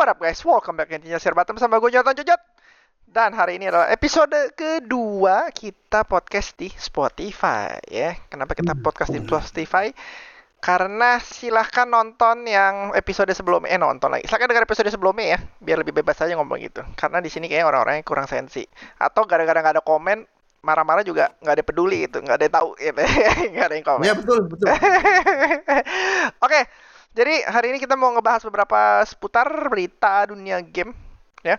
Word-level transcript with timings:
What 0.00 0.16
up 0.16 0.24
guys, 0.24 0.40
welcome 0.48 0.80
back 0.80 0.88
intinya 0.96 1.20
Share 1.20 1.36
Bottom 1.36 1.60
sama 1.60 1.76
gue 1.76 1.92
Jonathan 1.92 2.16
Jojot 2.24 2.40
Dan 3.04 3.36
hari 3.36 3.60
ini 3.60 3.68
adalah 3.68 3.92
episode 3.92 4.32
kedua 4.56 5.52
kita 5.52 6.08
podcast 6.08 6.56
di 6.56 6.72
Spotify 6.72 7.76
ya 7.84 8.16
Kenapa 8.32 8.56
kita 8.56 8.72
podcast 8.80 9.12
di 9.12 9.20
Spotify? 9.20 9.92
Karena 10.56 11.20
silahkan 11.20 11.84
nonton 11.84 12.48
yang 12.48 12.96
episode 12.96 13.28
sebelumnya, 13.36 13.76
eh 13.76 13.80
nonton 13.80 14.08
lagi. 14.08 14.24
Silahkan 14.24 14.48
dengar 14.48 14.64
episode 14.64 14.88
sebelumnya 14.88 15.36
ya, 15.36 15.38
biar 15.60 15.84
lebih 15.84 15.92
bebas 15.92 16.16
aja 16.24 16.32
ngomong 16.32 16.64
gitu. 16.64 16.80
Karena 16.96 17.20
di 17.20 17.28
sini 17.28 17.52
kayak 17.52 17.68
orang-orangnya 17.68 18.04
kurang 18.04 18.24
sensi. 18.24 18.64
Atau 19.00 19.28
gara-gara 19.28 19.56
nggak 19.56 19.80
ada 19.80 19.84
komen, 19.84 20.24
marah-marah 20.60 21.04
juga 21.04 21.32
nggak 21.40 21.54
ada 21.60 21.64
peduli 21.64 22.08
gitu, 22.08 22.20
nggak 22.20 22.36
ada 22.36 22.44
yang 22.44 22.56
tahu 22.56 22.68
gitu, 22.76 23.00
nggak 23.56 23.66
ada 23.68 23.74
yang 23.76 23.86
komen. 23.88 24.04
Ya 24.04 24.12
betul 24.12 24.48
betul. 24.48 24.68
Oke, 26.44 26.60
jadi 27.10 27.42
hari 27.46 27.74
ini 27.74 27.78
kita 27.78 27.98
mau 27.98 28.14
ngebahas 28.14 28.42
beberapa 28.46 29.02
seputar 29.04 29.46
berita 29.66 30.30
dunia 30.30 30.62
game 30.62 30.94
ya. 31.42 31.58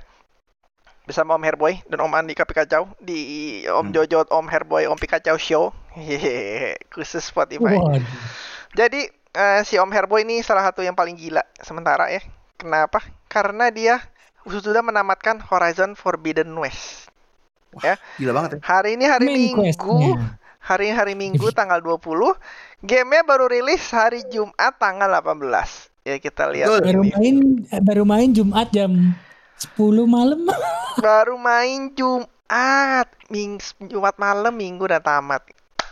Bersama 1.01 1.33
Om 1.35 1.43
Herboy 1.43 1.81
dan 1.89 1.99
Om 1.99 2.13
Andika 2.13 2.45
Pikacau 2.45 2.87
di 3.01 3.19
Om 3.67 3.89
Hmm. 3.89 3.93
Jojo, 3.93 4.21
Om 4.29 4.47
Herboy, 4.47 4.85
Om 4.85 4.95
Pikacau 4.95 5.35
Show. 5.35 5.73
Hehehe, 5.91 6.77
khusus 6.87 7.25
Spotify. 7.25 7.75
Waduh. 7.75 7.99
Jadi 8.77 9.11
eh, 9.11 9.61
si 9.67 9.75
Om 9.75 9.91
Herboy 9.91 10.23
ini 10.23 10.39
salah 10.39 10.63
satu 10.63 10.85
yang 10.85 10.95
paling 10.95 11.19
gila 11.19 11.43
sementara 11.59 12.07
ya. 12.07 12.21
Kenapa? 12.55 13.01
Karena 13.27 13.67
dia 13.73 13.99
sudah 14.45 14.79
menamatkan 14.79 15.41
Horizon 15.41 15.97
Forbidden 15.97 16.53
West. 16.55 17.09
Gila 18.15 18.31
banget 18.31 18.49
ya. 18.55 18.59
Hari 18.63 18.95
ini 18.95 19.05
hari 19.09 19.25
Main 19.27 19.35
Minggu. 19.51 19.59
quest-nya. 19.67 20.37
Hari 20.61 20.83
ini 20.87 20.95
hari 20.95 21.13
Minggu 21.17 21.47
tanggal 21.59 21.81
20. 21.81 21.97
Gamenya 22.81 23.21
baru 23.21 23.45
rilis 23.45 23.93
hari 23.93 24.25
Jumat 24.33 24.73
tanggal 24.81 25.05
18. 25.21 25.37
Ya 26.01 26.17
kita 26.17 26.49
lihat 26.49 26.65
Betul. 26.65 26.81
Baru 26.81 27.01
ini. 27.05 27.13
main 27.13 27.37
baru 27.85 28.03
main 28.09 28.29
Jumat 28.33 28.73
jam 28.73 29.13
10 29.61 29.77
malam. 30.09 30.49
Baru 30.97 31.37
main 31.37 31.93
Jumat. 31.93 33.07
Ming 33.29 33.61
Jumat 33.85 34.17
malam 34.17 34.51
Minggu 34.51 34.89
udah 34.89 34.99
tamat. 34.99 35.45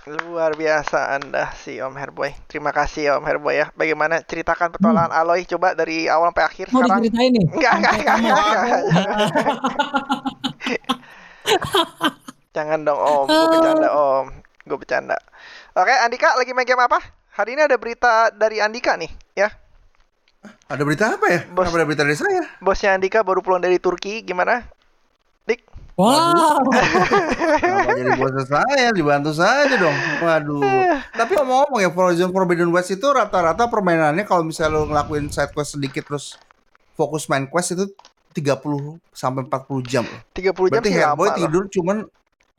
Luar 0.09 0.58
biasa 0.58 1.13
Anda 1.16 1.53
si 1.53 1.78
Om 1.78 1.94
Herboy. 1.94 2.33
Terima 2.50 2.73
kasih 2.73 3.22
Om 3.22 3.23
Herboy 3.23 3.61
ya. 3.61 3.69
Bagaimana 3.78 4.25
ceritakan 4.25 4.73
petualangan 4.73 5.13
Aloy 5.13 5.45
coba 5.45 5.78
dari 5.78 6.09
awal 6.09 6.33
sampai 6.33 6.45
akhir 6.50 6.66
Mau 6.73 6.81
sekarang. 6.81 7.06
diceritain 7.06 7.31
nih? 7.31 7.45
Enggak, 7.53 7.73
enggak, 7.78 7.95
enggak. 8.17 8.81
Jangan 12.52 12.80
dong 12.81 12.97
Om, 13.00 13.25
gue 13.30 13.47
bercanda 13.53 13.89
Om. 13.94 14.25
Gue 14.66 14.78
bercanda. 14.81 15.17
Oke, 15.80 15.95
Andika 15.95 16.35
lagi 16.35 16.52
main 16.52 16.67
game 16.67 16.83
apa? 16.83 16.99
Hari 17.39 17.55
ini 17.55 17.63
ada 17.63 17.80
berita 17.80 18.27
dari 18.35 18.59
Andika 18.59 18.99
nih, 18.99 19.08
ya. 19.31 19.47
Ada 20.67 20.83
berita 20.83 21.16
apa 21.16 21.23
ya? 21.31 21.39
Bos. 21.47 21.72
Kenapa 21.72 21.80
ada 21.80 21.88
berita 21.88 22.03
dari 22.03 22.19
saya? 22.19 22.44
Bosnya 22.59 22.99
Andika 22.99 23.23
baru 23.23 23.39
pulang 23.39 23.63
dari 23.63 23.80
Turki, 23.80 24.19
gimana? 24.19 24.67
Dik, 25.47 25.63
Wow. 25.95 26.59
Jadi 27.95 28.11
bos 28.19 28.31
saya? 28.44 28.91
Dibantu 28.91 29.31
saja 29.31 29.75
dong. 29.80 29.95
Waduh. 30.19 30.63
Tapi 31.19 31.39
ngomong-ngomong 31.39 31.80
ya 31.80 31.91
Horizon 31.91 32.31
Forbidden 32.35 32.72
West 32.75 32.91
itu 32.91 33.07
rata-rata 33.11 33.72
permainannya 33.72 34.27
kalau 34.27 34.44
misalnya 34.44 34.80
lo 34.80 34.88
ngelakuin 34.88 35.31
side 35.31 35.55
quest 35.55 35.80
sedikit 35.80 36.07
terus 36.11 36.35
fokus 37.00 37.27
main 37.31 37.47
quest 37.47 37.80
itu 37.80 37.88
30 38.35 39.00
sampai 39.16 39.47
40 39.47 39.80
jam. 39.88 40.03
30 40.35 40.44
jam 40.44 40.55
Berarti 40.55 40.91
sih 40.91 41.00
Hellboy 41.00 41.27
loh. 41.27 41.35
tidur 41.39 41.63
cuman 41.72 41.97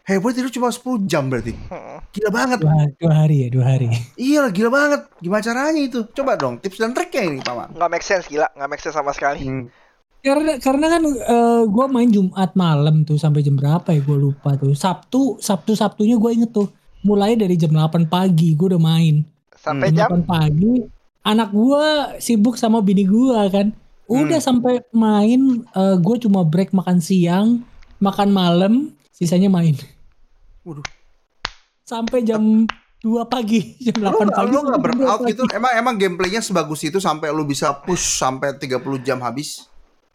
Hellboy 0.05 0.33
tidur 0.33 0.51
cuma 0.51 0.69
10 0.69 1.07
jam 1.07 1.29
berarti. 1.29 1.53
Hmm. 1.69 2.01
Gila 2.11 2.31
banget. 2.33 2.59
dua, 2.61 2.89
dua 2.99 3.13
hari 3.15 3.47
ya, 3.47 3.49
dua 3.53 3.65
hari. 3.65 3.87
Iya 4.19 4.51
gila 4.51 4.71
banget. 4.73 5.01
Gimana 5.21 5.43
caranya 5.45 5.79
itu? 5.79 6.01
Coba 6.11 6.35
dong 6.35 6.59
tips 6.59 6.81
dan 6.81 6.91
triknya 6.91 7.23
ini, 7.31 7.39
Paman. 7.41 7.71
Nggak 7.77 7.91
make 7.91 8.03
sense 8.03 8.27
gila, 8.27 8.49
nggak 8.57 8.69
make 8.69 8.83
sense 8.83 8.97
sama 8.97 9.15
sekali. 9.15 9.45
Hmm. 9.47 9.67
Karena 10.21 10.61
karena 10.61 10.87
kan 10.93 11.03
eh, 11.07 11.63
gua 11.65 11.87
main 11.89 12.11
Jumat 12.11 12.53
malam 12.53 13.09
tuh 13.09 13.17
sampai 13.17 13.41
jam 13.41 13.57
berapa 13.57 13.89
ya 13.89 14.01
gue 14.01 14.19
lupa 14.19 14.53
tuh. 14.57 14.77
Sabtu 14.77 15.41
Sabtu 15.41 15.73
Sabtunya 15.73 16.21
gue 16.21 16.31
inget 16.35 16.53
tuh. 16.53 16.69
Mulai 17.01 17.33
dari 17.33 17.57
jam 17.57 17.73
8 17.73 18.05
pagi 18.05 18.53
gue 18.53 18.77
udah 18.77 18.83
main. 18.83 19.25
Sampai 19.57 19.89
Hmm. 19.89 19.97
jam 19.97 20.09
8 20.21 20.29
pagi 20.29 20.75
anak 21.21 21.49
gua 21.53 22.17
sibuk 22.17 22.57
sama 22.57 22.81
bini 22.81 23.05
gua 23.05 23.49
kan. 23.49 23.73
Udah 24.11 24.43
sampai 24.43 24.83
main 24.91 25.41
eh, 25.63 25.97
gue 25.97 26.17
cuma 26.21 26.43
break 26.43 26.75
makan 26.75 26.99
siang, 26.99 27.63
makan 28.03 28.29
malam, 28.29 28.75
sisanya 29.21 29.47
main. 29.47 29.77
Waduh. 30.65 30.83
Sampai 31.85 32.25
jam 32.25 32.65
2 32.99 33.25
pagi, 33.27 33.77
jam 33.79 33.97
8 33.99 34.09
Lu, 34.11 34.19
pagi. 34.27 34.49
lu 34.49 34.59
gak 34.59 34.65
sampai 34.65 34.81
burn 34.81 34.95
jam 34.95 34.99
2 34.99 35.05
out 35.07 35.19
pagi. 35.19 35.31
gitu? 35.31 35.43
Emang 35.51 35.73
emang 35.75 35.95
gameplaynya 35.95 36.41
sebagus 36.41 36.81
itu 36.83 36.99
sampai 36.99 37.29
lu 37.29 37.45
bisa 37.45 37.73
push 37.77 38.17
sampai 38.17 38.55
30 38.55 38.81
jam 38.99 39.21
habis? 39.21 39.69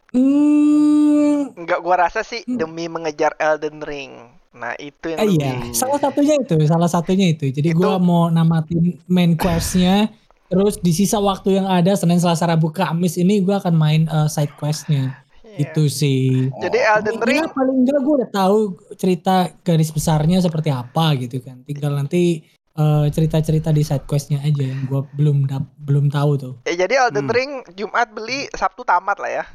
Hmm, 0.10 1.54
nggak 1.54 1.80
gua 1.80 1.96
rasa 2.02 2.22
sih 2.22 2.42
Hmm. 2.42 2.58
demi 2.58 2.88
mengejar 2.88 3.36
Elden 3.36 3.80
Ring. 3.80 4.12
Nah, 4.52 4.72
itu 4.78 5.12
yang 5.12 5.20
eh, 5.20 5.28
iya, 5.30 5.52
salah 5.70 6.00
satunya 6.00 6.40
itu, 6.40 6.56
salah 6.64 6.88
satunya 6.88 7.28
itu. 7.30 7.52
Jadi 7.52 7.70
Itu- 7.70 7.78
gua 7.78 8.00
mau 8.00 8.30
namatin 8.30 8.96
main 9.06 9.36
questnya, 9.36 10.08
terus 10.48 10.80
di 10.80 10.90
sisa 10.90 11.20
waktu 11.20 11.60
yang 11.60 11.68
ada 11.68 11.92
Senin, 11.92 12.16
Selasa, 12.16 12.48
Rabu, 12.48 12.72
Kamis 12.72 13.20
ini 13.20 13.44
gua 13.44 13.60
akan 13.60 13.76
main 13.76 14.02
eh, 14.06 14.28
side 14.28 14.56
questnya. 14.56 15.25
Iya. 15.56 15.62
Itu 15.66 15.88
sih. 15.88 16.52
Jadi 16.54 16.78
Elden 16.78 17.18
Ring 17.22 17.42
Ya, 17.42 17.50
paling 17.50 17.78
enggak 17.82 17.98
gue 17.98 18.14
udah 18.18 18.30
tahu 18.30 18.58
cerita 18.94 19.36
garis 19.60 19.88
besarnya 19.88 20.38
seperti 20.38 20.68
apa 20.68 21.16
gitu 21.16 21.40
kan. 21.40 21.64
Tinggal 21.64 21.96
nanti 21.96 22.44
eh, 22.74 23.06
cerita-cerita 23.08 23.72
di 23.72 23.82
side 23.82 24.04
questnya 24.04 24.40
aja 24.40 24.62
yang 24.62 24.84
gue 24.84 25.00
belum 25.14 25.46
dap- 25.46 25.72
belum 25.80 26.08
tahu 26.08 26.32
tuh. 26.36 26.54
Ya 26.64 26.76
jadi 26.78 27.08
Elden 27.08 27.26
Hmm. 27.26 27.32
Ring 27.32 27.52
Jumat 27.72 28.12
beli, 28.12 28.52
Sabtu 28.52 28.84
tamat 28.84 29.16
lah 29.16 29.32
ya. 29.34 29.46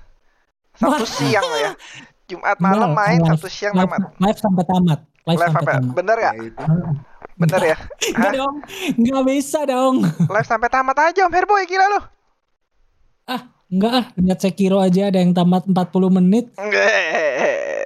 Sabtu 0.72 1.04
siang 1.04 1.44
lah 1.44 1.60
ya. 1.60 1.72
Jumat 2.26 2.56
malam 2.58 2.90
main, 2.90 3.18
live- 3.18 3.36
Sabtu 3.36 3.46
siang 3.46 3.76
live, 3.76 3.84
tamat. 3.86 4.00
live 4.16 4.38
sampai 4.38 4.64
tamat. 4.64 5.00
Live, 5.20 5.36
Live 5.36 5.52
sampai 5.52 5.60
apa? 5.62 5.72
tamat. 5.76 5.92
Bener 5.94 6.16
ya? 6.16 6.30
Ya. 6.32 6.52
Bener 7.36 7.60
ya? 7.62 7.76
Enggak 8.10 8.32
dong, 8.34 8.54
enggak 8.94 9.22
bisa 9.26 9.58
dong. 9.64 9.94
Live 10.26 10.48
sampai 10.48 10.68
tamat 10.68 10.96
aja 10.98 11.20
Om 11.22 11.32
Herboy 11.34 11.64
gila 11.64 11.86
lu. 11.88 12.00
Enggak 13.70 13.92
ah, 13.94 14.04
lihat 14.18 14.38
Sekiro 14.42 14.82
aja 14.82 15.14
ada 15.14 15.22
yang 15.22 15.30
tamat 15.30 15.62
40 15.70 16.18
menit. 16.18 16.50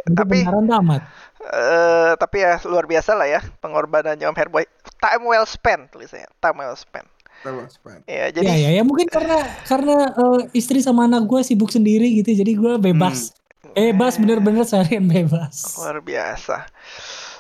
Itu 0.05 0.17
tapi 0.17 0.45
beneran 0.45 0.69
tamat. 0.69 1.03
eh 1.45 2.17
tapi 2.17 2.41
ya 2.41 2.57
luar 2.65 2.89
biasa 2.89 3.13
lah 3.13 3.29
ya 3.29 3.41
pengorbanannya 3.61 4.25
Om 4.33 4.37
Herboy. 4.37 4.65
Time 4.97 5.25
well 5.29 5.45
spent 5.45 5.93
tulisannya. 5.93 6.29
Time 6.41 6.57
well 6.57 6.73
spent. 6.73 7.05
Pak. 7.45 8.09
Ya, 8.09 8.33
Ya 8.33 8.41
jadi 8.41 8.49
ya 8.49 8.71
ya 8.81 8.83
mungkin 8.89 9.05
karena 9.13 9.37
karena 9.69 10.09
eh, 10.17 10.41
istri 10.57 10.81
sama 10.81 11.05
anak 11.05 11.29
gue 11.29 11.45
sibuk 11.45 11.69
sendiri 11.69 12.09
gitu 12.17 12.33
jadi 12.33 12.53
gue 12.57 12.73
bebas. 12.81 13.37
Bebas 13.77 14.17
bener-bener 14.17 14.65
seharian 14.65 15.05
bebas. 15.05 15.77
luar 15.77 16.01
biasa. 16.01 16.65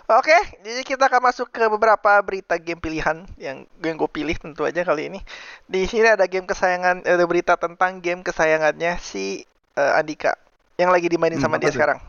Oke, 0.04 0.36
jadi 0.60 0.84
kita 0.84 1.08
akan 1.08 1.32
masuk 1.32 1.48
ke 1.48 1.64
beberapa 1.64 2.20
berita 2.20 2.60
game 2.60 2.76
pilihan 2.76 3.24
yang 3.40 3.64
yang 3.80 3.96
gue 3.96 4.10
pilih 4.12 4.36
tentu 4.36 4.68
aja 4.68 4.84
kali 4.84 5.08
ini. 5.08 5.20
Di 5.64 5.88
sini 5.88 6.04
ada 6.12 6.28
game 6.28 6.44
kesayangan, 6.44 7.08
ada 7.08 7.24
berita 7.24 7.56
tentang 7.56 8.04
game 8.04 8.20
kesayangannya 8.20 9.00
si 9.00 9.48
eh, 9.80 9.92
Andika 9.98 10.36
yang 10.76 10.92
lagi 10.92 11.08
dimainin 11.08 11.40
Hmm, 11.40 11.40
sama 11.40 11.56
dia 11.56 11.72
tuh? 11.72 11.72
sekarang. 11.72 12.04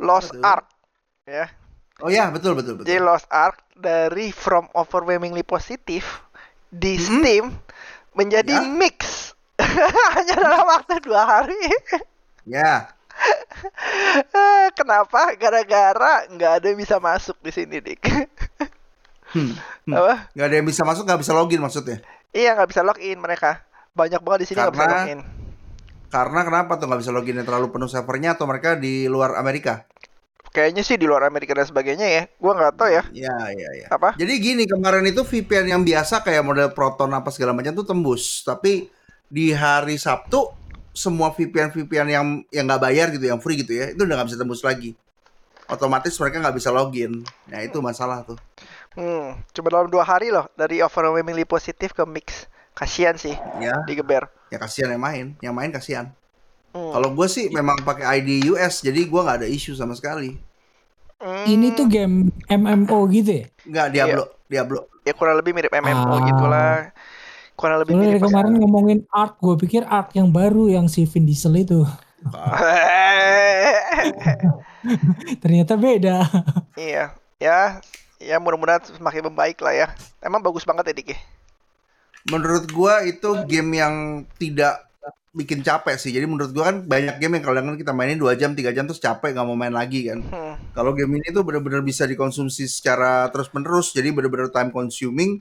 Lost? 0.00 0.32
Ark, 0.40 0.64
ya. 1.28 1.48
Oh 2.02 2.10
ya, 2.10 2.24
betul 2.34 2.52
betul 2.58 2.74
betul. 2.80 2.86
Jadi 2.86 3.00
Lost 3.02 3.28
Ark 3.30 3.60
dari 3.76 4.32
From 4.32 4.68
Overwhelmingly 4.74 5.44
Positive 5.44 6.04
di 6.72 6.96
Mm-mm. 6.96 7.24
Steam 7.24 7.52
menjadi 8.16 8.56
Ya. 8.56 8.60
mix 8.60 9.32
hanya 10.16 10.34
dalam 10.36 10.64
waktu 10.66 10.98
dua 11.04 11.22
hari. 11.24 11.58
Ya. 12.46 12.96
Kenapa? 14.78 15.34
Gara-gara 15.36 16.26
nggak 16.30 16.52
ada 16.60 16.66
yang 16.70 16.78
bisa 16.80 16.96
masuk 16.98 17.36
di 17.40 17.50
sini, 17.52 17.78
Dik. 17.80 18.02
Hmm. 19.30 19.54
Hmm. 19.86 19.94
Apa? 19.94 20.26
Gak 20.34 20.46
ada 20.50 20.56
yang 20.58 20.66
bisa 20.66 20.82
masuk, 20.82 21.06
gak 21.06 21.22
bisa 21.22 21.30
login 21.30 21.62
maksudnya. 21.62 22.02
Iya 22.34 22.58
nggak 22.58 22.70
bisa 22.70 22.82
login 22.82 23.18
mereka. 23.18 23.62
Banyak 23.94 24.22
banget 24.22 24.38
di 24.42 24.46
sini 24.50 24.58
nggak 24.58 24.74
bisa 24.74 24.90
login. 24.90 25.20
Karena 26.10 26.40
kenapa 26.42 26.72
tuh 26.78 26.90
nggak 26.90 27.00
bisa 27.02 27.14
login 27.14 27.38
yang 27.38 27.46
terlalu 27.46 27.70
penuh 27.70 27.86
servernya 27.86 28.34
atau 28.34 28.50
mereka 28.50 28.74
di 28.74 29.06
luar 29.06 29.38
Amerika? 29.38 29.86
Kayaknya 30.50 30.82
sih 30.82 30.98
di 30.98 31.06
luar 31.06 31.30
Amerika 31.30 31.54
dan 31.54 31.62
sebagainya 31.62 32.06
ya. 32.10 32.22
Gua 32.42 32.58
nggak 32.58 32.74
tahu 32.74 32.90
ya. 32.90 33.02
Ya, 33.14 33.38
ya, 33.54 33.70
ya. 33.78 33.86
Apa? 33.94 34.18
Jadi 34.18 34.34
gini 34.42 34.66
kemarin 34.66 35.06
itu 35.06 35.22
VPN 35.22 35.70
yang 35.70 35.82
biasa 35.86 36.26
kayak 36.26 36.42
model 36.42 36.74
Proton 36.74 37.14
apa 37.14 37.30
segala 37.30 37.54
macam 37.54 37.70
tuh 37.70 37.86
tembus, 37.86 38.42
tapi 38.42 38.90
di 39.30 39.54
hari 39.54 39.94
Sabtu 39.94 40.59
semua 40.92 41.30
VPN 41.30 41.70
VPN 41.70 42.08
yang 42.08 42.26
yang 42.48 42.64
nggak 42.64 42.82
bayar 42.82 43.06
gitu, 43.10 43.24
yang 43.24 43.38
free 43.38 43.56
gitu 43.56 43.72
ya, 43.72 43.90
itu 43.90 44.00
udah 44.00 44.14
nggak 44.16 44.28
bisa 44.28 44.38
tembus 44.38 44.60
lagi. 44.60 44.92
Otomatis 45.66 46.16
mereka 46.16 46.40
nggak 46.40 46.56
bisa 46.56 46.68
login. 46.68 47.22
Nah 47.46 47.60
itu 47.60 47.78
masalah 47.78 48.22
tuh. 48.22 48.38
Hmm, 48.90 49.38
coba 49.52 49.68
dalam 49.70 49.88
dua 49.88 50.02
hari 50.02 50.28
loh 50.28 50.50
dari 50.52 50.82
overwhelmingly 50.82 51.44
positif 51.44 51.90
ke 51.90 52.02
mix. 52.02 52.50
Kasihan 52.70 53.14
sih 53.14 53.34
Ya, 53.58 53.74
digeber. 53.84 54.30
ya 54.48 54.56
kasihan 54.56 54.90
yang 54.90 55.02
main, 55.02 55.26
yang 55.38 55.52
main 55.52 55.70
kasihan. 55.70 56.10
Hmm. 56.70 56.90
Kalau 56.90 57.10
gue 57.12 57.26
sih 57.26 57.50
memang 57.50 57.78
pakai 57.80 58.18
ID 58.18 58.46
US, 58.48 58.80
jadi 58.80 59.04
gue 59.04 59.20
nggak 59.20 59.42
ada 59.42 59.48
isu 59.48 59.74
sama 59.74 59.94
sekali. 59.94 60.38
Hmm, 61.20 61.44
Ini 61.44 61.76
tuh 61.76 61.86
game 61.86 62.32
MMO 62.48 63.04
gitu 63.10 63.30
ya? 63.36 63.46
Nggak 63.62 63.86
Diablo, 63.92 64.24
Diablo. 64.46 64.80
ya 65.02 65.12
kurang 65.12 65.36
lebih 65.36 65.52
mirip 65.52 65.70
MMO 65.70 65.92
Ah. 66.08 66.22
gitulah. 66.24 66.74
Kurang 67.60 67.84
lebih 67.84 67.92
mirip 68.00 68.24
kemarin 68.24 68.56
ngomongin 68.56 69.04
art, 69.12 69.36
gue 69.36 69.52
pikir 69.60 69.84
art 69.84 70.08
yang 70.16 70.32
baru 70.32 70.72
yang 70.72 70.88
si 70.88 71.04
Vin 71.04 71.28
Diesel 71.28 71.60
itu. 71.60 71.84
Ternyata 75.44 75.76
beda. 75.76 76.24
iya 76.80 77.12
ya 77.40 77.80
ya 78.20 78.36
mudah-mudahan 78.36 78.84
semakin 78.84 79.32
membaik 79.32 79.60
lah 79.64 79.72
ya 79.72 79.88
emang 80.20 80.44
bagus 80.44 80.64
banget 80.64 80.92
ya 80.92 80.94
Dik 80.96 81.08
ya? 81.12 81.18
Menurut 82.28 82.68
gua 82.72 83.00
itu 83.04 83.28
game 83.48 83.80
yang 83.80 84.24
tidak 84.36 84.84
bikin 85.32 85.64
capek 85.64 85.96
sih. 85.96 86.12
Jadi 86.12 86.28
menurut 86.28 86.52
gua 86.52 86.68
kan 86.68 86.84
banyak 86.84 87.16
game 87.16 87.40
yang 87.40 87.44
kadang 87.48 87.76
kita 87.80 87.96
mainin 87.96 88.20
2 88.20 88.36
jam, 88.36 88.52
3 88.52 88.76
jam 88.76 88.84
terus 88.84 89.00
capek 89.00 89.32
nggak 89.32 89.46
mau 89.48 89.56
main 89.56 89.72
lagi 89.72 90.12
kan. 90.12 90.20
Hmm. 90.20 90.54
Kalau 90.76 90.92
game 90.92 91.16
ini 91.16 91.32
tuh 91.32 91.40
bener-bener 91.46 91.80
bisa 91.80 92.04
dikonsumsi 92.04 92.68
secara 92.68 93.32
terus-menerus. 93.32 93.96
Jadi 93.96 94.12
bener-bener 94.12 94.52
time 94.52 94.68
consuming. 94.68 95.40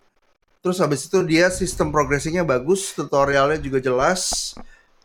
Terus 0.60 0.78
habis 0.84 1.08
itu 1.08 1.20
dia 1.24 1.48
sistem 1.48 1.88
progressingnya 1.88 2.44
bagus, 2.44 2.92
tutorialnya 2.92 3.60
juga 3.64 3.80
jelas. 3.80 4.52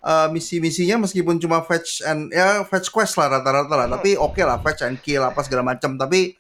Eh, 0.05 0.29
misi-misinya 0.29 1.01
meskipun 1.09 1.41
cuma 1.41 1.65
fetch 1.65 2.05
and 2.05 2.29
ya 2.29 2.61
fetch 2.69 2.93
quest 2.93 3.17
lah 3.17 3.41
rata-rata 3.41 3.73
lah, 3.73 3.89
tapi 3.89 4.21
oke 4.21 4.37
lah 4.45 4.61
fetch 4.61 4.85
and 4.85 5.01
kill 5.01 5.25
apa 5.25 5.41
segala 5.41 5.65
macam. 5.65 5.97
Tapi 5.97 6.37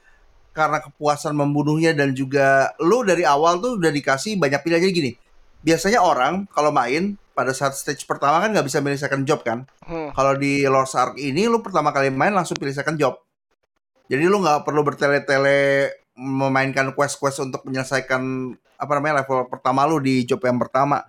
karena 0.52 0.84
kepuasan 0.84 1.32
membunuhnya 1.32 1.96
dan 1.96 2.12
juga 2.12 2.76
lu 2.84 3.00
dari 3.08 3.24
awal 3.24 3.64
tuh 3.64 3.80
udah 3.80 3.88
dikasih 3.88 4.36
banyak 4.36 4.60
pilihan 4.60 4.84
jadi 4.84 4.92
gini. 4.92 5.12
Biasanya 5.64 6.04
orang 6.04 6.44
kalau 6.52 6.76
main 6.76 7.16
pada 7.32 7.56
saat 7.56 7.72
stage 7.72 8.04
pertama 8.04 8.44
kan 8.44 8.52
nggak 8.52 8.68
bisa 8.68 8.84
milih 8.84 9.00
second 9.00 9.24
job 9.24 9.40
kan. 9.40 9.64
Hmm. 9.88 10.12
Kalau 10.12 10.36
di 10.36 10.68
Lost 10.68 10.92
Ark 10.92 11.16
ini 11.16 11.48
lu 11.48 11.64
pertama 11.64 11.88
kali 11.88 12.12
main 12.12 12.36
langsung 12.36 12.60
pilih 12.60 12.76
second 12.76 13.00
job. 13.00 13.16
Jadi 14.12 14.28
lu 14.28 14.44
nggak 14.44 14.68
perlu 14.68 14.84
bertele-tele 14.84 15.88
memainkan 16.14 16.94
quest-quest 16.94 17.42
untuk 17.42 17.66
menyelesaikan 17.66 18.54
apa 18.78 18.92
namanya 18.98 19.22
level 19.22 19.46
pertama 19.50 19.86
lu 19.86 19.98
di 19.98 20.22
job 20.22 20.42
yang 20.42 20.58
pertama. 20.58 21.02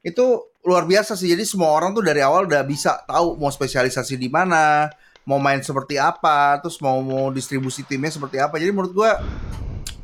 Itu 0.00 0.52
luar 0.64 0.88
biasa 0.88 1.14
sih. 1.14 1.30
Jadi 1.30 1.44
semua 1.44 1.72
orang 1.72 1.92
tuh 1.92 2.02
dari 2.02 2.20
awal 2.24 2.48
udah 2.48 2.62
bisa 2.64 3.04
tahu 3.04 3.36
mau 3.36 3.52
spesialisasi 3.52 4.16
di 4.16 4.26
mana, 4.32 4.90
mau 5.28 5.38
main 5.38 5.60
seperti 5.60 6.00
apa, 6.00 6.58
terus 6.58 6.80
mau 6.80 6.98
mau 7.04 7.28
distribusi 7.30 7.84
timnya 7.84 8.10
seperti 8.10 8.40
apa. 8.40 8.56
Jadi 8.56 8.70
menurut 8.72 8.92
gua 8.96 9.20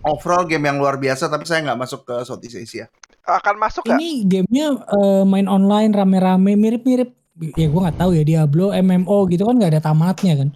overall 0.03 0.45
game 0.45 0.67
yang 0.67 0.79
luar 0.83 0.99
biasa 0.99 1.31
tapi 1.31 1.47
saya 1.47 1.63
nggak 1.63 1.79
masuk 1.79 2.01
ke 2.07 2.15
Southeast 2.27 2.59
Asia. 2.59 2.87
akan 3.23 3.55
masuk 3.55 3.87
nggak 3.87 3.99
Ini 4.03 4.11
gamenya 4.27 4.67
eh, 4.83 5.23
main 5.23 5.47
online 5.47 5.95
rame-rame 5.95 6.59
mirip-mirip. 6.59 7.15
Ya 7.55 7.67
gue 7.71 7.81
nggak 7.81 7.99
tahu 7.99 8.19
ya 8.19 8.23
Diablo, 8.27 8.75
MMO 8.75 9.31
gitu 9.31 9.47
kan 9.49 9.57
nggak 9.57 9.79
ada 9.79 9.83
tamatnya 9.83 10.35
kan. 10.37 10.49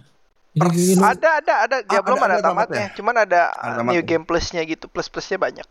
Jadi 0.57 0.61
Persis. 0.63 0.97
lu- 0.97 1.05
ada 1.05 1.29
ada 1.37 1.53
ada 1.61 1.77
dia 1.79 1.97
Ah, 1.97 2.03
belum 2.03 2.17
ada- 2.17 2.25
ada, 2.25 2.33
ada 2.33 2.43
tamatnya 2.43 2.65
tamatnya. 2.75 2.87
cuman 2.93 3.15
ada, 3.19 3.41
Ada 3.53 3.81
new 3.85 4.01
game 4.01 4.23
plusnya 4.23 4.61
gitu 4.63 4.85
plus 4.85 5.07
plusnya 5.07 5.37
banyak 5.37 5.67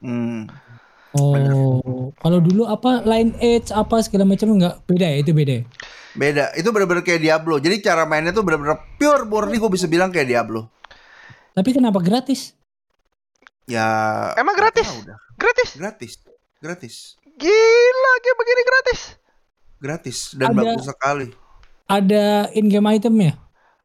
Hmm. 0.00 0.48
Oh, 1.12 2.14
kalau 2.16 2.38
dulu 2.38 2.64
apa 2.64 3.02
Line 3.02 3.34
Edge 3.36 3.68
apa 3.68 3.98
segala 3.98 4.22
macam 4.24 4.48
nggak 4.48 4.86
beda 4.86 5.06
ya 5.06 5.16
itu 5.18 5.30
beda. 5.30 5.52
ya? 5.52 5.64
Beda, 6.12 6.44
itu 6.54 6.68
bener-bener 6.68 7.02
kayak 7.02 7.20
Diablo. 7.20 7.58
Jadi 7.58 7.78
cara 7.80 8.02
mainnya 8.04 8.30
tuh 8.30 8.40
bener-bener 8.40 8.78
pure 8.94 9.22
murni 9.24 9.56
gue 9.56 9.68
bisa 9.68 9.84
bilang 9.84 10.08
kayak 10.08 10.26
Diablo. 10.26 10.70
Tapi 11.50 11.70
kenapa 11.70 11.98
gratis? 11.98 12.54
Ya. 13.64 13.86
Emang 14.34 14.54
gratis? 14.54 14.86
tahu 14.86 15.02
dah. 15.04 15.18
gratis 15.36 15.68
Gratis, 15.74 16.12
gratis, 16.58 16.94
gila 17.32 18.12
game 18.20 18.36
begini 18.36 18.62
gratis 18.62 19.00
gratis 19.76 20.18
dan 20.32 20.46
Ada- 20.48 20.58
bagus 20.64 20.84
sekali. 20.86 21.26
Ada 21.86 22.24
in 22.52 22.66
game 22.66 22.86
itemnya? 22.88 23.34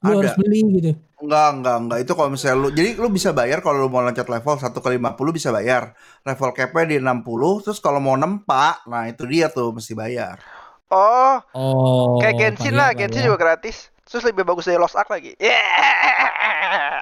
Lu 0.05 0.21
Ada. 0.21 0.29
harus 0.29 0.35
beli 0.37 0.61
gitu. 0.77 0.91
Enggak, 1.17 1.47
enggak, 1.57 1.77
enggak. 1.81 1.99
Itu 2.05 2.11
kalau 2.13 2.29
misalnya 2.29 2.57
lu, 2.61 2.69
jadi 2.69 2.89
lu 3.01 3.07
bisa 3.09 3.33
bayar 3.33 3.59
kalau 3.65 3.81
lu 3.81 3.89
mau 3.89 4.05
loncat 4.05 4.27
level 4.29 4.55
1 4.61 4.69
ke 4.69 4.89
50 5.01 5.33
bisa 5.33 5.49
bayar. 5.49 5.83
Level 6.21 6.49
cap-nya 6.53 6.85
di 6.85 6.97
60, 7.01 7.65
terus 7.65 7.79
kalau 7.81 7.97
mau 7.97 8.13
nempak, 8.13 8.85
nah 8.85 9.09
itu 9.09 9.23
dia 9.25 9.49
tuh 9.49 9.73
mesti 9.73 9.97
bayar. 9.97 10.37
oh 10.85 11.41
Oh. 11.51 12.21
kayak 12.21 12.35
Genshin 12.37 12.77
lah 12.77 12.93
bayar, 12.93 12.99
Genshin 13.09 13.25
bayar. 13.25 13.29
juga 13.33 13.39
gratis 13.41 13.89
terus 14.05 14.21
lebih 14.21 14.45
bagus 14.45 14.69
dari 14.69 14.77
Lost 14.77 14.93
Ark 14.93 15.09
lagi 15.09 15.33
yeah! 15.41 17.01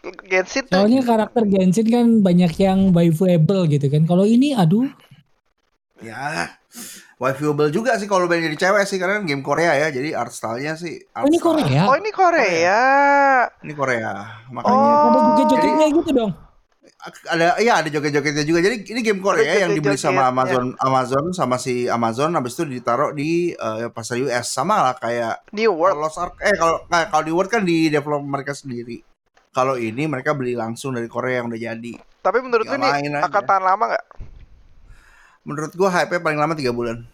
Genshin 0.32 0.64
tuh 0.64 0.80
Soalnya 0.80 1.04
karakter 1.04 1.44
Genshin 1.44 1.86
kan 1.92 2.06
banyak 2.24 2.56
yang 2.56 2.96
waifuable 2.96 3.68
gitu 3.68 3.92
kan. 3.92 4.08
Kalau 4.08 4.24
ini 4.24 4.56
aduh, 4.56 4.88
Ya, 6.00 6.56
waifuable 7.20 7.68
juga 7.68 7.94
sih 7.94 8.08
kalau 8.08 8.24
main 8.24 8.40
jadi 8.40 8.56
cewek 8.58 8.82
sih 8.82 8.96
karena 8.96 9.20
kan 9.20 9.28
game 9.28 9.44
Korea 9.44 9.76
ya. 9.76 9.92
Jadi 9.92 10.10
art 10.10 10.32
style-nya 10.32 10.72
sih 10.74 10.96
oh, 11.04 11.20
art 11.20 11.28
ini 11.28 11.36
style. 11.36 11.52
Korea. 11.60 11.82
oh 11.84 11.94
ini 11.94 12.10
Korea 12.10 12.80
Ini 13.60 13.72
Korea. 13.76 14.12
Makanya 14.48 14.72
Oh. 14.72 15.04
Ada 15.04 15.18
juga 15.20 15.42
jogetnya 15.46 15.76
Jadi- 15.84 15.94
gitu 15.94 16.12
dong. 16.16 16.32
ada 17.00 17.56
iya 17.56 17.80
ada 17.80 17.88
joget-jogetnya 17.88 18.44
juga. 18.44 18.60
Jadi 18.60 18.84
ini 18.86 19.00
game 19.00 19.20
Korea 19.20 19.40
Ada 19.46 19.60
yang 19.64 19.72
dibeli 19.72 19.96
sama 19.96 20.28
joget-jogetnya. 20.28 20.32
Amazon 20.32 20.64
Amazon 20.80 21.24
sama 21.32 21.56
si 21.56 21.88
Amazon 21.88 22.32
habis 22.32 22.52
itu 22.52 22.64
ditaruh 22.66 23.12
di 23.12 23.52
eh, 23.52 23.88
pasar 23.88 24.20
US 24.20 24.48
sama 24.48 24.80
lah 24.80 24.94
kayak 24.96 25.48
New 25.52 25.72
World 25.72 25.96
Lost 25.96 26.16
Ark 26.16 26.36
eh 26.40 26.52
kalau 26.52 26.84
kalau 26.88 27.24
di 27.24 27.32
World 27.32 27.48
kan 27.48 27.64
di 27.64 27.88
develop 27.88 28.20
mereka 28.20 28.52
sendiri. 28.52 29.00
Kalau 29.50 29.74
ini 29.74 30.04
mereka 30.06 30.30
beli 30.32 30.52
langsung 30.52 30.92
dari 30.92 31.08
Korea 31.08 31.40
yang 31.40 31.48
udah 31.48 31.60
jadi. 31.60 31.92
tapi 32.20 32.38
menurut 32.38 32.68
lu 32.68 32.76
aja. 32.76 33.24
akan 33.24 33.42
tahan 33.48 33.64
lama 33.64 33.84
nggak 33.90 34.04
Menurut 35.42 35.72
gua 35.72 35.88
hype-nya 35.90 36.20
paling 36.20 36.36
lama 36.36 36.52
tiga 36.52 36.70
bulan. 36.70 37.04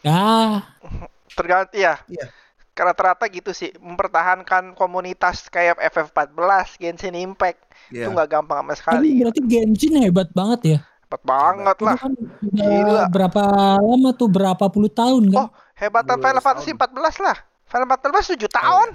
Ah, 0.00 0.64
tergantung 1.36 1.76
ya 1.76 2.00
Iya. 2.08 2.26
karena 2.72 2.96
rata 2.96 3.28
gitu 3.28 3.52
sih 3.52 3.70
mempertahankan 3.76 4.72
komunitas 4.72 5.46
kayak 5.46 5.76
FF14 5.92 6.32
Genshin 6.76 7.12
Impact 7.12 7.60
Iya. 7.92 8.06
itu 8.06 8.08
nggak 8.10 8.28
gampang 8.30 8.58
sama 8.60 8.72
ini 8.72 8.78
sekali 8.80 9.08
berarti 9.20 9.40
Genshin 9.44 9.94
hebat 10.00 10.28
banget 10.32 10.60
ya. 10.64 10.78
hebat 11.04 11.22
banget 11.22 11.76
Itu 11.76 11.84
lah 11.84 11.96
kan 11.98 12.12
Gila. 12.50 13.02
berapa 13.12 13.42
lama 13.76 14.10
tuh 14.14 14.28
berapa 14.30 14.64
puluh 14.68 14.88
tahun 14.88 15.28
kan? 15.28 15.38
Oh, 15.44 15.48
hebatan 15.76 16.16
12 16.16 16.24
Final 16.24 16.42
Fantasy 16.42 16.70
14 16.72 17.26
lah 17.26 17.36
Final 17.68 17.86
14 17.86 18.34
7 18.40 18.48
tahun 18.48 18.88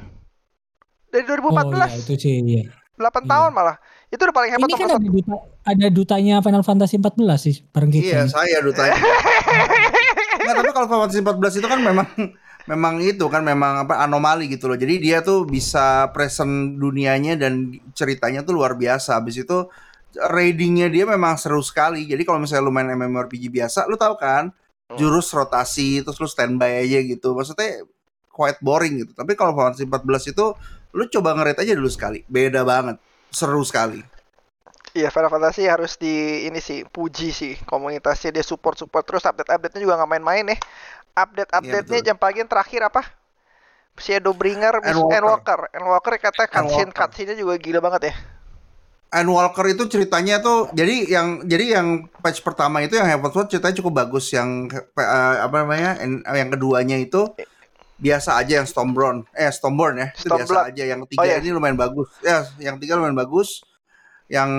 dari 1.14 1.24
Oh, 1.24 1.32
iya, 1.32 1.90
2014 1.94 2.02
itu 2.02 2.14
sih 2.18 2.34
iya. 2.42 2.64
8 2.96 3.04
Iya. 3.04 3.28
tahun 3.28 3.52
malah 3.52 3.76
itu 4.08 4.22
udah 4.22 4.36
paling 4.36 4.52
hebat 4.56 4.68
Ini 4.68 4.76
kan 4.76 4.88
ada, 4.88 5.00
duta, 5.02 5.36
ada 5.66 5.88
dutanya 5.90 6.36
Final 6.40 6.64
Fantasy 6.64 6.96
14 6.96 7.36
sih 7.42 7.56
bareng 7.68 7.92
kita. 7.92 8.06
Iya, 8.08 8.22
saya 8.26 8.58
dutanya. 8.64 8.96
Nggak, 10.46 10.56
tapi 10.56 10.72
kalau 10.72 10.88
Final 10.88 11.02
Fantasy 11.08 11.22
14 11.22 11.60
itu 11.60 11.68
kan 11.68 11.80
memang 11.82 12.08
memang 12.66 12.94
itu 12.98 13.26
kan 13.28 13.42
memang 13.42 13.86
apa 13.86 14.02
anomali 14.02 14.48
gitu 14.48 14.66
loh. 14.66 14.78
Jadi 14.78 14.98
dia 14.98 15.20
tuh 15.20 15.44
bisa 15.44 16.10
present 16.10 16.78
dunianya 16.78 17.36
dan 17.36 17.76
ceritanya 17.92 18.42
tuh 18.42 18.56
luar 18.56 18.74
biasa. 18.74 19.20
Habis 19.20 19.44
itu 19.44 19.58
raidingnya 20.16 20.88
dia 20.88 21.04
memang 21.04 21.36
seru 21.36 21.60
sekali. 21.60 22.08
Jadi 22.08 22.24
kalau 22.24 22.40
misalnya 22.40 22.64
lu 22.64 22.72
main 22.72 22.88
MMORPG 22.88 23.52
biasa, 23.52 23.86
lu 23.86 23.98
tahu 23.98 24.16
kan 24.16 24.54
jurus 24.96 25.34
rotasi 25.34 26.06
terus 26.06 26.18
lu 26.18 26.30
standby 26.30 26.86
aja 26.86 27.02
gitu. 27.02 27.34
Maksudnya 27.34 27.84
quite 28.30 28.62
boring 28.62 29.04
gitu. 29.04 29.12
Tapi 29.12 29.34
kalau 29.34 29.52
Final 29.54 29.74
Fantasy 29.74 29.86
14 29.90 30.32
itu 30.32 30.46
lu 30.96 31.12
coba 31.12 31.36
ngerit 31.36 31.60
aja 31.60 31.76
dulu 31.76 31.92
sekali. 31.92 32.24
Beda 32.32 32.64
banget. 32.64 32.96
Seru 33.30 33.60
sekali. 33.68 34.00
Iya 34.96 35.12
Final 35.12 35.28
Fantasy 35.28 35.68
harus 35.68 36.00
di 36.00 36.48
ini 36.48 36.64
sih 36.64 36.88
puji 36.88 37.36
sih 37.36 37.60
komunitasnya 37.68 38.32
dia 38.32 38.46
support 38.48 38.80
support 38.80 39.04
terus 39.04 39.28
update 39.28 39.52
update 39.52 39.76
nya 39.76 39.82
juga 39.84 40.00
nggak 40.00 40.08
main-main 40.16 40.56
ya 40.56 40.58
update 41.20 41.52
update 41.52 41.88
nya 41.92 42.00
betul. 42.00 42.08
jam 42.08 42.16
pagi 42.16 42.40
yang 42.40 42.48
terakhir 42.48 42.88
apa 42.88 43.04
Shadowbringer 44.00 44.80
Miss 44.80 44.96
Endwalker. 44.96 45.20
Endwalker 45.20 45.60
Endwalker 45.76 46.12
katanya 46.16 46.48
cutscene 46.48 46.80
Endwalker. 46.88 47.12
cutscene 47.12 47.28
nya 47.28 47.36
juga 47.36 47.54
gila 47.60 47.84
banget 47.84 48.02
ya 48.08 48.16
And 49.16 49.32
Walker 49.32 49.64
itu 49.72 49.88
ceritanya 49.88 50.44
tuh 50.44 50.68
jadi 50.76 51.08
yang 51.08 51.28
jadi 51.48 51.80
yang 51.80 51.88
patch 52.20 52.44
pertama 52.44 52.84
itu 52.84 53.00
yang 53.00 53.08
Heaven's 53.08 53.32
Sword 53.32 53.48
ceritanya 53.48 53.76
cukup 53.80 53.94
bagus 54.04 54.28
yang 54.36 54.68
eh, 54.72 55.36
apa 55.40 55.56
namanya 55.64 56.04
yang 56.36 56.52
keduanya 56.52 57.00
itu 57.00 57.24
biasa 57.96 58.36
aja 58.36 58.60
yang 58.60 58.68
Stormborn 58.68 59.24
eh 59.32 59.48
Stormborn 59.52 59.96
ya. 60.00 60.08
Itu 60.12 60.28
Stormblood. 60.28 60.48
biasa 60.52 60.70
aja. 60.72 60.84
Yang 60.84 61.00
ketiga 61.08 61.22
Oh, 61.22 61.26
iya. 61.26 61.38
ini 61.40 61.50
lumayan 61.52 61.78
bagus. 61.80 62.10
Ya 62.20 62.38
yang 62.60 62.76
tiga 62.80 63.00
lumayan 63.00 63.16
bagus. 63.16 63.64
Yang 64.26 64.50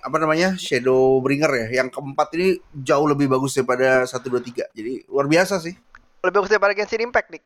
apa 0.00 0.16
namanya 0.18 0.48
Shadowbringer 0.56 1.52
ya. 1.52 1.66
Yang 1.82 1.88
keempat 1.94 2.28
ini 2.36 2.48
jauh 2.74 3.06
lebih 3.06 3.28
bagus 3.28 3.54
daripada 3.54 4.02
satu 4.04 4.32
dua 4.32 4.42
tiga. 4.42 4.64
Jadi 4.72 5.04
luar 5.06 5.28
biasa 5.28 5.60
sih. 5.62 5.74
Lebih 6.22 6.34
bagus 6.42 6.50
daripada 6.50 6.72
Genshin 6.74 7.02
Impact 7.02 7.30
nih 7.32 7.42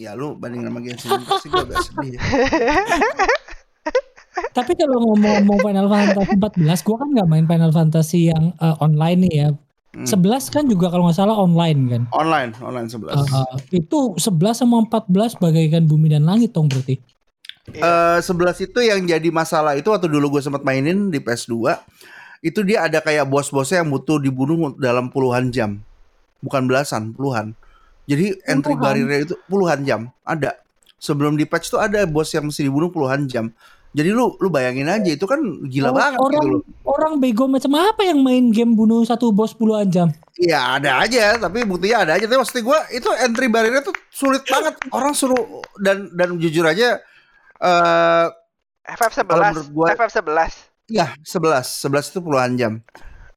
ya 0.00 0.16
lu 0.16 0.32
banding 0.32 0.64
sama 0.64 0.80
Genshin 0.80 1.12
Impact 1.12 1.44
sih 1.44 1.48
gue 1.52 1.60
agak 1.60 1.78
sedih 1.84 2.10
ya. 2.16 2.20
Tapi 4.56 4.72
kalau 4.72 4.96
ngomong-ngomong 5.04 5.58
Final 5.60 5.86
Fantasy 5.90 6.32
14, 6.38 6.86
gua 6.86 6.96
kan 6.96 7.08
nggak 7.12 7.28
main 7.28 7.46
Final 7.46 7.72
Fantasy 7.74 8.20
yang 8.32 8.54
eh, 8.56 8.76
online 8.80 9.18
nih 9.28 9.34
ya. 9.36 9.48
Hmm. 9.90 10.06
11 10.06 10.54
kan 10.54 10.64
juga 10.70 10.86
kalau 10.86 11.10
nggak 11.10 11.18
salah 11.18 11.34
online 11.34 11.80
kan. 11.90 12.02
online 12.14 12.54
online 12.62 12.86
11 12.86 13.10
Eh, 13.10 13.26
eh, 13.26 13.54
itu 13.82 13.98
11 14.14 14.62
sama 14.62 14.78
14 14.86 15.34
bagaikan 15.34 15.82
bumi 15.82 16.14
dan 16.14 16.22
langit 16.22 16.54
dong 16.54 16.70
berarti. 16.70 17.02
Iya. 17.74 18.18
Eh, 18.18 18.18
11 18.22 18.62
itu 18.70 18.78
yang 18.86 19.02
jadi 19.02 19.28
masalah 19.34 19.74
itu 19.74 19.90
waktu 19.90 20.06
dulu 20.06 20.38
gue 20.38 20.42
sempat 20.46 20.62
mainin 20.62 21.10
di 21.10 21.18
PS2 21.18 21.74
itu 22.40 22.60
dia 22.64 22.88
ada 22.88 23.04
kayak 23.04 23.28
bos-bosnya 23.28 23.84
yang 23.84 23.90
butuh 23.92 24.16
dibunuh 24.16 24.72
dalam 24.80 25.12
puluhan 25.12 25.52
jam 25.52 25.76
bukan 26.40 26.64
belasan 26.64 27.12
puluhan 27.12 27.52
jadi 28.08 28.32
entry 28.48 28.74
Puluhan? 28.74 29.04
barrier 29.04 29.20
itu 29.28 29.36
puluhan 29.44 29.84
jam 29.84 30.00
ada 30.24 30.56
sebelum 30.96 31.36
di 31.36 31.44
patch 31.44 31.68
tuh 31.68 31.80
ada 31.80 32.08
bos 32.08 32.32
yang 32.32 32.48
mesti 32.48 32.64
dibunuh 32.64 32.88
puluhan 32.88 33.28
jam 33.28 33.52
Jadi 33.90 34.08
lu 34.08 34.36
lu 34.36 34.48
bayangin 34.48 34.86
aja 34.86 35.10
itu 35.10 35.24
kan 35.24 35.38
gila 35.66 35.90
Oh, 35.90 35.92
banget 35.92 36.14
orang 36.16 36.30
gitu 36.36 36.46
loh. 36.48 36.62
orang 36.84 37.12
bego 37.18 37.44
macam 37.44 37.72
apa 37.74 38.02
yang 38.02 38.20
main 38.20 38.48
game 38.48 38.72
bunuh 38.72 39.02
satu 39.02 39.30
bos 39.30 39.50
puluhan 39.50 39.86
jam? 39.86 40.08
Iya 40.34 40.78
ada 40.78 41.00
aja, 41.00 41.34
tapi 41.36 41.62
buktinya 41.62 42.04
ada 42.04 42.12
aja. 42.14 42.22
Tapi 42.22 42.38
maksud 42.38 42.54
gue 42.56 42.78
itu 42.92 43.08
entry 43.18 43.46
barrier 43.46 43.82
tuh 43.82 43.90
sulit 44.08 44.40
banget. 44.44 44.78
Orang 44.88 45.10
suruh 45.10 45.42
dan 45.76 46.06
dan 46.12 46.36
jujur 46.36 46.62
aja, 46.64 47.02
eh 47.58 48.26
FF11, 48.86 49.26
Kalau 49.26 49.42
menurut 49.44 49.70
gua- 49.70 49.90
FF11. 49.92 50.50
ya 50.88 51.14
11, 51.20 51.66
11 51.76 52.08
itu 52.08 52.18
puluhan 52.20 52.54
jam. 52.54 52.72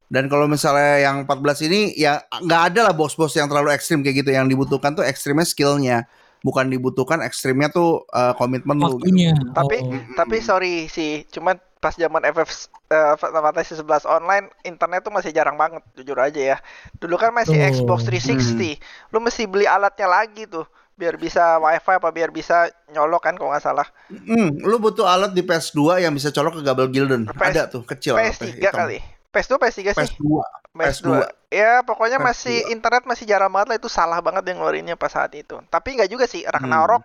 Dan 0.08 0.26
kalau 0.28 0.46
misalnya 0.46 1.02
yang 1.04 1.26
14 1.26 1.62
ini 1.64 1.94
ya 1.94 2.22
nggak 2.32 2.62
ada 2.70 2.80
lah 2.84 2.94
bos-bos 2.94 3.34
yang 3.34 3.46
terlalu 3.48 3.70
ekstrim 3.72 4.00
kayak 4.00 4.22
gitu. 4.22 4.30
Yang 4.32 4.48
dibutuhkan 4.50 4.94
tuh 4.94 5.02
ekstrimnya 5.02 5.44
skillnya, 5.44 6.06
bukan 6.44 6.68
dibutuhkan 6.68 7.24
ekstrimnya 7.24 7.72
tuh 7.72 8.04
eh, 8.12 8.36
komitmen 8.36 8.78
lu. 8.78 9.00
Gitu. 9.00 9.16
Tapi 9.56 9.76
Oh. 9.84 9.96
tapi 10.14 10.44
sorry 10.44 10.86
sih, 10.92 11.24
cuman 11.32 11.58
pas 11.80 11.96
zaman 11.96 12.24
FF 12.24 12.72
eh, 12.92 13.16
Final 13.18 13.44
Fantasy 13.50 13.74
11 13.76 14.06
online 14.06 14.46
internet 14.64 15.04
tuh 15.04 15.12
masih 15.16 15.32
jarang 15.32 15.56
banget, 15.56 15.82
jujur 15.96 16.20
aja 16.20 16.56
ya. 16.56 16.58
Dulu 17.00 17.16
kan 17.16 17.32
masih 17.32 17.56
Tuh. 17.58 17.68
Xbox 17.82 18.06
360. 18.08 18.78
Lu 19.12 19.24
mesti 19.24 19.44
beli 19.48 19.66
alatnya 19.66 20.08
lagi 20.08 20.46
tuh 20.46 20.68
biar 20.94 21.18
bisa 21.18 21.58
wifi 21.58 21.98
apa 21.98 22.14
biar 22.14 22.30
bisa 22.30 22.70
nyolok 22.94 23.26
kan 23.26 23.34
kalau 23.34 23.50
nggak 23.50 23.66
salah. 23.66 23.88
Hmm, 24.14 24.62
lu 24.62 24.78
butuh 24.78 25.10
alat 25.10 25.34
di 25.34 25.42
PS2 25.42 26.06
yang 26.06 26.14
bisa 26.14 26.30
colok 26.30 26.60
ke 26.60 26.62
Gabel 26.62 26.88
Gilden. 26.94 27.26
PS 27.26 27.50
ada 27.50 27.64
tuh 27.66 27.82
kecil. 27.82 28.14
PS3 28.14 28.22
alatnya, 28.22 28.70
hitam. 28.70 28.78
kali. 28.78 29.00
PS2 29.34 29.54
PS3 29.58 29.80
sih. 29.82 29.94
PS2. 29.98 30.24
PS2. 30.72 30.78
PS2. 30.78 31.10
Ya, 31.50 31.82
pokoknya 31.82 32.22
PS2. 32.22 32.28
masih 32.30 32.58
internet 32.70 33.04
masih 33.04 33.26
jarang 33.26 33.50
banget 33.50 33.74
lah 33.74 33.78
itu 33.82 33.90
salah 33.90 34.22
banget 34.22 34.46
yang 34.48 34.62
ngeluarinnya 34.62 34.94
pas 34.94 35.10
saat 35.10 35.34
itu. 35.34 35.58
Tapi 35.68 35.98
nggak 35.98 36.10
juga 36.10 36.30
sih 36.30 36.46
Ragnarok. 36.46 37.02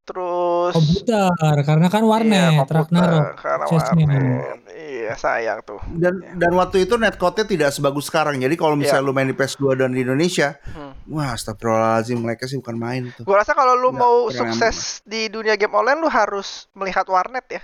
Terus 0.00 0.74
komputer 0.74 1.54
karena 1.62 1.86
kan 1.86 2.02
warnet, 2.02 2.34
Iya, 2.34 2.66
komputer, 2.66 2.76
Ragnarok. 2.82 3.26
karena 3.38 3.64
warnet. 3.70 4.58
Iya, 4.74 5.12
sayang 5.14 5.60
tuh. 5.62 5.78
Dan 5.86 6.18
dan 6.34 6.50
waktu 6.56 6.82
itu 6.82 6.98
netcode-nya 6.98 7.46
tidak 7.46 7.70
sebagus 7.70 8.10
sekarang. 8.10 8.40
Jadi 8.42 8.58
kalau 8.58 8.74
misalnya 8.74 9.06
lu 9.06 9.14
main 9.14 9.30
di 9.30 9.36
PS2 9.36 9.78
dan 9.78 9.94
di 9.94 10.02
Indonesia, 10.02 10.56
Iya. 10.58 10.72
Hmm. 10.74 10.92
wah 11.06 11.30
astagfirullahaladzim 11.36 12.18
mereka 12.18 12.50
sih 12.50 12.58
bukan 12.58 12.74
main 12.74 13.02
tuh. 13.14 13.22
Gua 13.22 13.44
rasa 13.44 13.54
kalau 13.54 13.78
lu 13.78 13.92
Nggak, 13.92 14.00
mau 14.02 14.16
kurang 14.26 14.50
sukses 14.50 15.04
di 15.06 15.30
dunia 15.30 15.54
game 15.54 15.72
online 15.72 16.00
lu 16.02 16.10
harus 16.10 16.66
melihat 16.74 17.06
warnet 17.06 17.46
ya. 17.46 17.62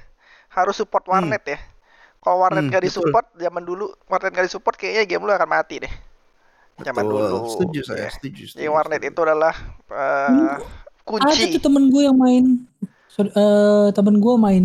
Harus 0.52 0.78
support 0.78 1.02
warnet 1.08 1.42
ya. 1.42 1.58
Kalau 2.26 2.42
warnet 2.42 2.66
Hmm, 2.66 2.74
betul. 2.74 2.82
disupport 2.82 3.26
zaman 3.38 3.62
dulu, 3.62 3.86
warnet 4.10 4.34
nggak 4.34 4.46
disupport 4.50 4.74
kayaknya 4.74 5.02
game 5.06 5.22
lu 5.22 5.30
akan 5.30 5.46
mati 5.46 5.78
deh. 5.78 5.92
Zaman 6.76 7.06
Betul. 7.06 7.22
dulu. 7.22 7.38
Setuju 7.48 7.80
saya, 7.86 7.98
ya. 8.02 8.10
setuju. 8.10 8.42
Jadi 8.42 8.50
setuju, 8.52 8.74
warnet 8.74 8.98
setuju. 8.98 9.12
itu 9.14 9.20
adalah 9.22 9.54
eh, 9.86 10.54
Ada 10.58 10.66
kunci. 11.06 11.42
tuh 11.54 11.62
temen 11.62 11.84
gue 11.86 12.02
yang 12.02 12.18
main 12.18 12.44
so, 13.06 13.22
eh, 13.22 13.86
temen 13.94 14.18
gue 14.18 14.34
main 14.36 14.64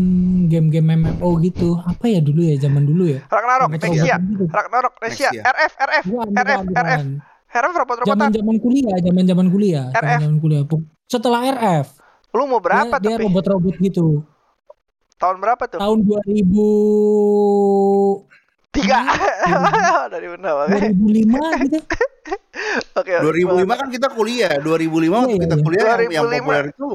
game-game 0.49 0.87
MMO 0.97 1.29
gitu. 1.39 1.77
Apa 1.79 2.09
ya 2.09 2.19
dulu 2.19 2.41
ya 2.41 2.57
zaman 2.57 2.83
dulu 2.83 3.07
ya? 3.07 3.21
Ragnarok, 3.29 3.69
Nexia, 3.71 4.17
gitu. 4.17 4.43
Ragnarok, 4.49 4.93
Nexia. 4.99 5.29
RF, 5.31 5.71
RF, 5.77 6.05
RF, 6.33 6.61
RF. 6.73 7.01
RF 7.51 7.73
robot-robotan. 7.77 8.11
Zaman-zaman 8.11 8.55
kuliah, 8.57 8.95
zaman-zaman 8.97 9.47
kuliah, 9.47 9.85
RF. 9.93 10.19
kuliah. 10.41 10.63
Setelah 11.05 11.39
RF, 11.45 11.87
Lu 12.31 12.47
mau 12.47 12.59
berapa 12.59 12.95
dia, 12.97 13.03
dia 13.05 13.15
tapi? 13.15 13.23
robot-robot 13.27 13.75
gitu. 13.77 14.23
Tahun 15.21 15.37
berapa 15.37 15.63
tuh? 15.69 15.77
Tahun 15.77 15.99
2000 16.01 18.25
Tiga. 18.71 18.99
Hmm. 19.03 20.07
Dari 20.13 20.27
benar 20.27 20.53
banget. 20.57 20.79
2005 20.95 21.63
gitu. 21.67 21.77
Oke. 22.99 23.11
2005 23.19 23.75
kan 23.75 23.87
kita 23.89 24.07
kuliah, 24.09 24.51
2005 24.57 25.11
waktu 25.11 25.29
Iya, 25.29 25.39
kita 25.39 25.53
iya. 25.53 25.61
kuliah 25.61 25.83
yang, 25.83 26.09
yang 26.09 26.25
2005. 26.25 26.39
populer 26.39 26.65
itu 26.67 26.87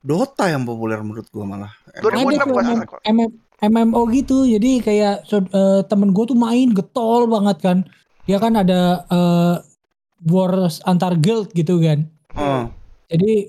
Dota 0.00 0.44
yang 0.46 0.62
populer 0.62 0.98
menurut 1.00 1.26
gua 1.28 1.44
malah. 1.44 1.72
2006 1.96 2.04
Ada 2.04 2.12
tuh 2.38 2.46
gua 2.46 2.62
MM 2.62 2.78
rasa. 2.78 2.96
MM- 3.04 3.36
MMO 3.64 4.00
gitu. 4.10 4.36
Jadi 4.44 4.70
kayak 4.78 5.14
so- 5.24 5.42
eh, 5.42 5.80
temen 5.84 6.10
gue 6.10 6.24
tuh 6.24 6.36
main 6.36 6.68
getol 6.70 7.24
banget 7.24 7.56
kan. 7.58 7.78
Dia 8.24 8.36
kan 8.36 8.52
ada 8.54 9.04
eh, 9.06 9.54
wars 10.24 10.78
antar 10.82 11.14
guild 11.16 11.50
gitu 11.50 11.78
kan. 11.78 12.04
Oh. 12.32 12.68
Jadi 13.08 13.48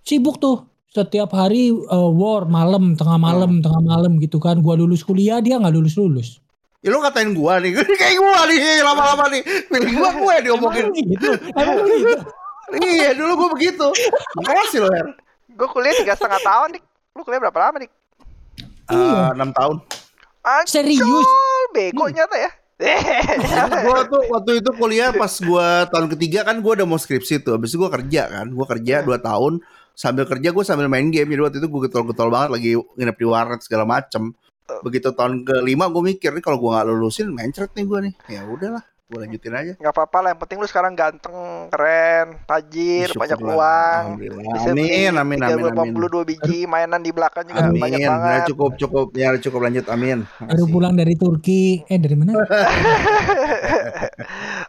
sibuk 0.00 0.36
tuh 0.36 0.62
setiap 0.96 1.36
hari 1.36 1.68
eh, 1.68 2.10
war 2.16 2.48
malam, 2.48 2.96
tengah 2.96 3.20
malam, 3.20 3.60
tengah 3.60 3.82
malam 3.84 4.16
gitu 4.16 4.40
kan. 4.40 4.64
Gua 4.64 4.80
lulus 4.80 5.04
kuliah, 5.04 5.44
dia 5.44 5.60
nggak 5.60 5.74
lulus 5.76 5.94
lulus. 6.00 6.28
Ya 6.80 6.94
lu 6.94 7.04
ngatain 7.04 7.36
gua 7.36 7.60
nih, 7.60 7.76
kayak 8.00 8.16
gua 8.16 8.48
nih 8.48 8.80
lama-lama 8.80 9.24
nih. 9.28 9.42
Pilih 9.68 9.92
gua 10.00 10.10
gue 10.16 10.32
yang 10.40 10.44
diomongin. 10.48 10.86
Emang 10.86 11.08
gitu, 11.12 11.30
emang 11.52 11.76
gitu. 11.84 12.14
iya, 12.80 13.10
dulu 13.12 13.32
gua 13.36 13.48
begitu. 13.52 13.86
Makasih 14.40 14.80
lo, 14.86 14.88
Her. 14.88 15.06
Gue 15.56 15.68
kuliah 15.72 15.96
tiga 15.96 16.12
setengah 16.12 16.40
tahun 16.44 16.68
nih. 16.76 16.82
Lu 17.16 17.24
kuliah 17.24 17.40
berapa 17.48 17.58
lama 17.58 17.76
nih? 17.80 17.90
Eh, 18.92 19.26
6 19.34 19.56
tahun. 19.56 19.76
Serius? 20.68 21.02
Ancol, 21.02 21.62
bego 21.74 22.06
nyata 22.06 22.36
ya. 22.38 22.50
gua 23.88 24.04
tuh 24.04 24.20
waktu 24.28 24.60
itu 24.60 24.70
kuliah 24.76 25.08
pas 25.16 25.32
gua 25.40 25.88
tahun 25.88 26.12
ketiga 26.12 26.44
kan 26.44 26.60
gua 26.60 26.76
udah 26.76 26.86
mau 26.86 27.00
skripsi 27.00 27.40
tuh. 27.40 27.56
Habis 27.56 27.72
itu 27.72 27.80
gua 27.80 27.88
kerja 27.88 28.28
kan. 28.28 28.46
Gua 28.52 28.68
kerja 28.68 29.00
2 29.00 29.16
tahun 29.16 29.64
sambil 29.96 30.22
kerja 30.22 30.52
gua 30.52 30.62
sambil 30.62 30.86
main 30.86 31.08
game. 31.08 31.26
Jadi 31.26 31.40
waktu 31.40 31.58
itu 31.58 31.66
gua 31.66 31.80
getol-getol 31.82 32.28
banget 32.28 32.50
lagi 32.52 32.68
nginep 32.76 33.16
di 33.16 33.26
warnet 33.26 33.60
segala 33.60 33.82
macem. 33.82 34.36
Begitu 34.78 35.10
tahun 35.10 35.42
kelima 35.42 35.86
gua 35.86 36.04
mikir 36.04 36.30
nih 36.30 36.40
kalau 36.40 36.58
gua 36.58 36.76
nggak 36.76 36.86
lulusin 36.88 37.26
mencret 37.28 37.72
nih 37.72 37.84
gua 37.84 37.98
nih. 38.00 38.12
Ya 38.26 38.42
udahlah, 38.44 38.82
gua 39.06 39.18
lanjutin 39.22 39.54
aja. 39.54 39.72
Gak 39.76 39.88
apa-apa 39.88 40.18
lah, 40.20 40.28
yang 40.28 40.40
penting 40.40 40.58
lu 40.58 40.66
sekarang 40.66 40.92
ganteng, 40.92 41.38
keren, 41.70 42.42
tajir, 42.44 43.06
Syukurlah. 43.08 43.22
banyak 43.22 43.38
uang. 43.40 44.02
Bisa 44.18 44.66
beli 44.66 44.82
Amin, 44.82 45.14
amin, 45.14 45.38
amin, 45.40 45.64
amin. 45.70 45.94
32 45.94 46.26
biji 46.26 46.58
mainan 46.66 46.98
di 46.98 47.10
belakang 47.10 47.46
juga 47.46 47.62
Amin. 47.64 47.78
banyak 47.78 47.98
Ya, 47.98 48.10
banget. 48.10 48.40
cukup, 48.50 48.70
cukup, 48.76 49.06
ya 49.14 49.38
cukup 49.38 49.60
lanjut. 49.62 49.86
Amin. 49.86 50.26
Baru 50.36 50.66
pulang 50.66 50.92
dari 50.92 51.14
Turki. 51.14 51.86
Eh 51.86 51.96
dari 51.96 52.18
mana? 52.18 52.34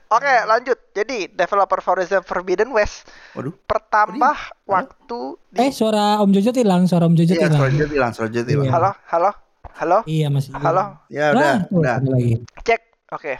Oke, 0.07 0.33
lanjut. 0.45 0.79
Jadi, 0.91 1.27
developer 1.29 1.79
Horizon 1.81 2.23
Forbidden 2.23 2.71
West 2.71 3.11
Waduh. 3.33 3.51
pertambah 3.63 4.37
waktu 4.63 5.19
di 5.49 5.59
Eh 5.59 5.69
suara 5.69 6.19
Om 6.19 6.31
Jojo 6.31 6.51
hilang, 6.51 6.87
suara 6.87 7.05
Om 7.05 7.13
Jojo 7.13 7.31
Iya, 7.31 7.45
hilang. 7.45 7.59
selanjutnya 7.59 7.87
hilang, 7.91 8.11
selanjutnya 8.11 8.47
hilang. 8.49 8.65
Iya. 8.65 8.73
Halo, 8.73 8.91
halo, 9.05 9.31
halo, 9.75 9.97
Iya 10.05 10.27
masih. 10.29 10.51
halo. 10.55 10.83
Ya 11.07 11.25
udah, 11.31 11.43
Ah, 11.43 11.57
tuh, 11.65 11.77
udah. 11.77 11.95
lagi. 12.07 12.33
Cek. 12.63 12.81
Oke. 13.09 13.33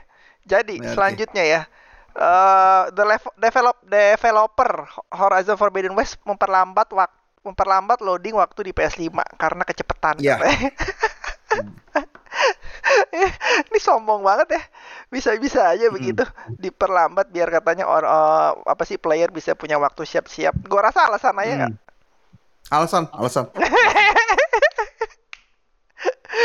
Jadi, 0.44 0.76
Ya, 0.78 0.92
selanjutnya 0.92 1.44
ya. 1.46 1.62
eh 2.14 2.84
the 2.92 3.04
develop 3.38 3.78
developer 3.84 4.72
Horizon 5.10 5.54
Forbidden 5.54 5.94
West 5.94 6.18
memperlambat 6.24 6.90
waktu 6.90 7.16
memperlambat 7.44 8.02
loading 8.02 8.36
waktu 8.36 8.60
di 8.60 8.72
PS5 8.72 9.08
karena 9.34 9.64
kecepatan. 9.64 10.20
Iya. 10.20 10.36
katanya. 10.36 10.70
Ini 13.68 13.80
sombong 13.80 14.22
banget 14.22 14.48
ya. 14.52 14.62
Bisa-bisa 15.08 15.70
aja 15.70 15.88
begitu 15.88 16.24
diperlambat 16.54 17.28
biar 17.28 17.50
katanya 17.50 17.86
or, 17.86 18.04
eh, 18.04 18.52
apa 18.64 18.84
sih 18.84 18.96
player 18.96 19.30
bisa 19.30 19.54
punya 19.54 19.76
waktu 19.76 20.04
siap-siap. 20.04 20.56
Gua 20.64 20.82
rasa 20.84 21.06
alasannya 21.06 21.44
Hmm. 21.46 21.58
nggak. 21.58 21.74
Alasan, 22.70 23.04
alasan. 23.12 23.46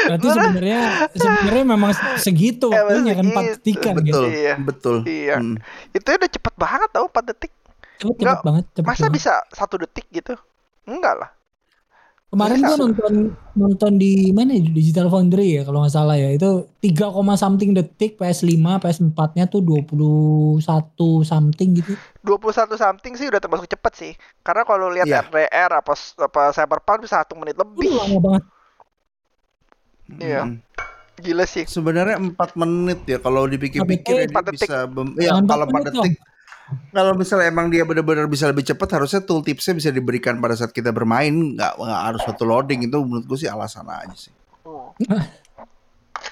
Berarti 0.02 0.26
sebenarnya 0.26 0.80
sebenarnya 1.12 1.64
memang 1.68 1.90
segitu 2.16 2.66
Eh, 2.68 2.80
waktunya 2.80 3.12
kan 3.12 3.24
4 3.24 3.34
segitu. 3.34 3.52
detikan 3.52 3.94
betul, 3.94 4.06
gitu. 4.08 4.20
Iya. 4.24 4.54
betul. 4.58 4.96
Iya. 5.04 5.36
Hmm. 5.38 5.56
Itu 5.90 6.08
udah 6.08 6.30
cepet 6.30 6.54
banget 6.56 6.88
tau 6.90 7.04
4 7.06 7.24
detik. 7.28 7.52
Cepet, 7.98 8.16
cepet 8.18 8.40
banget, 8.42 8.64
cepet 8.72 8.88
Masa 8.88 8.98
banget. 9.04 9.14
bisa 9.14 9.32
satu 9.52 9.74
detik 9.78 10.06
gitu? 10.10 10.34
Enggak 10.84 11.14
lah. 11.18 11.30
Kemarin 12.32 12.58
bisa. 12.58 12.66
gua 12.66 12.78
nonton 12.80 13.12
nonton 13.52 13.92
di 14.00 14.32
mana 14.32 14.56
ya, 14.56 14.64
Digital 14.64 15.12
Foundry 15.12 15.60
ya 15.60 15.62
kalau 15.62 15.84
nggak 15.84 15.92
salah 15.92 16.16
ya. 16.16 16.32
Itu 16.32 16.72
3, 16.80 17.12
something 17.36 17.76
detik 17.76 18.16
PS5, 18.16 18.48
PS4-nya 18.80 19.44
tuh 19.46 19.60
21 19.60 20.64
something 21.22 21.68
gitu. 21.76 21.92
21 22.24 22.72
something 22.74 23.12
sih 23.14 23.28
udah 23.28 23.36
termasuk 23.36 23.68
cepet 23.68 23.92
sih. 23.92 24.12
Karena 24.40 24.64
kalau 24.64 24.88
lihat 24.88 25.04
Iya. 25.04 25.20
RDR 25.22 25.70
apa 25.76 25.92
apa 25.92 26.40
Cyberpunk 26.50 27.04
bisa 27.04 27.20
satu 27.20 27.36
menit 27.36 27.52
Udah 27.52 27.68
lebih. 27.68 27.92
lama 27.92 28.18
banget. 28.18 28.42
Iya. 30.18 30.42
Hmm. 30.42 30.56
Gila 31.14 31.44
sih. 31.44 31.64
Sebenarnya 31.68 32.16
4 32.16 32.32
menit 32.56 33.04
ya 33.04 33.20
kalau 33.20 33.44
dipikir-pikir 33.44 34.26
Empat 34.26 34.42
dia 34.42 34.50
detik. 34.50 34.66
bisa 34.66 34.88
bem- 34.88 35.14
ya 35.20 35.36
kalau 35.38 35.68
4 35.68 35.68
4 35.68 35.68
menit 35.70 35.84
detik. 35.92 36.12
Kalau 36.90 37.12
misalnya 37.12 37.46
emang 37.46 37.66
dia 37.66 37.82
benar-benar 37.82 38.26
bisa 38.26 38.44
lebih 38.44 38.62
cepat 38.62 38.88
harusnya 38.92 39.20
tool 39.20 39.40
tipsnya 39.40 39.72
bisa 39.72 39.88
diberikan 39.88 40.36
pada 40.36 40.52
saat 40.52 40.70
kita 40.70 40.90
bermain 40.90 41.30
nggak 41.52 41.72
nggak 41.74 42.02
harus 42.04 42.22
satu 42.22 42.42
loading 42.42 42.82
itu 42.82 42.96
menurut 42.98 43.24
gue 43.24 43.38
sih 43.38 43.46
alasan 43.46 43.84
aja 43.84 44.12
sih 44.12 44.32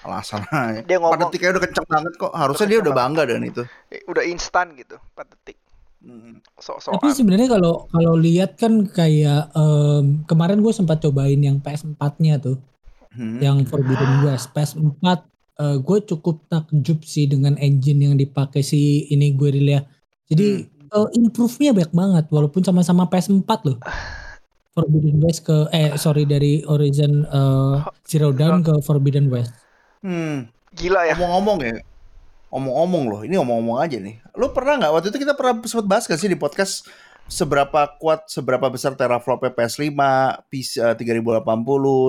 alasan 0.01 0.41
aja. 0.47 0.81
Dia 0.89 0.97
ngomong- 0.97 1.19
4 1.19 1.23
detik 1.27 1.41
aja 1.43 1.53
udah 1.53 1.63
kenceng 1.63 1.89
banget 1.89 2.13
kok 2.17 2.33
harusnya 2.33 2.67
dia 2.67 2.79
udah 2.81 2.95
bangga 2.95 3.23
dengan 3.25 3.45
itu 3.47 3.63
Eh, 3.89 4.01
Udah 4.07 4.25
instan 4.25 4.73
gitu 4.75 4.97
4 4.97 5.27
detik. 5.29 5.57
Hmm. 6.01 6.41
Sok-sokan. 6.57 6.97
Tapi 6.97 7.13
sebenarnya 7.13 7.49
kalau 7.51 7.85
kalau 7.87 8.15
lihat 8.17 8.57
kan 8.57 8.87
kayak 8.87 9.53
em, 9.53 10.25
kemarin 10.25 10.59
gue 10.59 10.73
sempat 10.73 10.97
cobain 10.99 11.37
yang 11.37 11.61
PS4-nya 11.61 12.41
tuh, 12.41 12.57
Hmm. 13.11 13.37
yang 13.37 13.67
Forbidden 13.67 14.23
West. 14.23 14.49
PS4 14.51 15.05
eh, 15.59 15.77
gue 15.77 15.99
cukup 16.07 16.47
takjub 16.47 17.03
sih 17.03 17.27
dengan 17.27 17.59
engine 17.59 18.01
yang 18.03 18.15
dipakai 18.15 18.63
si 18.63 18.81
ini 19.07 19.35
Guerrilla. 19.35 19.85
Jadi 20.31 20.49
Hmm. 20.91 21.07
eh, 21.07 21.19
improve-nya 21.19 21.71
banyak 21.73 21.93
banget 21.93 22.25
walaupun 22.29 22.63
sama-sama 22.63 23.07
PS4 23.07 23.51
loh. 23.65 23.79
Forbidden 24.71 25.19
West 25.21 25.43
ke 25.43 25.67
eh 25.71 25.99
sorry 25.99 26.23
dari 26.25 26.63
Horizon 26.63 27.27
eh, 27.27 27.75
Zero 28.07 28.31
Dawn 28.31 28.63
ke 28.63 28.79
Forbidden 28.81 29.27
West. 29.27 29.51
Hmm. 30.01 30.47
Gila 30.71 31.03
ya. 31.05 31.15
Ngomong-ngomong 31.15 31.59
ya, 31.61 31.75
ngomong-ngomong 32.49 33.03
loh, 33.07 33.21
ini 33.23 33.35
ngomong-ngomong 33.35 33.79
aja 33.79 33.99
nih. 33.99 34.23
Lu 34.33 34.51
pernah 34.51 34.79
nggak 34.79 34.93
waktu 34.93 35.09
itu 35.11 35.19
kita 35.21 35.35
pernah 35.35 35.59
sempat 35.65 35.87
bahas 35.87 36.07
gak 36.07 36.17
sih 36.17 36.27
di 36.27 36.35
podcast 36.35 36.87
seberapa 37.27 37.87
kuat, 37.99 38.27
seberapa 38.27 38.67
besar 38.67 38.95
teraflopnya 38.95 39.51
PS5, 39.51 39.91
PC 40.47 40.79
eh, 40.81 40.95
3080, 40.95 41.43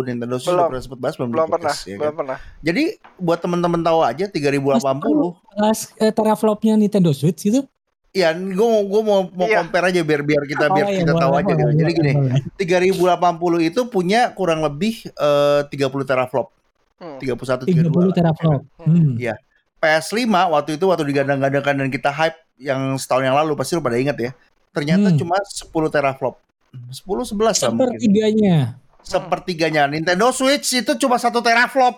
Nintendo 0.04 0.38
Switch 0.38 0.50
Belum. 0.52 0.66
pernah 0.68 0.82
sempat 0.82 1.00
bahas 1.00 1.16
belum, 1.16 1.30
Belum 1.30 1.42
pernah, 1.44 1.54
podcast, 1.60 1.80
ya 1.84 1.94
belum 1.96 2.06
kan? 2.08 2.14
pernah. 2.16 2.38
Jadi 2.60 2.84
buat 3.18 3.38
temen-temen 3.38 3.82
tahu 3.82 4.00
aja 4.02 4.26
3080, 4.26 5.34
Pas 5.52 5.80
eh, 5.96 6.10
teraflopnya 6.12 6.74
Nintendo 6.76 7.10
Switch 7.12 7.42
gitu. 7.44 7.66
Ya 8.12 8.36
gue 8.36 8.54
mau 8.68 8.84
gue 8.84 9.02
mau 9.02 9.20
mau 9.32 9.48
Iya. 9.48 9.64
compare 9.64 9.86
aja 9.90 10.02
biar 10.04 10.22
biar 10.22 10.44
kita 10.44 10.66
biar 10.68 10.86
Oh, 10.86 10.92
iya, 10.92 11.00
kita 11.00 11.14
tahu 11.16 11.32
boleh, 11.32 11.40
aja. 11.40 11.48
boleh, 11.48 11.64
gitu. 11.64 11.80
Jadi 11.80 11.92
gini, 11.96 12.12
boleh. 12.14 12.42
3080 12.60 13.60
itu 13.64 13.82
punya 13.88 14.22
kurang 14.32 14.60
lebih 14.60 14.94
eh, 15.10 15.62
30 15.66 16.04
teraflop, 16.04 16.52
Hmm. 17.00 17.18
31 17.18 17.64
30 17.64 18.12
32. 18.12 18.12
teraflop. 18.12 18.62
Hmm. 18.78 19.16
Iya. 19.16 19.40
PS5 19.80 20.22
waktu 20.52 20.78
itu 20.78 20.86
waktu 20.86 21.04
digadang-gadangkan 21.04 21.74
dan 21.76 21.90
kita 21.90 22.12
hype 22.12 22.38
yang 22.62 22.94
setahun 22.96 23.26
yang 23.26 23.34
lalu 23.34 23.58
pasti 23.58 23.74
lu 23.74 23.82
pada 23.82 23.98
ingat 23.98 24.14
ya. 24.16 24.32
Ternyata 24.70 25.10
Hmm. 25.10 25.18
cuma 25.18 25.36
10 25.42 25.90
teraflop. 25.90 26.38
10 26.92 27.26
11 27.26 27.58
lah 27.58 27.72
mungkin. 27.74 27.98
Sepertiganya. 27.98 28.58
Sepertiganya 29.02 29.84
Nintendo 29.88 30.30
Switch 30.30 30.70
itu 30.74 30.94
cuma 30.96 31.18
satu 31.18 31.42
teraflop. 31.42 31.98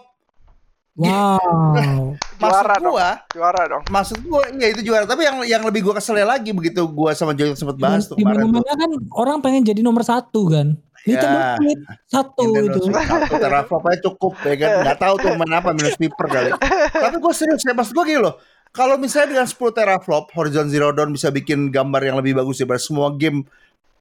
Wow. 0.96 2.16
Maksud 2.44 2.60
Juara 2.60 2.76
dong. 2.76 2.92
gua, 2.92 3.10
Juara 3.32 3.62
dong. 3.72 3.84
maksud 3.88 4.18
gua 4.28 4.44
iya 4.52 4.68
itu 4.76 4.82
juara. 4.84 5.04
Tapi 5.08 5.22
yang 5.24 5.38
yang 5.48 5.64
lebih 5.64 5.82
gua 5.88 5.96
keselnya 5.98 6.28
lagi 6.28 6.52
begitu 6.52 6.84
gua 6.92 7.16
sama 7.16 7.32
Joy 7.32 7.56
sempat 7.56 7.80
bahas 7.80 8.06
tuh 8.06 8.20
kemarin 8.20 8.44
tuh. 8.44 8.60
mana-mana 8.60 8.74
kan 8.76 8.92
orang 9.16 9.38
pengen 9.40 9.64
jadi 9.64 9.80
nomor 9.80 10.04
satu 10.04 10.52
kan. 10.52 10.76
Nintendo 11.04 11.40
Ya. 11.40 11.56
Switch 11.60 11.84
satu 12.08 12.44
Nintendo 12.48 12.80
itu. 12.80 12.80
Satu 12.92 13.36
teraflop 13.40 13.84
aja 13.88 14.00
cukup 14.08 14.34
ya 14.44 14.56
kan. 14.60 14.70
Nggak 14.84 14.98
tahu 15.00 15.14
tuh 15.20 15.32
main 15.40 15.54
apa 15.56 15.70
minus 15.72 15.96
paper 15.96 16.28
kali. 16.28 16.50
Tapi 16.92 17.16
gua 17.24 17.34
serius 17.36 17.64
ya 17.64 17.72
maksud 17.72 17.96
gua 17.96 18.06
gini 18.08 18.20
loh. 18.20 18.36
Kalau 18.74 18.98
misalnya 18.98 19.38
dengan 19.38 19.46
10 19.46 19.70
teraflop 19.70 20.34
Horizon 20.34 20.66
Zero 20.66 20.90
Dawn 20.90 21.14
bisa 21.14 21.30
bikin 21.30 21.70
gambar 21.70 22.10
yang 22.10 22.18
lebih 22.18 22.34
bagus 22.34 22.58
daripada 22.58 22.82
semua 22.82 23.14
game 23.14 23.46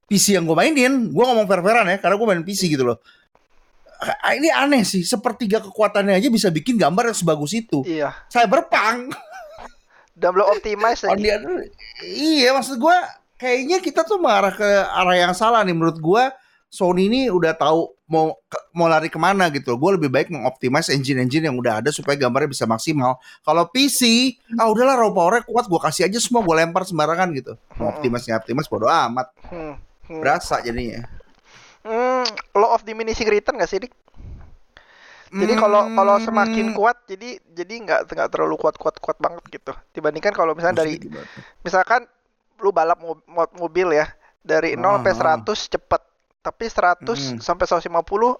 PC 0.09 0.33
yang 0.33 0.49
gue 0.49 0.57
mainin, 0.57 1.13
gue 1.13 1.23
ngomong 1.23 1.45
fair-fairan 1.45 1.85
ya, 1.87 1.97
karena 2.01 2.15
gue 2.17 2.27
main 2.27 2.41
PC 2.41 2.73
gitu 2.73 2.81
loh. 2.81 2.97
Ah, 4.13 4.33
Ini 4.33 4.49
aneh 4.49 4.83
sih, 4.83 5.01
sepertiga 5.01 5.59
kekuatannya 5.59 6.13
aja 6.13 6.27
bisa 6.27 6.47
bikin 6.47 6.75
gambar 6.75 7.09
yang 7.09 7.17
sebagus 7.17 7.51
itu. 7.51 7.81
Iya. 7.83 8.11
Cyberpunk, 8.27 9.15
Dan 10.13 10.29
belum 10.31 10.47
optimize 10.51 11.01
lagi. 11.01 11.25
other- 11.33 11.71
iya 12.03 12.51
maksud 12.51 12.77
gue 12.77 12.97
kayaknya 13.35 13.79
kita 13.79 14.03
tuh 14.03 14.17
mengarah 14.17 14.51
ke 14.51 14.63
arah 14.65 15.15
yang 15.17 15.33
salah 15.33 15.61
nih 15.61 15.71
menurut 15.71 15.97
gue. 15.97 16.23
Sony 16.67 17.05
ini 17.05 17.21
udah 17.27 17.53
tahu 17.53 17.85
mau 18.07 18.33
ke- 18.43 18.65
mau 18.71 18.85
lari 18.85 19.05
ke 19.05 19.15
mana 19.15 19.45
gitu. 19.47 19.73
Gue 19.73 19.93
lebih 19.93 20.09
baik 20.09 20.27
mengoptimize 20.27 20.89
engine-engine 20.89 21.45
yang 21.45 21.53
udah 21.53 21.79
ada 21.79 21.89
supaya 21.89 22.13
gambarnya 22.15 22.49
bisa 22.49 22.65
maksimal. 22.65 23.21
Kalau 23.39 23.69
PC, 23.69 24.01
ah 24.55 24.65
udahlah 24.67 24.97
raw 24.97 25.09
powernya 25.09 25.45
kuat, 25.45 25.65
gue 25.65 25.77
kasih 25.79 26.09
aja 26.09 26.17
semua, 26.17 26.41
gue 26.41 26.55
lempar 26.55 26.81
sembarangan 26.81 27.29
gitu. 27.31 27.53
Mau 27.77 27.89
optimize 27.89 28.25
nggak 28.25 28.41
optimize 28.41 28.65
bodo 28.67 28.85
amat, 28.85 29.29
Hmm. 29.45 29.77
Hmm. 30.03 30.19
berasa 30.19 30.59
jadinya. 30.59 31.05
Hmm, 32.53 32.61
law 32.61 32.77
of 32.77 32.85
diminishing 32.85 33.25
return 33.25 33.57
gak 33.57 33.65
sih, 33.65 33.81
Dik? 33.81 33.93
Jadi 35.33 35.57
kalau 35.57 35.89
kalau 35.97 36.21
semakin 36.21 36.69
Hmm. 36.69 36.77
kuat, 36.77 37.09
jadi 37.09 37.41
jadi 37.41 37.73
nggak 37.81 38.05
nggak 38.05 38.29
terlalu 38.29 38.53
kuat 38.53 38.77
kuat 38.77 39.01
kuat 39.01 39.17
banget 39.17 39.41
gitu. 39.49 39.73
Dibandingkan 39.89 40.29
kalau 40.29 40.53
misalnya 40.53 40.85
dari 40.85 41.01
misalkan 41.65 42.05
lu 42.61 42.69
balap 42.69 43.01
mo- 43.01 43.25
mo- 43.25 43.53
mobil 43.57 43.97
ya 43.97 44.13
dari 44.45 44.77
0 44.77 45.01
sampai 45.01 45.13
Ah. 45.17 45.41
100 45.41 45.65
cepet 45.65 46.01
tapi 46.43 46.67
100 46.67 46.99
Mm. 47.07 47.39
sampai 47.39 47.63
150 47.63 47.87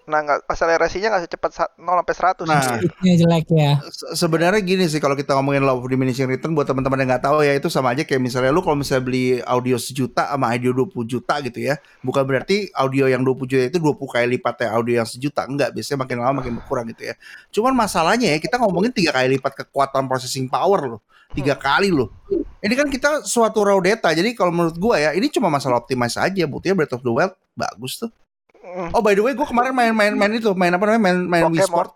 nah 0.05 0.19
nggak 0.19 0.43
akselerasinya 0.45 1.07
nggak 1.07 1.23
secepat 1.23 1.51
sa- 1.51 1.71
0 1.73 2.03
sampai 2.03 2.13
100 2.13 2.43
Nah, 2.43 2.59
Switch-nya 2.59 3.13
jelek 3.23 3.47
ya. 3.47 3.71
Se- 3.87 4.11
sebenarnya 4.13 4.59
gini 4.59 4.83
sih 4.85 4.99
kalau 4.99 5.15
kita 5.15 5.31
ngomongin 5.33 5.63
law 5.63 5.73
of 5.73 5.87
diminishing 5.87 6.27
return 6.27 6.51
buat 6.51 6.65
teman-teman 6.65 6.99
yang 6.99 7.09
nggak 7.09 7.23
tahu 7.23 7.41
ya 7.41 7.55
itu 7.55 7.71
sama 7.71 7.95
aja 7.95 8.03
kayak 8.03 8.19
misalnya 8.19 8.51
lu 8.51 8.59
kalau 8.59 8.75
misalnya 8.75 9.01
beli 9.01 9.23
audio 9.39 9.79
sejuta 9.79 10.27
sama 10.27 10.51
audio 10.51 10.75
20 10.75 10.91
juta 11.07 11.39
gitu 11.39 11.59
ya 11.63 11.75
bukan 11.99 12.21
berarti 12.21 12.67
audio 12.73 13.07
yang 13.07 13.23
20 13.23 13.47
juta 13.47 13.63
itu 13.65 13.79
20 13.79 13.95
kali 14.05 14.27
lipatnya 14.35 14.67
audio 14.69 14.93
yang 14.99 15.07
sejuta 15.07 15.41
enggak 15.43 15.71
biasanya 15.71 16.03
makin 16.03 16.17
lama 16.19 16.33
makin 16.37 16.53
berkurang 16.59 16.85
gitu 16.91 17.07
ya. 17.07 17.15
Cuman 17.49 17.71
masalahnya 17.71 18.27
ya 18.29 18.37
kita 18.37 18.59
ngomongin 18.59 18.91
tiga 18.91 19.09
kali 19.11 19.39
lipat 19.39 19.63
kekuatan 19.63 20.05
processing 20.05 20.45
power 20.45 20.85
loh 20.89 21.01
tiga 21.31 21.55
kali 21.55 21.89
loh. 21.89 22.13
Ini 22.59 22.73
kan 22.73 22.87
kita 22.87 23.23
suatu 23.23 23.63
raw 23.63 23.79
data 23.79 24.11
jadi 24.11 24.31
kalau 24.33 24.51
menurut 24.51 24.75
gua 24.75 24.95
ya 24.97 25.09
ini 25.11 25.27
cuma 25.27 25.47
masalah 25.47 25.79
optimize 25.79 26.13
aja 26.13 26.45
buktinya 26.45 26.77
Breath 26.77 26.93
of 26.93 27.01
the 27.01 27.09
Wild 27.09 27.33
bagus 27.53 27.97
tuh 27.97 28.11
Mm. 28.55 28.95
oh 28.95 29.03
by 29.03 29.11
the 29.11 29.19
way 29.19 29.35
gua 29.35 29.43
kemarin 29.43 29.75
main-main 29.75 30.15
main 30.15 30.31
itu 30.33 30.55
main 30.55 30.71
apa 30.71 30.87
namanya 30.87 31.03
main 31.03 31.17
main 31.21 31.43
Wii. 31.51 31.67
Sport 31.67 31.91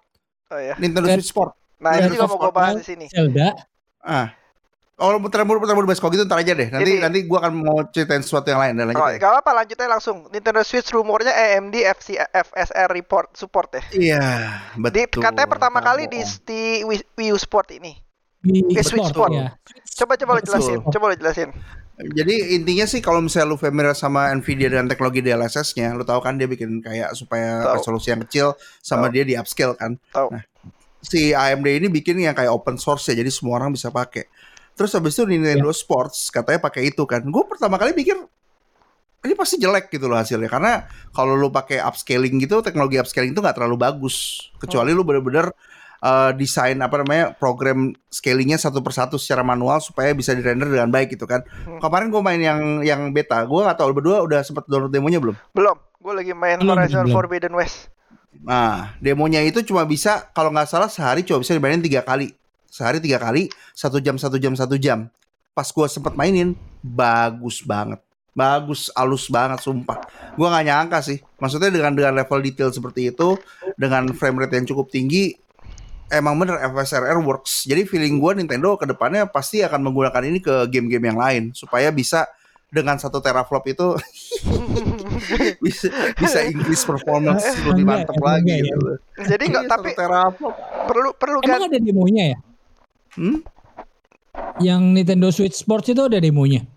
oh 0.52 0.60
ya 0.60 0.76
Nintendo 0.76 1.08
Switch 1.10 1.32
Sport 1.32 1.56
nah 1.80 1.96
ini 1.96 2.12
juga 2.12 2.28
of 2.28 2.30
mau 2.30 2.39
gue 2.41 2.52
bahas 2.52 2.76
di 2.76 2.86
sini 2.86 3.06
Zelda. 3.08 3.56
Ah. 4.04 4.36
Oh, 4.98 5.13
putar 5.15 5.46
mulu 5.46 5.62
putar 5.62 5.78
kalau 5.78 6.10
gitu 6.10 6.26
ntar 6.26 6.41
aja 6.41 6.52
deh. 6.52 6.67
Nanti 6.67 6.89
Ini- 6.89 7.00
nanti 7.00 7.20
gua 7.24 7.46
akan 7.46 7.54
mau 7.56 7.86
ceritain 7.88 8.20
sesuatu 8.20 8.50
yang 8.50 8.58
lain 8.58 8.74
dan 8.74 8.89
lanjut. 8.89 9.00
Oh, 9.00 9.08
ya. 9.08 9.15
gak 9.15 9.34
apa 9.38 9.52
lanjut 9.54 9.78
aja 9.78 9.88
langsung 9.88 10.17
Nintendo 10.28 10.60
Switch 10.60 10.89
rumornya 10.89 11.30
AMD 11.30 11.76
FC, 11.88 12.08
FSR 12.17 12.89
report 12.89 13.32
support 13.32 13.70
ya 13.72 13.84
Iya, 13.93 14.24
di, 14.76 14.82
betul. 15.06 15.22
katanya 15.22 15.48
pertama 15.48 15.80
Kamu. 15.80 15.88
kali 15.88 16.04
di, 16.10 16.20
di 16.43 16.62
Wii, 16.84 17.00
Wii 17.15 17.30
U 17.32 17.38
Sport 17.38 17.72
ini 17.72 17.93
Di 18.41 18.60
Eh, 18.74 18.82
Switch 18.82 19.08
Sport. 19.08 19.32
ya. 19.32 19.54
coba 19.96 20.17
coba 20.17 20.32
lo 20.34 20.41
jelasin 20.41 20.80
coba 20.84 21.06
lo 21.08 21.15
jelasin 21.15 21.50
Jadi 21.98 22.54
intinya 22.54 22.86
sih 22.86 23.02
kalau 23.02 23.26
misalnya 23.26 23.50
lu 23.50 23.58
familiar 23.58 23.98
sama 23.98 24.30
Nvidia 24.38 24.70
dengan 24.70 24.86
teknologi 24.86 25.26
DLSS-nya, 25.26 25.98
lu 25.98 26.06
tahu 26.06 26.22
kan 26.22 26.38
dia 26.38 26.46
bikin 26.46 26.78
kayak 26.78 27.18
supaya 27.18 27.66
Tahu. 27.66 27.74
resolusi 27.82 28.14
yang 28.14 28.22
kecil 28.22 28.54
sama 28.86 29.10
Tahu. 29.10 29.14
dia 29.18 29.24
di 29.26 29.34
upscale 29.34 29.74
kan. 29.74 29.98
Tahu. 30.14 30.30
Nah, 30.30 30.46
si 31.02 31.34
AMD 31.34 31.66
ini 31.66 31.90
bikin 31.90 32.22
yang 32.22 32.38
kayak 32.38 32.54
open 32.54 32.78
source 32.78 33.10
ya, 33.10 33.18
jadi 33.18 33.34
semua 33.34 33.58
orang 33.58 33.74
bisa 33.74 33.90
pakai. 33.90 34.30
Terus 34.78 34.94
habis 34.94 35.18
itu 35.18 35.26
Nintendo 35.26 35.74
Sports 35.74 36.30
katanya 36.30 36.62
pakai 36.62 36.94
itu 36.94 37.02
kan. 37.10 37.26
Gue 37.26 37.42
pertama 37.50 37.82
kali 37.82 37.98
pikir 37.98 38.14
ini 39.26 39.34
pasti 39.34 39.58
jelek 39.58 39.90
gitu 39.90 40.06
loh 40.06 40.22
hasilnya 40.22 40.48
karena 40.48 40.86
kalau 41.12 41.34
lu 41.34 41.50
pakai 41.50 41.82
upscaling 41.82 42.38
gitu 42.38 42.62
teknologi 42.62 43.02
upscaling 43.02 43.34
itu 43.34 43.42
nggak 43.42 43.58
terlalu 43.58 43.76
bagus 43.76 44.48
kecuali 44.62 44.94
lu 44.94 45.02
bener-bener 45.02 45.50
uh, 46.02 46.32
desain 46.36 46.78
apa 46.78 47.02
namanya 47.02 47.34
program 47.38 47.94
scalingnya 48.10 48.58
satu 48.60 48.82
persatu 48.82 49.16
secara 49.18 49.42
manual 49.42 49.82
supaya 49.82 50.14
bisa 50.14 50.34
di 50.34 50.42
render 50.44 50.70
dengan 50.70 50.90
baik 50.92 51.18
gitu 51.18 51.26
kan. 51.26 51.42
Hmm. 51.66 51.80
kemarin 51.82 52.08
gue 52.14 52.22
main 52.22 52.42
yang 52.42 52.60
yang 52.86 53.02
beta. 53.14 53.42
Gue 53.46 53.66
nggak 53.66 53.78
tahu 53.78 53.94
lu 53.94 53.96
berdua 53.98 54.18
udah 54.26 54.42
sempet 54.46 54.66
download 54.70 54.94
demonya 54.94 55.22
belum? 55.22 55.36
Belum. 55.54 55.78
Gue 55.98 56.14
lagi 56.14 56.32
main 56.32 56.62
Belum, 56.62 56.78
Horizon 56.78 57.06
belum. 57.10 57.16
Forbidden 57.16 57.54
West. 57.58 57.92
Nah 58.46 58.94
demonya 59.02 59.42
itu 59.42 59.66
cuma 59.66 59.84
bisa 59.84 60.30
kalau 60.32 60.54
nggak 60.54 60.70
salah 60.70 60.90
sehari 60.92 61.26
cuma 61.26 61.42
bisa 61.42 61.58
dimainin 61.58 61.82
tiga 61.82 62.06
kali. 62.06 62.34
Sehari 62.68 63.02
tiga 63.02 63.18
kali 63.18 63.50
satu 63.74 63.98
jam 63.98 64.16
satu 64.20 64.38
jam 64.38 64.54
satu 64.54 64.76
jam. 64.78 65.10
Pas 65.58 65.66
gue 65.66 65.88
sempet 65.90 66.14
mainin 66.14 66.54
bagus 66.86 67.66
banget. 67.66 67.98
Bagus 68.38 68.94
alus 68.94 69.26
banget 69.34 69.66
sumpah. 69.66 69.98
Gue 70.38 70.46
nggak 70.46 70.66
nyangka 70.70 71.00
sih. 71.02 71.18
Maksudnya 71.42 71.74
dengan 71.74 71.98
dengan 71.98 72.14
level 72.22 72.40
detail 72.46 72.70
seperti 72.70 73.10
itu 73.10 73.34
dengan 73.74 74.14
frame 74.14 74.46
rate 74.46 74.62
yang 74.62 74.68
cukup 74.70 74.94
tinggi 74.94 75.34
emang 76.10 76.36
bener 76.38 76.58
FSRR 76.62 77.20
works 77.20 77.65
jadi 77.65 77.84
feeling 77.84 78.17
gue 78.17 78.32
Nintendo 78.39 78.76
ke 78.76 78.86
depannya 78.86 79.28
pasti 79.28 79.62
akan 79.62 79.84
menggunakan 79.84 80.24
ini 80.24 80.39
ke 80.39 80.67
game-game 80.67 81.06
yang 81.08 81.20
lain 81.20 81.43
supaya 81.52 81.91
bisa 81.91 82.28
dengan 82.67 83.00
satu 83.00 83.24
teraflop 83.24 83.63
itu 83.65 83.96
bisa 85.63 85.88
bisa 86.20 86.39
increase 86.43 86.84
performance 86.84 87.43
lebih 87.63 87.88
Enggak, 87.88 88.12
mantep 88.12 88.17
lagi 88.20 88.52
ya? 88.52 88.63
gitu. 88.67 88.91
jadi 89.24 89.43
nggak 89.48 89.63
Iya, 89.63 89.72
tapi 89.72 89.89
teraflop. 89.96 90.56
perlu 90.88 91.10
perlu 91.15 91.38
Emang 91.43 91.63
kan 91.63 91.70
ada 91.72 91.80
demonya 91.80 92.24
ya? 92.36 92.38
Hmm? 93.15 93.38
Yang 94.60 94.82
Nintendo 94.93 95.28
Switch 95.32 95.58
Sports 95.58 95.89
itu 95.89 96.02
ada 96.04 96.20
demonya. 96.20 96.67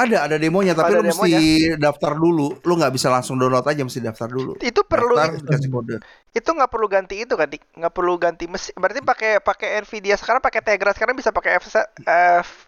Ada 0.00 0.16
ada 0.24 0.36
demonya 0.40 0.72
tapi 0.72 0.96
Ada 0.96 1.04
lu 1.04 1.08
mesti 1.12 1.32
daftar 1.76 2.12
dulu. 2.16 2.46
Lu 2.64 2.72
nggak 2.74 2.92
bisa 2.96 3.12
langsung 3.12 3.36
download 3.36 3.62
aja 3.62 3.84
mesti 3.84 4.00
daftar 4.00 4.26
dulu. 4.26 4.56
itu 4.56 4.80
perlu 4.80 5.12
Daftar, 5.12 5.60
kode. 5.60 5.96
itu 6.30 6.46
nggak 6.48 6.70
perlu 6.70 6.86
ganti 6.88 7.16
itu 7.20 7.34
kan 7.34 7.46
nggak 7.50 7.92
perlu 7.92 8.14
ganti 8.16 8.46
mesin 8.46 8.72
berarti 8.74 9.00
pakai 9.00 9.32
pakai 9.38 9.82
Nvidia 9.82 10.14
sekarang 10.14 10.40
pakai 10.40 10.62
Tegra 10.62 10.94
sekarang 10.94 11.12
bisa 11.12 11.28
pakai 11.28 11.58
FS, 11.58 11.74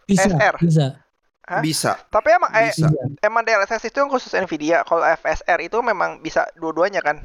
Bisa, 0.05 0.29
FSR 0.29 0.55
bisa. 0.61 0.87
Hah? 1.43 1.59
Bisa. 1.59 1.93
tapi 2.07 2.29
emang 2.31 2.51
eh, 2.55 2.71
Bisa. 2.71 2.87
emang 3.21 3.43
DLSS 3.43 3.87
itu 3.87 3.99
yang 3.99 4.11
khusus 4.11 4.31
Nvidia 4.33 4.83
kalau 4.83 5.03
FSR 5.03 5.59
itu 5.61 5.79
memang 5.79 6.19
bisa 6.19 6.47
dua-duanya 6.55 7.01
kan 7.01 7.19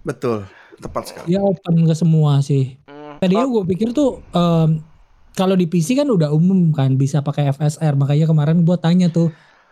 Betul. 0.00 0.48
Tepat 0.76 1.12
sekali. 1.12 1.26
Dia 1.28 1.44
open 1.44 1.84
ke 1.84 1.92
semua 1.92 2.40
sih. 2.40 2.80
Hmm. 2.88 3.20
Tadinya 3.20 3.44
Oh, 3.44 3.52
gue 3.52 3.64
pikir 3.68 3.92
tuh 3.92 4.24
em, 4.32 4.80
kalau 5.34 5.54
di 5.54 5.66
PC 5.70 5.98
kan 5.98 6.08
udah 6.10 6.30
umum 6.34 6.74
kan 6.74 6.94
bisa 6.98 7.22
pakai 7.22 7.50
FSR. 7.54 7.94
Makanya 7.94 8.26
kemarin 8.30 8.62
gue 8.66 8.76
tanya 8.78 9.06
tuh, 9.10 9.30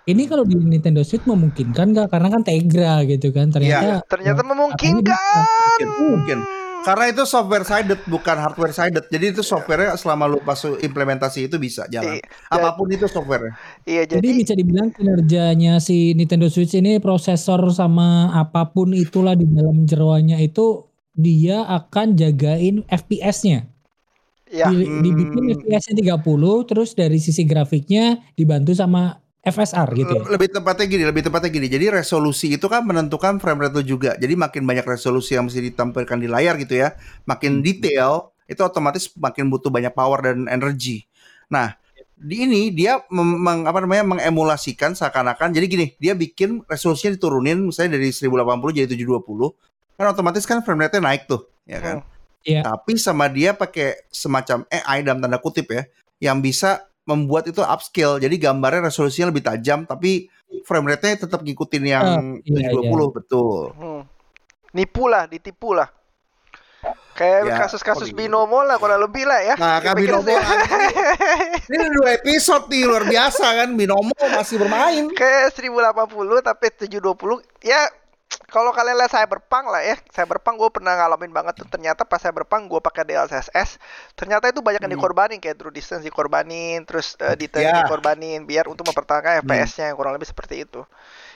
ini 0.08 0.24
kalau 0.24 0.46
di 0.48 0.56
Nintendo 0.56 1.04
Switch 1.04 1.26
memungkinkan 1.28 1.92
nggak? 1.92 2.08
Karena 2.08 2.28
kan 2.32 2.42
Tegra 2.46 3.04
gitu 3.04 3.28
kan. 3.34 3.52
Ternyata 3.52 4.02
ternyata 4.06 4.40
katanya 4.40 4.44
memungkinkan 4.54 5.42
Mungkin, 5.44 5.88
mungkin. 6.00 6.38
Karena 6.78 7.10
itu 7.10 7.22
software 7.26 7.66
sided 7.66 8.00
bukan 8.06 8.36
hardware 8.38 8.72
sided. 8.72 9.04
Jadi 9.10 9.24
itu 9.34 9.42
softwarenya 9.44 9.98
selama 9.98 10.30
lu 10.30 10.38
pas 10.40 10.56
implementasi 10.62 11.50
itu 11.50 11.60
bisa 11.60 11.84
jalan. 11.90 12.16
Iya, 12.16 12.24
Apa 12.48 12.78
pun 12.78 12.88
itu 12.88 13.04
softwarenya. 13.10 13.52
Iya 13.84 14.02
Jadi 14.06 14.16
jadi 14.16 14.28
bisa 14.40 14.54
dibilang 14.56 14.88
kinerjanya 14.94 15.82
si 15.82 16.14
Nintendo 16.14 16.46
Switch 16.48 16.72
ini 16.78 17.02
prosesor 17.02 17.60
sama 17.74 18.32
apa 18.32 18.70
pun 18.70 18.94
itulah 18.94 19.34
di 19.34 19.44
dalam 19.44 19.84
jeroannya 19.84 20.38
itu 20.40 20.88
dia 21.18 21.66
akan 21.66 22.14
jagain 22.14 22.86
FPS-nya. 22.86 23.66
Ya 24.50 24.68
Di, 24.72 24.84
Hmm. 24.84 25.00
dibikin 25.04 25.44
FPS-nya 25.54 25.94
30 25.94 26.64
terus 26.64 26.92
dari 26.92 27.20
sisi 27.20 27.44
grafiknya 27.44 28.20
dibantu 28.34 28.72
sama 28.72 29.20
FSR 29.38 29.88
gitu 29.96 30.12
ya. 30.12 30.22
Lebih 30.28 30.48
tepatnya 30.50 30.86
gini, 30.90 31.04
lebih 31.08 31.22
tepatnya 31.24 31.48
gini. 31.48 31.66
Jadi 31.70 31.88
resolusi 31.88 32.52
itu 32.52 32.66
kan 32.68 32.84
menentukan 32.84 33.40
frame 33.40 33.64
rate 33.64 33.80
juga. 33.86 34.12
Jadi 34.18 34.34
makin 34.36 34.66
banyak 34.66 34.84
resolusi 34.84 35.38
yang 35.38 35.48
mesti 35.48 35.62
ditampilkan 35.72 36.18
di 36.20 36.28
layar 36.28 36.58
gitu 36.60 36.76
ya, 36.76 36.92
makin 37.24 37.64
detail 37.64 38.34
itu 38.44 38.60
otomatis 38.60 39.08
makin 39.16 39.48
butuh 39.48 39.72
banyak 39.72 39.92
power 39.92 40.20
dan 40.20 40.48
energi. 40.50 41.04
Nah, 41.48 41.76
di 42.18 42.44
ini 42.44 42.74
dia 42.74 42.98
meng- 43.14 43.64
apa 43.64 43.78
namanya 43.78 44.04
mengemulasikan 44.18 44.92
seakan-akan 44.92 45.54
jadi 45.54 45.66
gini, 45.70 45.86
dia 45.96 46.18
bikin 46.18 46.66
resolusinya 46.66 47.14
diturunin 47.14 47.62
misalnya 47.62 47.96
dari 47.96 48.10
1080 48.10 48.74
jadi 48.74 48.90
720. 48.90 49.54
Kan 49.94 50.12
otomatis 50.12 50.44
kan 50.44 50.60
frame 50.66 50.86
rate-nya 50.90 51.02
naik 51.08 51.30
tuh, 51.30 51.46
ya 51.64 51.78
kan? 51.78 51.96
Iya. 52.42 52.62
Tapi 52.62 52.96
sama 52.96 53.26
dia 53.26 53.52
pakai 53.52 54.06
semacam 54.08 54.62
AI 54.68 55.02
dalam 55.02 55.18
tanda 55.18 55.38
kutip 55.38 55.68
ya, 55.68 55.82
yang 56.20 56.38
bisa 56.38 56.82
membuat 57.04 57.46
itu 57.46 57.60
upscale. 57.60 58.18
Jadi 58.18 58.36
gambarnya 58.36 58.86
resolusinya 58.86 59.32
lebih 59.32 59.42
tajam, 59.42 59.84
tapi 59.84 60.28
frame 60.62 60.92
rate-nya 60.92 61.24
tetap 61.24 61.40
ngikutin 61.40 61.84
yang 61.84 62.06
Oh, 62.38 62.44
iya, 62.44 62.68
720 62.72 63.16
betul. 63.16 63.58
Hmm. 63.74 64.02
Nipu 64.72 65.08
lah, 65.08 65.24
ditipu 65.24 65.72
lah. 65.72 65.88
Kayak 67.18 67.50
Ya, 67.50 67.56
kasus-kasus 67.58 68.14
binomo 68.14 68.62
lah 68.62 68.78
kurang 68.78 69.02
lebih 69.02 69.26
lah 69.26 69.42
ya. 69.42 69.58
Nah, 69.58 69.82
kan 69.82 69.98
Binomo 69.98 70.22
sih- 70.22 70.38
ini 71.66 71.74
udah 71.74 71.90
dua 71.90 72.08
episode 72.14 72.70
nih 72.70 72.86
luar 72.86 73.02
biasa 73.02 73.46
kan 73.58 73.74
Binomo 73.74 74.14
masih 74.14 74.62
bermain. 74.62 75.10
Kayak 75.10 75.50
1080 75.50 76.38
tapi 76.38 76.70
720 76.70 77.42
ya 77.58 77.90
kalau 78.48 78.72
kalian 78.72 78.96
lihat 78.96 79.12
Cyberpunk 79.12 79.68
lah 79.68 79.84
ya 79.84 79.96
Cyberpunk 80.08 80.56
gue 80.56 80.70
pernah 80.72 80.96
ngalamin 80.96 81.28
banget 81.30 81.60
tuh 81.60 81.68
ternyata 81.68 82.08
pas 82.08 82.16
Cyberpunk 82.16 82.66
gue 82.66 82.80
pakai 82.80 83.04
DLSS 83.04 83.76
ternyata 84.16 84.48
itu 84.48 84.64
banyak 84.64 84.80
yang 84.80 84.88
Hmm. 84.88 84.96
dikorbanin 84.96 85.38
kayak 85.38 85.60
True 85.60 85.70
Distance 85.70 86.00
dikorbanin 86.00 86.82
terus 86.82 87.12
uh, 87.20 87.36
detail 87.36 87.68
Ya. 87.68 87.84
dikorbanin 87.84 88.48
biar 88.48 88.64
untuk 88.66 88.88
mempertahankan 88.88 89.44
FPS-nya 89.44 89.92
kurang 89.92 90.16
lebih 90.16 90.26
seperti 90.26 90.64
itu 90.64 90.80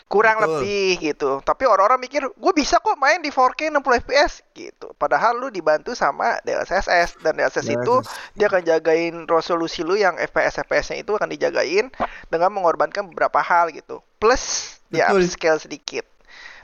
kurang 0.08 0.40
Betul. 0.40 0.60
lebih 0.60 0.88
gitu 1.08 1.30
tapi 1.40 1.64
orang-orang 1.64 2.00
mikir 2.00 2.28
gue 2.28 2.52
bisa 2.52 2.76
kok 2.76 3.00
main 3.00 3.20
di 3.20 3.32
4K 3.32 3.72
60 3.72 3.80
FPS 4.04 4.32
gitu 4.52 4.92
padahal 4.96 5.40
lu 5.40 5.48
dibantu 5.48 5.96
sama 5.96 6.36
DLSS 6.44 7.16
dan 7.20 7.32
DLSS 7.32 7.64
itu 7.72 7.94
dia 8.36 8.52
akan 8.52 8.60
jagain 8.60 9.24
resolusi 9.24 9.80
lu 9.80 9.96
yang 9.96 10.16
FPS 10.16 10.60
FPS-nya 10.60 11.00
itu 11.00 11.16
akan 11.16 11.32
dijagain 11.32 11.88
dengan 12.28 12.52
mengorbankan 12.52 13.08
beberapa 13.08 13.40
hal 13.40 13.72
gitu. 13.72 14.04
Plus 14.20 14.76
dia 14.92 15.08
Betul. 15.08 15.24
upscale 15.24 15.58
sedikit. 15.58 16.04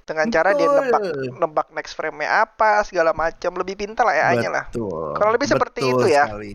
Dengan 0.08 0.26
cara 0.32 0.56
dia 0.56 0.64
nebak 0.72 1.02
nebak 1.36 1.68
next 1.76 1.92
frame-nya 1.92 2.48
apa 2.48 2.80
segala 2.88 3.12
macam 3.12 3.52
lebih 3.60 3.76
pintar 3.76 4.08
lah 4.08 4.16
AI-nya 4.16 4.48
lah. 4.48 4.64
Kurang 5.12 5.36
lebih 5.36 5.44
seperti 5.52 5.84
Betul 5.84 5.92
itu 6.00 6.06
ya. 6.16 6.24
sekali. 6.24 6.52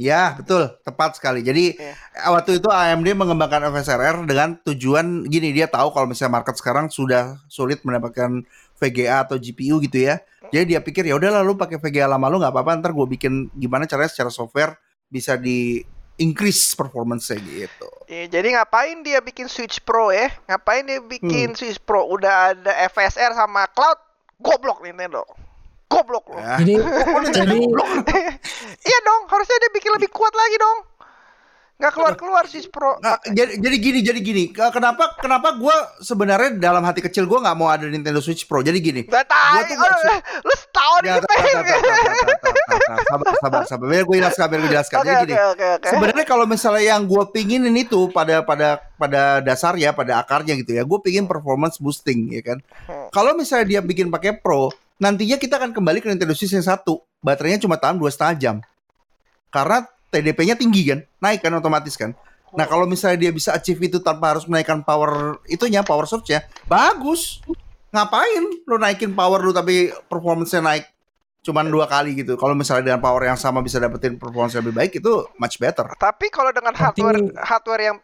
Ya, 0.00 0.34
betul, 0.34 0.72
tepat 0.82 1.20
sekali. 1.20 1.44
Jadi 1.44 1.76
eh, 1.76 1.94
waktu 2.24 2.58
itu 2.58 2.68
AMD 2.72 3.12
mengembangkan 3.12 3.68
FSRR 3.70 4.24
dengan 4.24 4.56
tujuan 4.64 5.28
gini, 5.28 5.52
dia 5.52 5.68
tahu 5.68 5.92
kalau 5.92 6.08
misalnya 6.08 6.40
market 6.40 6.56
sekarang 6.56 6.88
sudah 6.88 7.36
sulit 7.46 7.84
mendapatkan 7.84 8.40
VGA 8.80 9.28
atau 9.28 9.36
GPU 9.36 9.78
gitu 9.84 10.08
ya. 10.08 10.24
Jadi 10.48 10.74
dia 10.74 10.80
pikir 10.80 11.06
ya 11.06 11.14
udah 11.14 11.44
lalu 11.44 11.60
pakai 11.60 11.76
VGA 11.76 12.08
lama 12.08 12.26
lu 12.32 12.40
nggak 12.40 12.50
apa-apa, 12.50 12.80
ntar 12.80 12.92
gue 12.96 13.06
bikin 13.14 13.52
gimana 13.52 13.84
caranya 13.84 14.10
secara 14.10 14.32
software 14.32 14.80
bisa 15.12 15.36
di 15.36 15.84
increase 16.22 16.72
performance-nya 16.72 17.42
gitu. 17.42 17.88
Iya, 18.06 18.30
jadi 18.30 18.54
ngapain 18.54 19.02
dia 19.02 19.18
bikin 19.18 19.50
Switch 19.50 19.82
Pro 19.82 20.14
ya? 20.14 20.30
Ngapain 20.46 20.86
dia 20.86 21.02
Hmm. 21.02 21.10
bikin 21.10 21.58
Switch 21.58 21.82
Pro? 21.82 22.06
Udah 22.06 22.54
ada 22.54 22.72
FSR 22.86 23.34
sama 23.34 23.66
cloud, 23.74 23.98
goblok 24.38 24.78
Nintendo. 24.80 25.26
Goblok 25.90 26.30
loh. 26.30 26.38
Ya. 26.40 26.62
Jadi 26.62 26.78
jadi 27.42 27.56
iya 28.88 28.98
dong, 29.02 29.22
harusnya 29.28 29.56
dia 29.58 29.70
bikin 29.74 29.92
lebih 29.98 30.08
kuat 30.08 30.32
lagi 30.32 30.56
dong. 30.56 30.78
Nggak 31.92 32.16
keluar-keluar 32.16 32.44
Switch 32.48 32.68
Pro. 32.68 32.96
Nggak, 32.96 33.18
jadi, 33.30 33.52
jadi 33.60 33.76
gini, 33.76 33.98
jadi 34.00 34.20
gini. 34.20 34.44
Ke- 34.48 34.72
Kenapa, 34.72 35.12
kenapa 35.20 35.52
gue 35.52 35.76
sebenarnya 36.00 36.56
dalam 36.56 36.80
hati 36.82 37.04
kecil 37.04 37.28
gue 37.28 37.36
nggak 37.36 37.52
mau 37.52 37.68
ada 37.68 37.84
Nintendo 37.84 38.18
Switch 38.18 38.48
Pro. 38.48 38.64
Jadi 38.64 38.80
gini. 38.80 39.04
Gak 39.04 39.28
tahu, 39.28 39.56
tuh 39.68 39.76
su- 39.76 40.22
lu 40.40 40.54
setahun 40.56 41.00
Ya, 41.04 41.14
tar. 41.20 41.36
sabar, 43.04 43.32
sabar, 43.38 43.62
sabar. 43.68 43.86
Biar 43.86 44.04
gue 44.04 44.16
jelaskan, 44.18 44.44
biar 44.48 44.60
gue 44.60 44.70
jelaskan. 44.72 44.96
Oke, 44.98 45.08
Jadi 45.12 45.24
gini. 45.28 45.34
oke, 45.36 45.66
oke. 45.76 45.88
Sebenarnya 45.88 46.24
kalau 46.24 46.44
misalnya 46.48 46.84
yang 46.88 47.02
gue 47.04 47.22
pinginin 47.30 47.74
itu 47.76 48.08
pada 48.10 48.40
pada 48.42 48.80
pada 48.96 49.22
dasarnya, 49.40 49.92
pada 49.92 50.18
akarnya 50.18 50.56
gitu 50.56 50.72
ya, 50.72 50.82
gue 50.82 50.98
pingin 51.00 51.26
performance 51.26 51.76
boosting, 51.76 52.32
ya 52.32 52.42
kan. 52.42 52.58
Hmm. 52.88 53.08
Kalau 53.10 53.36
misalnya 53.36 53.66
dia 53.68 53.80
bikin 53.80 54.08
pakai 54.08 54.32
Pro, 54.34 54.72
nantinya 54.96 55.36
kita 55.36 55.58
akan 55.58 55.70
kembali 55.70 55.98
ke 56.00 56.08
Nintendo 56.08 56.32
Switch 56.32 56.52
yang 56.52 56.64
satu, 56.64 57.02
baterainya 57.20 57.60
cuma 57.60 57.76
tahan 57.76 57.98
dua 57.98 58.08
setengah 58.08 58.34
jam, 58.38 58.56
karena 59.48 59.84
TDP-nya 60.12 60.60
tinggi 60.60 60.92
kan, 60.92 61.00
naik 61.24 61.40
kan 61.40 61.56
otomatis 61.56 61.96
kan. 61.96 62.12
Nah 62.52 62.68
kalau 62.68 62.84
misalnya 62.84 63.16
dia 63.28 63.32
bisa 63.32 63.56
achieve 63.56 63.80
itu 63.80 63.96
tanpa 64.04 64.36
harus 64.36 64.44
menaikkan 64.44 64.84
power 64.84 65.40
itunya, 65.48 65.80
power 65.80 66.04
source-nya, 66.04 66.44
bagus. 66.68 67.40
Ngapain 67.92 68.44
lu 68.68 68.76
naikin 68.76 69.16
power 69.16 69.40
lu 69.40 69.52
tapi 69.56 69.88
performance-nya 70.08 70.60
naik 70.60 70.84
cuman 71.42 71.66
dua 71.72 71.88
kali 71.88 72.12
gitu. 72.14 72.36
Kalau 72.36 72.52
misalnya 72.52 72.92
dengan 72.92 73.00
power 73.00 73.24
yang 73.24 73.40
sama 73.40 73.64
bisa 73.64 73.80
dapetin 73.80 74.20
performance 74.20 74.54
yang 74.54 74.62
lebih 74.68 74.76
baik 74.78 74.92
itu 75.00 75.12
much 75.40 75.56
better. 75.56 75.88
Tapi 75.96 76.28
kalau 76.28 76.52
dengan 76.52 76.76
hardware 76.76 77.20
hardware 77.40 77.82
yang 77.92 77.96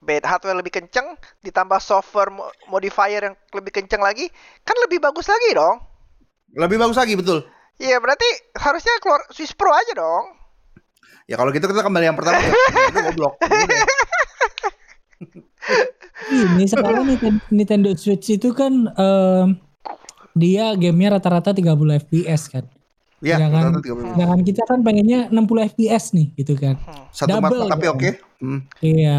beda, 0.00 0.26
hardware 0.26 0.58
lebih 0.58 0.72
kenceng 0.80 1.12
ditambah 1.44 1.78
software 1.78 2.32
mo- 2.32 2.50
modifier 2.72 3.20
yang 3.20 3.36
lebih 3.52 3.70
kenceng 3.70 4.00
lagi, 4.00 4.32
kan 4.64 4.74
lebih 4.88 4.98
bagus 4.98 5.28
lagi 5.28 5.52
dong. 5.52 5.76
Lebih 6.56 6.80
bagus 6.80 6.96
lagi 6.98 7.14
betul. 7.14 7.46
Iya, 7.80 7.96
berarti 7.96 8.26
harusnya 8.60 8.96
keluar 9.00 9.24
Switch 9.32 9.54
Pro 9.56 9.72
aja 9.72 9.92
dong. 9.96 10.39
Ya 11.30 11.38
kalau 11.38 11.54
gitu 11.54 11.70
kita 11.70 11.86
kembali 11.86 12.10
yang 12.10 12.18
pertama 12.18 12.42
ya. 12.42 12.50
Itu 12.90 12.98
goblok. 13.06 13.38
Ini 16.30 16.66
sekarang 16.66 17.06
Nintendo, 17.06 17.38
Nintendo 17.54 17.90
Switch 17.94 18.34
itu 18.34 18.50
kan 18.50 18.90
em, 18.90 19.46
dia 20.34 20.74
gamenya 20.74 21.22
rata-rata 21.22 21.54
30 21.54 21.70
FPS 22.02 22.50
kan. 22.50 22.66
Ya, 23.22 23.38
Jangan- 23.38 23.70
rata-rata 23.70 23.78
30. 23.78 24.10
Sedangkan 24.18 24.40
kita 24.42 24.62
kan 24.66 24.82
pengennya 24.82 25.30
60 25.30 25.70
FPS 25.70 26.04
nih 26.18 26.34
gitu 26.34 26.58
kan. 26.58 26.74
satu 27.14 27.38
double 27.38 27.62
empat 27.62 27.78
tapi 27.78 27.86
dong. 27.86 27.94
oke. 27.94 28.10
Hmm. 28.42 28.60
Iya, 28.82 29.18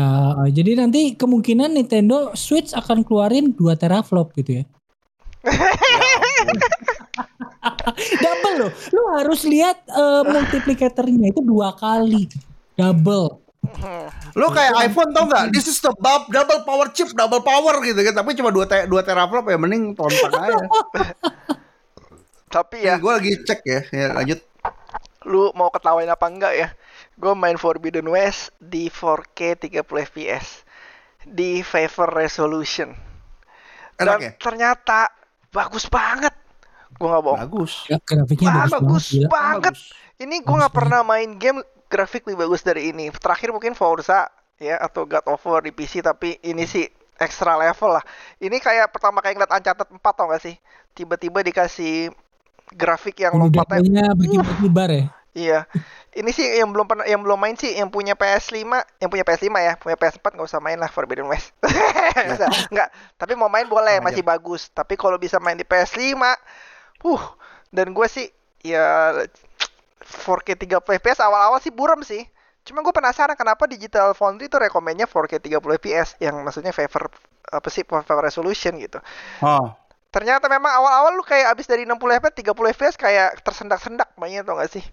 jadi 0.51 0.71
nanti 0.83 1.15
kemungkinan 1.15 1.79
Nintendo 1.79 2.35
Switch 2.35 2.75
akan 2.75 3.07
keluarin 3.07 3.55
2 3.55 3.71
teraflop 3.79 4.35
gitu 4.35 4.59
ya. 4.59 4.63
Double 8.25 8.55
loh. 8.57 8.71
Lu 8.93 9.03
harus 9.13 9.45
lihat 9.45 9.85
eh, 9.85 10.21
multiplikatornya 10.25 11.29
itu 11.29 11.41
dua 11.45 11.73
kali. 11.77 12.25
Double. 12.73 13.41
Lo 14.33 14.49
kayak 14.49 14.73
iPhone 14.89 15.13
tau 15.13 15.29
nggak? 15.29 15.53
This 15.53 15.69
is 15.69 15.77
the 15.79 15.93
bub- 16.01 16.29
double 16.33 16.65
power 16.65 16.89
chip, 16.89 17.13
double 17.13 17.45
power 17.45 17.77
gitu 17.85 18.01
kan. 18.01 18.13
Tapi 18.17 18.33
cuma 18.33 18.49
2 18.49 18.65
te 18.65 18.77
2 18.89 19.07
teraflop 19.07 19.45
ya 19.45 19.57
mending 19.61 19.93
tonton 19.93 20.31
aja. 20.33 20.65
Tapi 22.51 22.83
ya, 22.83 22.97
ya, 22.97 23.01
gue 23.01 23.11
lagi 23.13 23.31
cek 23.45 23.61
ya. 23.63 23.81
Ya 23.93 24.07
lanjut. 24.11 24.39
lu 25.21 25.53
mau 25.53 25.69
ketawain 25.69 26.09
apa 26.09 26.25
enggak 26.25 26.53
ya? 26.57 26.67
Gue 27.13 27.37
main 27.37 27.53
Forbidden 27.53 28.09
West 28.09 28.49
di 28.57 28.89
4K 28.89 29.69
30 29.69 29.85
FPS 29.85 30.65
di 31.29 31.61
favor 31.61 32.09
resolution. 32.09 32.89
Dan 34.01 34.17
Enak 34.17 34.19
ya? 34.19 34.31
ternyata 34.41 35.13
bagus 35.53 35.85
banget. 35.85 36.33
Gue 37.01 37.07
nggak 37.09 37.23
bohong. 37.25 37.41
Bagus. 37.49 37.73
Ya, 37.89 37.97
grafiknya 37.97 38.49
bagus, 38.53 38.71
bagus 38.77 39.05
banget. 39.25 39.29
banget. 39.33 39.75
Ini 40.21 40.35
gue 40.37 40.45
Bagus 40.45 40.59
nggak 40.61 40.73
pernah 40.77 41.01
main 41.01 41.29
game 41.41 41.65
grafik 41.89 42.29
lebih 42.29 42.45
bagus 42.45 42.61
dari 42.61 42.93
ini. 42.93 43.09
Terakhir 43.09 43.49
mungkin 43.49 43.73
Forza 43.73 44.29
ya 44.61 44.77
atau 44.77 45.09
God 45.09 45.25
of 45.25 45.41
War 45.49 45.65
di 45.65 45.73
PC 45.73 46.05
tapi 46.05 46.37
ini 46.45 46.69
sih 46.69 46.85
extra 47.17 47.57
level 47.57 47.97
lah. 47.97 48.05
Ini 48.37 48.53
kayak 48.61 48.93
pertama 48.93 49.25
kayak 49.25 49.41
ngeliat 49.41 49.53
Uncharted 49.57 49.89
4 49.89 50.01
tau 50.13 50.29
gak 50.29 50.41
sih? 50.45 50.55
Tiba-tiba 50.93 51.41
dikasih 51.41 52.13
grafik 52.77 53.17
yang 53.19 53.33
lompatnya 53.33 53.81
dadanya 53.81 54.05
berkibar-kibar 54.13 54.89
ya. 54.93 55.05
Iya. 55.31 55.59
Ini 56.11 56.27
sih 56.35 56.43
yang 56.59 56.75
belum 56.75 56.91
pernah 56.91 57.05
yang 57.07 57.23
belum 57.23 57.39
main 57.39 57.55
sih 57.55 57.71
yang 57.79 57.87
punya 57.87 58.19
PS5, 58.19 58.67
yang 58.99 59.07
punya 59.07 59.23
PS5 59.23 59.47
ya, 59.63 59.73
punya 59.79 59.95
PS4 59.95 60.25
nggak 60.35 60.47
usah 60.47 60.59
main 60.59 60.75
lah 60.75 60.91
Forbidden 60.91 61.23
West. 61.31 61.55
Enggak, 62.71 62.91
tapi 63.15 63.39
mau 63.39 63.47
main 63.47 63.63
boleh, 63.63 64.03
masih 64.03 64.19
bagus. 64.19 64.67
Tapi 64.75 64.99
kalau 64.99 65.15
bisa 65.15 65.39
main 65.39 65.55
di 65.55 65.63
PS5, 65.63 66.19
uh, 67.05 67.23
dan 67.71 67.93
gue 67.95 68.07
sih 68.07 68.27
ya 68.61 69.15
4K 70.01 70.59
30 70.59 70.81
fps 71.01 71.19
awal-awal 71.23 71.57
sih 71.63 71.73
buram 71.73 72.01
sih. 72.03 72.25
Cuma 72.61 72.85
gue 72.85 72.93
penasaran 72.93 73.33
kenapa 73.33 73.65
Digital 73.65 74.13
Foundry 74.13 74.45
itu 74.45 74.57
rekomennya 74.59 75.09
4K 75.09 75.41
30 75.41 75.81
fps 75.81 76.09
yang 76.21 76.37
maksudnya 76.45 76.69
favor 76.69 77.09
apa 77.49 77.67
sih 77.73 77.81
favor 77.87 78.21
resolution 78.21 78.77
gitu. 78.77 79.01
Oh. 79.41 79.73
Ternyata 80.11 80.51
memang 80.51 80.69
awal-awal 80.75 81.15
lu 81.15 81.23
kayak 81.23 81.55
abis 81.55 81.71
dari 81.71 81.87
60 81.87 81.95
FPS 82.19 82.35
30 82.43 82.75
FPS 82.75 82.95
kayak 82.99 83.29
tersendak-sendak 83.47 84.11
mainnya 84.19 84.43
tau 84.43 84.59
gak 84.59 84.67
sih? 84.67 84.83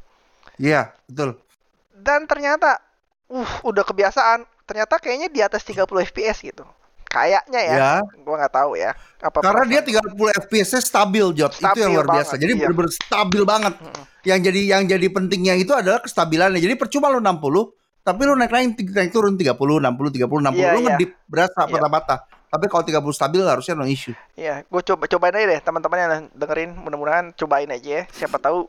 Iya, 0.62 0.94
betul. 1.10 1.42
Dan 1.90 2.30
ternyata 2.30 2.78
uh 3.26 3.52
udah 3.66 3.82
kebiasaan. 3.82 4.46
Ternyata 4.62 5.02
kayaknya 5.02 5.28
di 5.32 5.40
atas 5.42 5.66
30 5.66 5.90
FPS 6.06 6.46
gitu. 6.46 6.62
Kayaknya 7.08 7.60
ya. 7.60 7.74
Ya. 7.74 7.92
Gua 8.20 8.36
nggak 8.36 8.52
tahu 8.52 8.70
ya. 8.74 8.92
Apa 9.18 9.40
Karena 9.40 9.64
dia 9.64 9.80
perasaan- 9.80 10.12
30 10.12 10.38
FPS-nya 10.38 10.80
stabil, 10.80 11.26
Jot. 11.32 11.50
itu 11.50 11.60
Stabil 11.60 11.80
yang 11.80 11.92
luar 11.94 12.06
biasa. 12.06 12.30
banget, 12.30 12.40
Jadi 12.40 12.52
iya. 12.52 12.60
bener-bener 12.60 12.92
stabil 12.92 13.42
banget. 13.42 13.74
Mm-mm. 13.76 14.02
Yang 14.22 14.40
jadi 14.44 14.60
yang 14.68 14.82
jadi 14.84 15.06
pentingnya 15.08 15.54
itu 15.56 15.72
adalah 15.72 15.98
kestabilannya. 15.98 16.60
Jadi 16.60 16.74
percuma 16.74 17.08
lu 17.08 17.18
60, 17.18 17.72
tapi 18.02 18.20
lu 18.22 18.34
naik 18.34 18.52
naik 18.52 18.66
naik 18.76 19.10
turun 19.10 19.34
30, 19.34 19.56
60, 19.80 20.12
30, 20.12 20.38
60, 20.38 20.52
Iya, 20.54 20.68
lu 20.70 20.80
iya. 20.80 20.88
ngedip 20.94 21.10
berasa 21.24 21.60
Iya. 21.60 21.72
patah-patah. 21.72 22.18
Tapi 22.48 22.64
kalau 22.66 22.80
30 22.82 23.12
stabil 23.12 23.40
harusnya 23.42 23.74
no 23.74 23.84
issue. 23.84 24.16
Iya, 24.32 24.64
gue 24.64 24.82
coba 24.82 25.04
cobain 25.06 25.34
aja 25.34 25.46
deh 25.46 25.60
teman-teman 25.60 25.98
yang 25.98 26.10
dengerin, 26.32 26.70
mudah-mudahan 26.76 27.32
cobain 27.34 27.68
aja 27.68 27.90
ya. 27.90 28.02
Siapa 28.10 28.36
tahu 28.38 28.64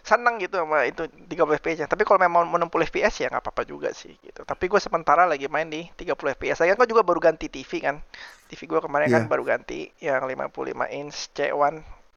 senang 0.00 0.38
gitu 0.38 0.56
sama 0.56 0.84
itu 0.84 1.04
30 1.04 1.28
FPS. 1.56 1.86
Tapi 1.86 2.02
kalau 2.02 2.18
memang 2.18 2.44
mau 2.44 2.56
60 2.56 2.88
FPS 2.88 3.14
ya 3.18 3.28
nggak 3.28 3.42
apa-apa 3.42 3.62
juga 3.62 3.90
sih 3.92 4.14
gitu. 4.18 4.42
Tapi 4.42 4.64
gue 4.66 4.78
sementara 4.78 5.24
lagi 5.24 5.46
main 5.46 5.66
di 5.66 5.86
30 5.94 6.14
FPS. 6.34 6.60
Saya 6.60 6.74
kan 6.74 6.84
juga 6.84 7.02
baru 7.02 7.18
ganti 7.18 7.46
TV 7.46 7.78
kan. 7.78 8.00
TV 8.48 8.64
gue 8.64 8.80
kemarin 8.80 9.06
kan 9.06 9.22
Iya. 9.24 9.28
baru 9.28 9.44
ganti 9.44 9.92
yang 9.98 10.24
55 10.24 10.48
inch 10.90 11.30
C1 11.32 11.74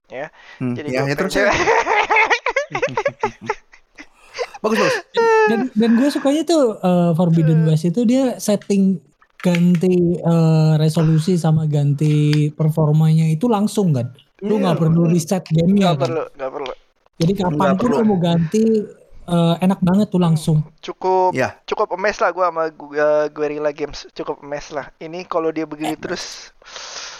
ya. 0.08 0.28
Hmm. 0.58 0.74
Jadi 0.74 0.88
ya, 0.89 1.02
gua 1.02 1.10
ya, 1.10 1.15
terus 1.15 1.34
ya. 1.34 1.48
bagus 4.62 4.78
bagus. 4.78 4.96
dan 5.50 5.60
dan 5.74 5.91
gue 5.98 6.08
sukanya 6.08 6.46
tuh 6.46 6.78
eh, 6.78 7.12
Forbidden 7.17 7.65
West 7.65 7.84
itu 7.84 8.06
dia 8.06 8.38
setting 8.38 9.02
ganti 9.41 9.89
eh, 10.15 10.74
resolusi 10.78 11.34
sama 11.36 11.65
ganti 11.65 12.48
performanya 12.54 13.26
itu 13.26 13.50
langsung 13.50 13.89
kan 13.89 14.13
lu 14.39 14.58
nggak 14.58 14.78
Iya. 14.78 14.82
perlu 14.82 15.02
reset 15.08 15.44
gamenya 15.50 15.94
Nggak 15.94 15.98
kan 15.98 16.06
perlu, 16.08 16.24
nggak 16.32 16.52
perlu. 16.52 16.74
Jadi 17.22 17.34
kapan 17.40 17.70
pun 17.74 17.88
perlu. 17.88 18.02
lu 18.02 18.08
mau 18.08 18.18
ganti 18.18 18.66
eh, 19.24 19.56
enak 19.60 19.80
banget 19.80 20.08
tuh 20.10 20.18
langsung 20.18 20.58
Cukup 20.80 21.32
Ya. 21.32 21.56
cukup 21.64 21.94
emes 21.94 22.18
lah 22.18 22.30
gue 22.30 22.42
sama 22.44 22.64
uh, 22.68 23.26
Guerrilla 23.30 23.70
Games 23.70 24.10
cukup 24.12 24.42
emes 24.42 24.70
lah. 24.70 24.90
Ini 24.98 25.24
kalau 25.26 25.50
dia 25.50 25.64
begini 25.64 25.94
terus 25.96 26.50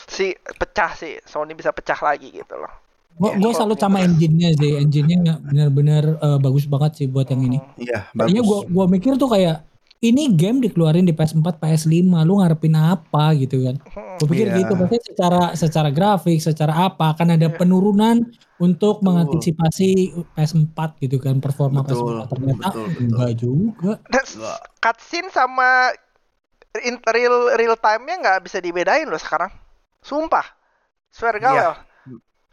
si 0.08 0.34
pecah 0.58 0.92
sih 0.92 1.22
Sony 1.24 1.54
bisa 1.54 1.72
pecah 1.72 1.96
lagi 1.98 2.30
gitu 2.32 2.56
loh. 2.56 2.74
gue 3.12 3.30
Ya, 3.32 3.54
salut 3.54 3.78
ini 3.78 3.84
sama 3.84 3.98
engine-nya 4.02 4.50
sih 4.56 4.72
engine-nya 4.78 5.18
nggak 5.22 5.40
benar-benar 5.46 6.04
eh, 6.18 6.40
bagus 6.40 6.66
banget 6.66 6.92
sih 6.96 7.06
buat 7.06 7.28
yang 7.28 7.44
ini 7.44 7.60
Iya, 7.78 8.08
Tadinya 8.10 8.42
bagus. 8.42 8.50
gua 8.50 8.60
gua 8.68 8.86
mikir 8.88 9.16
tuh 9.16 9.30
kayak 9.30 9.62
ini 10.02 10.34
game 10.34 10.58
dikeluarin 10.60 11.06
di 11.06 11.14
PS4, 11.14 11.62
PS5, 11.62 12.26
lu 12.26 12.42
ngarepin 12.42 12.74
apa 12.74 13.38
gitu 13.38 13.62
kan? 13.70 13.78
Gue 14.18 14.28
pikir 14.28 14.50
Iya. 14.50 14.66
gitu, 14.66 14.74
pasti 14.74 14.98
secara 15.14 15.42
secara 15.54 15.90
grafik, 15.94 16.42
secara 16.42 16.74
apa 16.90 17.14
akan 17.14 17.38
ada 17.38 17.48
Iya. 17.48 17.56
penurunan 17.56 18.18
untuk 18.58 18.98
Betul. 18.98 19.06
mengantisipasi 19.06 19.90
PS4 20.34 20.98
gitu 21.00 21.22
kan 21.22 21.38
performa 21.38 21.86
Betul, 21.86 22.26
PS4 22.26 22.30
ternyata 22.30 22.68
betul, 22.74 22.84
betul. 22.84 23.02
enggak 23.06 23.32
juga. 23.38 23.92
Dan 24.10 24.24
cutscene 24.82 25.30
sama 25.30 25.94
in, 26.82 26.98
real 27.06 27.54
real 27.54 27.78
time-nya 27.78 28.16
nggak 28.18 28.40
bisa 28.42 28.58
dibedain 28.58 29.06
loh 29.06 29.22
sekarang. 29.22 29.54
Sumpah. 30.02 30.46
Swear 31.14 31.38
Iya. 31.38 31.46
gawel. 31.46 31.74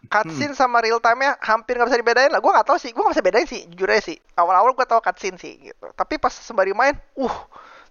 Cutscene 0.08 0.52
sama 0.52 0.80
real 0.80 0.98
time-nya 0.98 1.36
hampir 1.38 1.76
nggak 1.76 1.88
bisa 1.88 2.00
dibedain 2.00 2.28
lah. 2.28 2.40
Gue 2.40 2.48
nggak 2.50 2.66
tahu 2.66 2.76
sih. 2.76 2.90
Gue 2.90 3.04
nggak 3.04 3.14
bisa 3.14 3.24
bedain 3.24 3.46
sih. 3.46 3.60
Jujur 3.68 3.88
aja 3.88 4.02
sih. 4.02 4.16
Awal-awal 4.34 4.72
gue 4.72 4.84
tahu 4.84 4.98
cutscene 4.98 5.36
sih 5.36 5.52
gitu. 5.62 5.84
Tapi 5.92 6.16
pas 6.16 6.32
sembari 6.32 6.72
main, 6.72 6.96
uh 7.14 7.36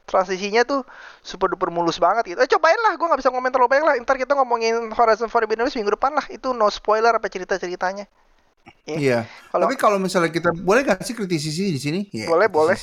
transisinya 0.08 0.64
tuh 0.64 0.88
super 1.20 1.52
duper 1.52 1.68
mulus 1.68 2.00
banget 2.00 2.32
gitu. 2.32 2.40
Eh 2.40 2.48
cobain 2.48 2.80
lah. 2.80 2.96
Gue 2.96 3.06
nggak 3.06 3.20
bisa 3.20 3.30
ngomong 3.30 3.52
terlalu 3.52 3.70
banyak 3.70 3.86
lah. 3.86 3.96
Ntar 4.00 4.16
kita 4.16 4.34
ngomongin 4.34 4.90
Horizon 4.92 5.28
Forbidden 5.28 5.68
West 5.68 5.76
minggu 5.76 5.92
depan 5.92 6.16
lah. 6.16 6.24
Itu 6.28 6.56
no 6.56 6.68
spoiler 6.68 7.12
apa 7.12 7.28
cerita-ceritanya. 7.28 8.08
Iya. 8.84 9.28
Kalau- 9.52 9.68
Tapi 9.68 9.76
kalau 9.76 9.96
misalnya 10.00 10.28
kita 10.28 10.52
boleh 10.52 10.84
nggak 10.84 11.00
sih 11.00 11.16
kritisi 11.16 11.52
sih 11.52 11.68
di 11.72 11.80
sini? 11.80 12.00
Ya, 12.12 12.28
Boleh, 12.28 12.48
boleh. 12.48 12.76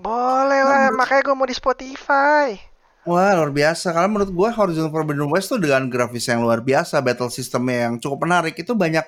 Boleh 0.00 0.60
lah. 0.60 0.88
Makanya 0.92 1.22
gue 1.22 1.34
mau 1.36 1.44
di 1.44 1.56
Spotify. 1.56 2.71
Wah 3.02 3.34
luar 3.34 3.50
biasa 3.50 3.90
karena 3.90 4.06
menurut 4.06 4.30
gue 4.30 4.48
Horizon 4.54 4.86
Forbidden 4.94 5.26
West 5.26 5.50
tuh 5.50 5.58
dengan 5.58 5.90
grafis 5.90 6.30
yang 6.30 6.46
luar 6.46 6.62
biasa, 6.62 7.02
battle 7.02 7.34
sistemnya 7.34 7.90
yang 7.90 7.94
cukup 7.98 8.22
menarik 8.22 8.54
itu 8.54 8.78
banyak 8.78 9.02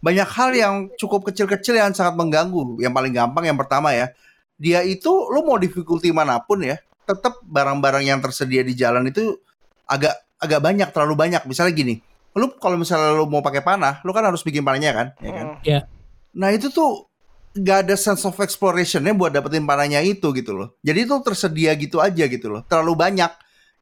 banyak 0.00 0.28
hal 0.28 0.50
yang 0.56 0.74
cukup 0.96 1.28
kecil-kecil 1.28 1.76
yang 1.76 1.92
sangat 1.92 2.16
mengganggu. 2.16 2.80
Yang 2.80 2.92
paling 2.96 3.12
gampang 3.12 3.44
yang 3.44 3.60
pertama 3.60 3.92
ya, 3.92 4.12
dia 4.56 4.80
itu 4.80 5.12
lu 5.28 5.44
mau 5.44 5.60
difficulty 5.60 6.08
mana 6.08 6.40
pun 6.40 6.64
ya, 6.64 6.80
tetap 7.04 7.40
barang-barang 7.44 8.04
yang 8.08 8.20
tersedia 8.24 8.64
di 8.64 8.72
jalan 8.72 9.08
itu 9.12 9.36
agak 9.84 10.16
agak 10.40 10.60
banyak, 10.64 10.88
terlalu 10.92 11.14
banyak. 11.16 11.44
Misalnya 11.44 11.72
gini, 11.76 11.94
lu 12.32 12.48
kalau 12.56 12.80
misalnya 12.80 13.12
lu 13.12 13.28
mau 13.28 13.44
pakai 13.44 13.60
panah, 13.60 14.00
lu 14.08 14.12
kan 14.16 14.24
harus 14.24 14.40
bikin 14.40 14.64
panahnya 14.64 14.92
kan, 14.96 15.06
ya 15.20 15.32
kan? 15.36 15.46
Hmm. 15.60 15.84
Nah 16.32 16.48
itu 16.52 16.72
tuh 16.72 17.12
gak 17.54 17.86
ada 17.86 17.94
sense 17.94 18.26
of 18.26 18.34
explorationnya 18.42 19.14
buat 19.14 19.30
dapetin 19.30 19.62
panahnya 19.62 20.02
itu 20.02 20.34
gitu 20.34 20.52
loh. 20.54 20.74
Jadi 20.82 21.06
itu 21.06 21.14
tersedia 21.22 21.70
gitu 21.78 22.02
aja 22.02 22.26
gitu 22.26 22.50
loh. 22.50 22.66
Terlalu 22.66 22.92
banyak. 22.98 23.30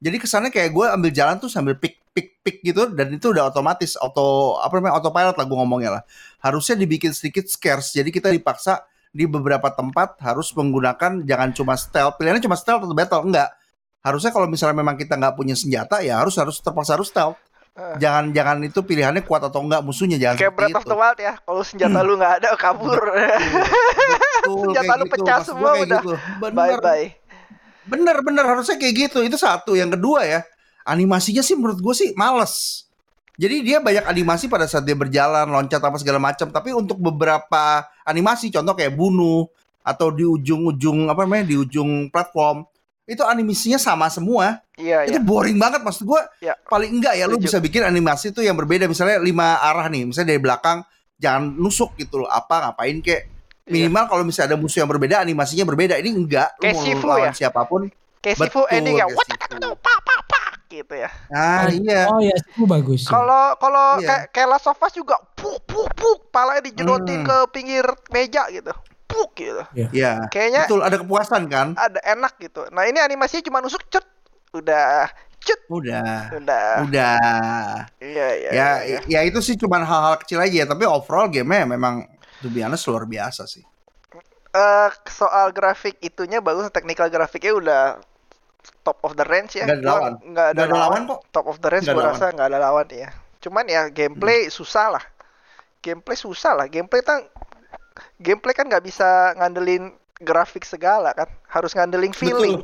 Jadi 0.03 0.17
kesannya 0.19 0.51
kayak 0.53 0.71
gue 0.75 0.87
ambil 0.93 1.11
jalan 1.15 1.37
tuh 1.41 1.49
sambil 1.49 1.79
pick 1.79 2.03
pick 2.13 2.45
pick 2.45 2.61
gitu 2.61 2.93
dan 2.93 3.09
itu 3.09 3.33
udah 3.33 3.49
otomatis 3.49 3.97
auto 3.97 4.59
apa 4.61 4.77
namanya 4.77 5.01
autopilot 5.01 5.37
lah 5.39 5.47
gue 5.49 5.59
ngomongnya 5.59 5.91
lah. 6.01 6.03
Harusnya 6.45 6.77
dibikin 6.77 7.17
sedikit 7.17 7.49
scarce. 7.49 7.97
Jadi 7.97 8.13
kita 8.13 8.29
dipaksa 8.29 8.85
di 9.13 9.25
beberapa 9.25 9.73
tempat 9.73 10.21
harus 10.21 10.53
menggunakan 10.53 11.25
jangan 11.25 11.51
cuma 11.57 11.75
stealth. 11.79 12.21
Pilihannya 12.21 12.45
cuma 12.45 12.59
stealth 12.59 12.85
atau 12.85 12.97
battle 12.97 13.25
enggak. 13.25 13.49
Harusnya 14.03 14.35
kalau 14.35 14.51
misalnya 14.51 14.77
memang 14.83 14.99
kita 14.99 15.15
nggak 15.15 15.39
punya 15.39 15.55
senjata 15.55 16.03
ya 16.03 16.19
harus 16.19 16.35
harus 16.37 16.59
terpaksa 16.61 16.99
harus 16.99 17.09
stealth. 17.09 17.39
Eh. 17.73 17.97
Jangan 17.97 18.37
jangan 18.37 18.61
itu 18.69 18.85
pilihannya 18.85 19.25
kuat 19.25 19.49
atau 19.49 19.65
enggak 19.65 19.81
musuhnya 19.81 20.21
jangan 20.21 20.37
Kayak 20.37 20.55
Breath 20.61 20.77
of 20.77 20.85
the 20.85 20.93
Wild 20.93 21.17
ya. 21.17 21.35
Kalau 21.41 21.63
senjata 21.65 21.99
lu 22.05 22.21
nggak 22.21 22.35
ada 22.45 22.49
kabur. 22.61 23.01
Betul, 23.01 24.61
Senjata 24.69 24.93
lu 25.01 25.05
gitu. 25.09 25.13
pecah 25.17 25.37
Maksud 25.41 25.49
semua 25.57 25.71
udah. 25.81 26.01
gitu. 26.05 26.13
bye 26.37 26.53
Bener, 26.53 26.81
bye. 26.85 27.07
bener, 27.89 28.17
bener 28.21 28.45
harusnya 28.45 28.77
kayak 28.77 28.95
gitu. 29.09 29.19
Itu 29.25 29.41
satu. 29.41 29.73
Yang 29.73 29.97
kedua 29.97 30.21
ya, 30.29 30.41
animasinya 30.85 31.41
sih 31.41 31.57
menurut 31.57 31.81
gue 31.81 31.95
sih 31.97 32.13
males. 32.13 32.85
Jadi 33.41 33.65
dia 33.65 33.81
banyak 33.81 34.05
animasi 34.05 34.53
pada 34.53 34.69
saat 34.69 34.85
dia 34.85 34.93
berjalan, 34.93 35.49
loncat 35.49 35.81
apa 35.81 35.97
segala 35.97 36.21
macam. 36.21 36.53
Tapi 36.53 36.77
untuk 36.77 37.01
beberapa 37.01 37.89
animasi, 38.05 38.53
contoh 38.53 38.77
kayak 38.77 38.93
bunuh 38.93 39.49
atau 39.81 40.13
di 40.13 40.29
ujung-ujung 40.29 41.09
apa 41.09 41.25
namanya 41.25 41.49
di 41.49 41.57
ujung 41.57 42.13
platform, 42.13 42.69
itu 43.13 43.23
animasinya 43.23 43.77
sama 43.77 44.09
semua. 44.09 44.61
Iya 44.75 45.05
Itu 45.05 45.19
iya. 45.19 45.23
boring 45.23 45.57
banget 45.57 45.81
maksud 45.81 46.03
gue. 46.03 46.23
Iya. 46.41 46.57
Paling 46.63 46.91
enggak 46.93 47.15
ya 47.15 47.25
lu 47.25 47.37
Setuju. 47.37 47.45
bisa 47.45 47.59
bikin 47.61 47.83
animasi 47.83 48.31
tuh 48.31 48.41
yang 48.41 48.55
berbeda. 48.55 48.85
Misalnya 48.85 49.19
lima 49.19 49.57
arah 49.59 49.87
nih, 49.87 50.05
misalnya 50.05 50.29
dari 50.31 50.41
belakang 50.41 50.79
jangan 51.17 51.53
nusuk 51.53 51.95
gitu 51.95 52.19
loh. 52.19 52.29
Apa 52.29 52.67
ngapain 52.67 52.99
kek 52.99 53.29
Iya. 53.63 53.87
minimal 53.87 54.05
kalau 54.07 54.23
misalnya 54.23 54.53
ada 54.53 54.59
musuh 54.59 54.83
yang 54.83 54.91
berbeda 54.91 55.23
animasinya 55.23 55.63
berbeda 55.63 55.95
ini 55.95 56.11
enggak 56.11 56.51
lu 56.57 56.63
Kayak 56.63 56.75
mau 56.75 56.83
Shifu 56.83 57.07
lawan 57.07 57.23
ya? 57.23 57.33
siapa 57.33 57.63
pun 57.63 57.87
Kayak 58.19 58.37
Sifu 58.37 58.43
Betul, 58.43 58.75
ending 58.75 58.95
ya. 58.95 59.07
kayak 59.07 59.15
What 59.15 59.27
Shifu. 59.31 59.71
pak 59.79 59.99
pak 60.03 60.21
pak 60.27 60.51
gitu 60.67 60.95
ya. 60.97 61.11
nah 61.29 61.63
iya 61.69 62.01
Oh 62.09 62.19
ya, 62.19 62.35
itu 62.35 62.65
bagus. 62.65 63.07
sih. 63.07 63.13
Kalau 63.13 63.55
kalau 63.57 63.87
Iya. 63.99 64.27
kayak 64.31 64.49
Last 64.51 64.67
of 64.67 64.79
Us 64.79 64.93
juga 64.93 65.15
puk 65.33 65.63
puk 65.63 65.87
puk 65.95 66.19
palanya 66.31 66.65
dijedotin 66.65 67.23
Hmm. 67.23 67.29
ke 67.29 67.37
pinggir 67.51 67.87
meja 68.09 68.43
gitu. 68.49 68.75
Puk 69.13 69.31
gitu. 69.37 69.63
ya 69.93 70.27
Kayaknya 70.33 70.65
betul 70.65 70.81
ada 70.81 70.97
kepuasan 70.97 71.43
kan 71.53 71.77
ada 71.77 72.01
enak 72.03 72.41
gitu. 72.41 72.65
Nah, 72.73 72.89
ini 72.89 72.99
animasinya 72.99 73.45
cuma 73.45 73.61
nusuk 73.61 73.85
cut. 73.93 74.05
Udah 74.57 75.09
cut 75.43 75.61
udah 75.69 76.33
udah. 76.39 76.67
udah 76.87 77.19
Iya 77.99 78.29
iya. 78.39 78.51
ya 78.51 78.71
iya. 78.87 78.99
ya 79.07 79.21
itu 79.27 79.43
sih 79.43 79.59
cuma 79.59 79.83
hal-hal 79.83 80.15
kecil 80.23 80.39
aja 80.39 80.55
ya 80.63 80.67
tapi 80.67 80.87
overall 80.87 81.27
game-nya 81.27 81.67
memang 81.67 82.07
to 82.39 82.47
be 82.47 82.63
honest 82.63 82.87
luar 82.87 83.05
biasa 83.05 83.45
sih 83.45 83.67
Eh, 84.53 84.91
soal 85.09 85.49
grafik 85.57 85.97
itunya 86.05 86.45
bagus, 86.45 86.69
technical 86.69 87.09
grafiknya 87.09 87.57
udah 87.57 87.83
top 88.85 89.01
of 89.01 89.17
the 89.17 89.25
range 89.25 89.57
ya. 89.57 89.65
Nggak 89.65 89.81
ada 89.81 89.89
lawan. 89.89 90.13
Nggak 90.21 90.47
ada, 90.53 90.61
ada 90.61 90.75
lawan. 90.77 91.01
kok. 91.09 91.21
Top 91.33 91.47
of 91.49 91.57
the 91.65 91.69
range 91.73 91.89
ada 91.89 92.05
rasa 92.13 92.37
nggak 92.37 92.49
ada 92.53 92.59
lawan 92.61 92.87
ya. 92.93 93.09
Cuman 93.41 93.65
ya 93.65 93.89
gameplay 93.89 94.45
Hmm. 94.45 94.53
susah 94.53 94.93
lah. 94.93 95.05
Gameplay 95.81 96.21
susah 96.21 96.53
lah. 96.53 96.67
Gameplay 96.69 97.01
kan 97.01 97.25
gameplay 98.19 98.53
kan 98.53 98.69
nggak 98.69 98.85
bisa 98.85 99.37
ngandelin 99.37 99.93
grafik 100.19 100.63
segala 100.63 101.13
kan. 101.13 101.29
Harus 101.49 101.73
ngandelin 101.73 102.13
feeling. 102.13 102.63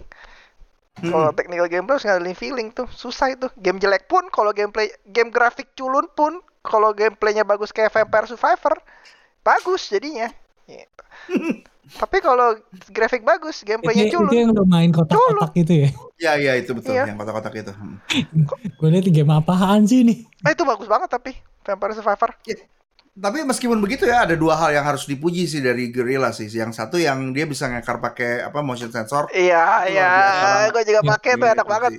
Hmm. 0.99 1.11
Kalau 1.15 1.31
technical 1.31 1.71
gameplay 1.71 1.95
harus 1.95 2.07
ngandelin 2.07 2.39
feeling 2.39 2.69
tuh. 2.71 2.91
Susah 2.91 3.31
itu. 3.31 3.47
Game 3.59 3.79
jelek 3.79 4.11
pun 4.11 4.27
kalau 4.31 4.51
gameplay 4.51 4.91
game 5.07 5.31
grafik 5.31 5.71
culun 5.75 6.07
pun 6.13 6.43
kalau 6.61 6.93
gameplaynya 6.93 7.47
bagus 7.47 7.73
kayak 7.73 7.95
Vampire 7.95 8.29
Survivor 8.29 8.77
bagus 9.41 9.89
jadinya. 9.89 10.29
Gitu. 10.69 11.03
Tapi 11.89 12.21
kalau 12.21 12.53
grafik 12.93 13.25
bagus, 13.25 13.65
gameplaynya 13.65 14.13
itu, 14.13 14.21
itu 14.21 14.21
culun. 14.21 14.33
yang 14.37 14.53
lo 14.53 14.69
main 14.69 14.93
kotak-kotak 14.93 15.57
itu 15.57 15.89
ya. 15.89 15.91
ya 16.21 16.33
ya 16.37 16.53
itu 16.61 16.77
betul 16.77 16.93
Iya. 16.93 17.09
yang 17.09 17.17
kotak-kotak 17.17 17.55
itu 17.57 17.73
Hmm. 17.73 17.97
Gue 18.77 18.89
liat 18.93 19.09
game 19.09 19.33
apaan 19.33 19.89
sih 19.89 20.05
ini? 20.05 20.29
Ah, 20.45 20.53
itu 20.53 20.69
bagus 20.69 20.85
banget 20.85 21.09
tapi 21.09 21.33
Vampire 21.65 21.97
Survivor. 21.97 22.37
Tapi 23.19 23.43
meskipun 23.43 23.83
begitu 23.83 24.07
ya 24.07 24.23
ada 24.23 24.39
dua 24.39 24.55
hal 24.55 24.71
yang 24.79 24.87
harus 24.87 25.03
dipuji 25.03 25.51
sih 25.51 25.59
dari 25.59 25.91
Guerrilla 25.91 26.31
sih. 26.31 26.47
Yang 26.47 26.79
satu 26.79 27.03
yang 27.03 27.35
dia 27.35 27.51
bisa 27.51 27.67
ngekar 27.67 27.99
pakai 27.99 28.47
apa 28.47 28.63
motion 28.63 28.95
sensor. 28.95 29.27
Iya, 29.35 29.91
Itu 29.91 29.99
iya. 29.99 30.11
Gue 30.71 30.83
juga 30.87 31.01
pakai 31.03 31.35
tuh 31.35 31.43
Gitu 31.43 31.55
enak 31.59 31.67
banget. 31.67 31.91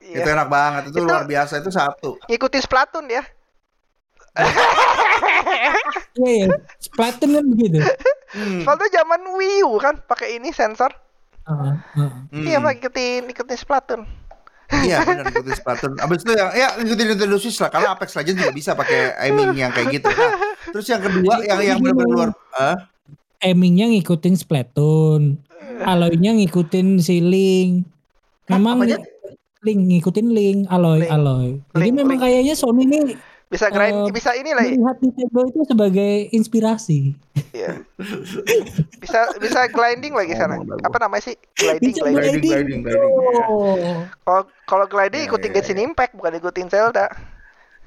Iya. 0.00 0.16
Itu 0.24 0.28
enak 0.32 0.48
banget. 0.48 0.82
Itu, 0.88 0.98
Itu- 1.04 1.08
luar 1.08 1.28
biasa 1.28 1.60
itu 1.60 1.68
satu. 1.68 2.10
Ngikutin 2.24 2.62
Splatoon 2.64 3.06
ya. 3.12 3.22
Iya 6.16 6.48
ya, 6.48 6.56
Splatoon 6.80 7.30
kan 7.36 7.44
begitu. 7.52 7.76
Hmm. 8.32 8.64
Splatoon 8.64 8.90
zaman 8.92 9.20
Wii 9.36 9.60
U 9.68 9.76
kan 9.76 10.00
pakai 10.08 10.40
ini 10.40 10.48
sensor. 10.52 10.88
Heeh, 11.44 11.72
heeh. 11.94 12.12
Hmm. 12.32 12.44
Iya, 12.48 12.58
Pak, 12.64 12.72
ikutin 12.80 13.22
ikutin 13.28 13.58
Splatoon. 13.60 14.02
Iya 14.66 15.06
benar 15.06 15.24
ikutin 15.30 15.54
Splatoon. 15.54 15.92
Abis 16.02 16.26
itu 16.26 16.32
yang 16.34 16.50
ya 16.50 16.68
ikutin 16.82 17.06
Nintendo 17.14 17.36
Switch 17.38 17.58
lah. 17.62 17.70
Karena 17.70 17.94
Apex 17.94 18.18
Legends 18.18 18.38
juga 18.42 18.52
bisa 18.54 18.70
pakai 18.74 19.14
aiming 19.22 19.54
yang 19.54 19.70
kayak 19.70 20.02
gitu. 20.02 20.10
Nah, 20.10 20.32
terus 20.74 20.86
yang 20.90 21.02
kedua 21.02 21.34
yang 21.46 21.58
yang 21.62 21.78
benar-benar 21.78 22.10
luar. 22.10 22.30
Ah, 22.54 22.76
Aimingnya 23.44 23.86
ngikutin 23.92 24.34
Splatoon. 24.34 25.38
Aloy-nya 25.84 26.32
ngikutin 26.34 26.98
si 26.98 27.20
Link. 27.20 27.84
Memang? 28.48 28.82
Link 29.66 29.80
ngikutin 29.90 30.28
Link, 30.30 30.58
Aloy, 30.70 31.02
Link. 31.02 31.10
Aloy. 31.10 31.48
Jadi 31.74 31.82
Link, 31.90 31.94
memang 31.98 32.16
Link. 32.16 32.22
kayaknya 32.22 32.54
Sony 32.54 32.86
ini 32.86 32.98
Bisa 33.46 33.70
grind, 33.70 34.10
Eh, 34.10 34.12
bisa 34.12 34.34
inilah 34.34 34.64
ya. 34.66 34.74
melihat 34.74 34.98
Nintendo 34.98 35.40
itu 35.46 35.60
sebagai 35.70 36.12
inspirasi. 36.34 37.14
Iya. 37.54 37.86
Bisa 38.98 39.20
bisa 39.38 39.60
gliding 39.70 40.18
lagi 40.18 40.34
sana. 40.34 40.58
Apa 40.82 40.98
namanya 40.98 41.30
sih? 41.30 41.36
Gliding, 41.54 41.94
Bisa 41.94 42.02
gliding. 42.02 42.42
gliding, 42.42 42.42
gliding, 42.42 42.80
gliding. 42.82 43.12
Oh. 43.46 44.02
Kalau 44.26 44.42
kalau 44.66 44.86
gliding 44.90 45.22
Iya, 45.22 45.30
ikutin 45.30 45.50
iya, 45.50 45.56
Genshin 45.62 45.78
Impact 45.78 46.18
bukan 46.18 46.32
ikutin 46.34 46.66
Zelda. 46.66 47.06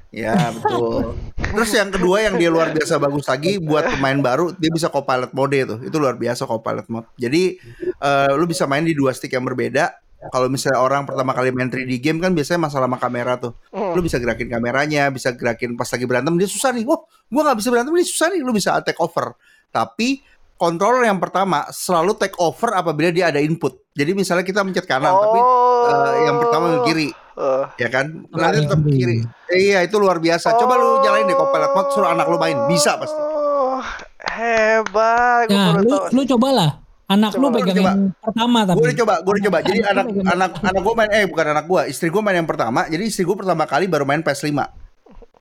Ya 0.09 0.33
betul. 0.55 1.13
Terus 1.37 1.69
yang 1.69 1.89
kedua 1.91 2.17
yang 2.23 2.39
dia 2.39 2.49
luar 2.49 2.73
biasa 2.73 2.97
bagus 2.97 3.29
lagi 3.29 3.61
buat 3.61 3.85
pemain 3.93 4.17
baru 4.17 4.55
dia 4.55 4.71
bisa 4.71 4.87
copilot 4.87 5.35
mode 5.35 5.59
itu. 5.59 5.75
Itu 5.85 5.99
luar 5.99 6.15
biasa 6.15 6.47
copilot 6.47 6.87
mode. 6.87 7.05
Jadi 7.13 7.59
eh, 7.99 8.31
lu 8.33 8.47
bisa 8.47 8.63
main 8.63 8.81
di 8.81 8.95
dua 8.95 9.11
stick 9.11 9.35
yang 9.35 9.43
berbeda. 9.43 9.91
Kalau 10.21 10.47
misalnya 10.47 10.79
orang 10.79 11.07
pertama 11.07 11.31
kali 11.31 11.49
main 11.49 11.67
3D 11.67 11.95
game 11.97 12.19
kan 12.19 12.35
biasanya 12.35 12.67
masalah 12.67 12.85
sama 12.85 12.99
kamera 12.99 13.39
tuh. 13.39 13.55
Hmm. 13.71 13.95
Lu 13.95 14.01
bisa 14.01 14.19
gerakin 14.19 14.47
kameranya, 14.47 15.07
bisa 15.07 15.31
gerakin 15.31 15.73
pas 15.73 15.87
lagi 15.87 16.03
berantem 16.03 16.35
dia 16.35 16.45
susah 16.45 16.69
nih. 16.69 16.83
Wah, 16.83 16.99
gua 17.25 17.41
nggak 17.47 17.57
bisa 17.57 17.69
berantem 17.69 17.93
ini 17.93 18.03
susah 18.03 18.27
nih. 18.29 18.41
Lu 18.43 18.51
bisa 18.51 18.75
take 18.81 18.99
over. 18.99 19.31
Tapi 19.69 20.19
controller 20.53 21.07
yang 21.07 21.17
pertama 21.17 21.63
selalu 21.69 22.15
take 22.15 22.35
over 22.35 22.75
apabila 22.75 23.09
dia 23.09 23.31
ada 23.31 23.39
input. 23.39 23.79
Jadi 23.91 24.11
misalnya 24.11 24.43
kita 24.43 24.59
mencet 24.59 24.83
kanan, 24.83 25.11
tapi 25.11 25.39
eh, 25.87 26.13
yang 26.25 26.35
pertama 26.37 26.65
ke 26.75 26.79
kiri 26.85 27.09
Eh, 27.39 27.65
ya 27.79 27.87
kan 27.87 28.27
Oh, 28.27 28.35
nanti 28.35 28.67
tetap 28.67 28.83
kiri. 28.83 28.99
kiri 28.99 29.17
Eh, 29.47 29.71
iya 29.71 29.79
itu 29.79 29.95
luar 29.95 30.19
biasa 30.19 30.59
coba 30.59 30.75
lu 30.75 30.99
jalanin 30.99 31.23
deh 31.23 31.39
copilot 31.39 31.71
mode 31.71 31.89
suruh 31.89 32.11
anak 32.11 32.27
lu 32.27 32.35
main 32.35 32.67
bisa 32.67 32.99
pasti 32.99 33.15
Oh, 33.15 33.79
hebat. 34.19 35.47
Gua 35.47 35.55
Nah, 35.55 35.79
lu 35.79 35.87
tahu. 35.89 36.11
lu 36.11 36.21
cobalah. 36.27 36.69
Anak 37.09 37.33
Coba, 37.33 37.41
lu 37.41 37.47
pegang 37.57 37.77
coba. 37.81 37.89
yang 37.89 38.01
pertama 38.21 38.59
tapi. 38.69 38.77
gue 38.77 38.85
udah 38.85 38.97
coba 39.01 39.13
gue 39.25 39.31
udah 39.33 39.43
coba. 39.49 39.57
Jadi 39.65 39.79
Anak 39.81 40.05
anak 40.05 40.29
anak 40.29 40.51
anak 40.61 40.81
gue 40.85 40.93
main 40.93 41.09
eh 41.09 41.25
bukan 41.25 41.45
anak 41.57 41.65
gue 41.65 41.81
istri 41.89 42.07
gue 42.13 42.21
main 42.21 42.37
yang 42.37 42.45
pertama. 42.45 42.85
Jadi 42.85 43.03
istri 43.09 43.23
gue 43.25 43.33
pertama 43.33 43.65
kali 43.65 43.89
baru 43.89 44.05
main 44.05 44.21
PS5 44.21 44.53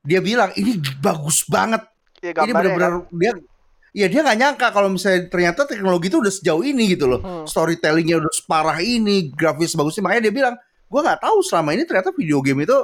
dia 0.09 0.21
bilang 0.25 0.51
ini 0.57 0.81
bagus 1.05 1.45
banget. 1.45 1.85
Ya, 2.25 2.33
ini 2.43 2.51
benar-benar 2.57 3.05
kan. 3.05 3.15
dia 3.15 3.33
ya 3.93 4.07
dia 4.09 4.21
nggak 4.25 4.39
nyangka 4.41 4.67
kalau 4.73 4.89
misalnya 4.91 5.29
ternyata 5.29 5.69
teknologi 5.69 6.09
itu 6.09 6.19
udah 6.19 6.33
sejauh 6.33 6.65
ini 6.65 6.97
gitu 6.97 7.05
loh. 7.05 7.21
Hmm. 7.21 7.45
storytellingnya 7.45 8.17
udah 8.17 8.33
separah 8.33 8.79
ini 8.81 9.29
grafis 9.37 9.77
bagusnya. 9.77 10.09
Makanya 10.09 10.23
dia 10.25 10.35
bilang 10.35 10.55
gue 10.89 11.01
nggak 11.05 11.21
tahu 11.21 11.45
selama 11.45 11.77
ini 11.77 11.85
ternyata 11.85 12.17
video 12.17 12.41
game 12.41 12.65
itu 12.65 12.79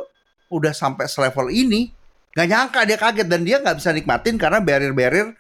udah 0.53 0.77
sampai 0.77 1.09
selevel 1.09 1.49
ini. 1.49 1.89
Nggak 2.37 2.49
nyangka 2.53 2.81
dia 2.85 2.99
kaget. 3.01 3.27
Dan 3.33 3.41
dia 3.49 3.57
nggak 3.65 3.77
bisa 3.81 3.91
nikmatin 3.97 4.37
karena 4.37 4.61
barrier-barrier 4.61 5.33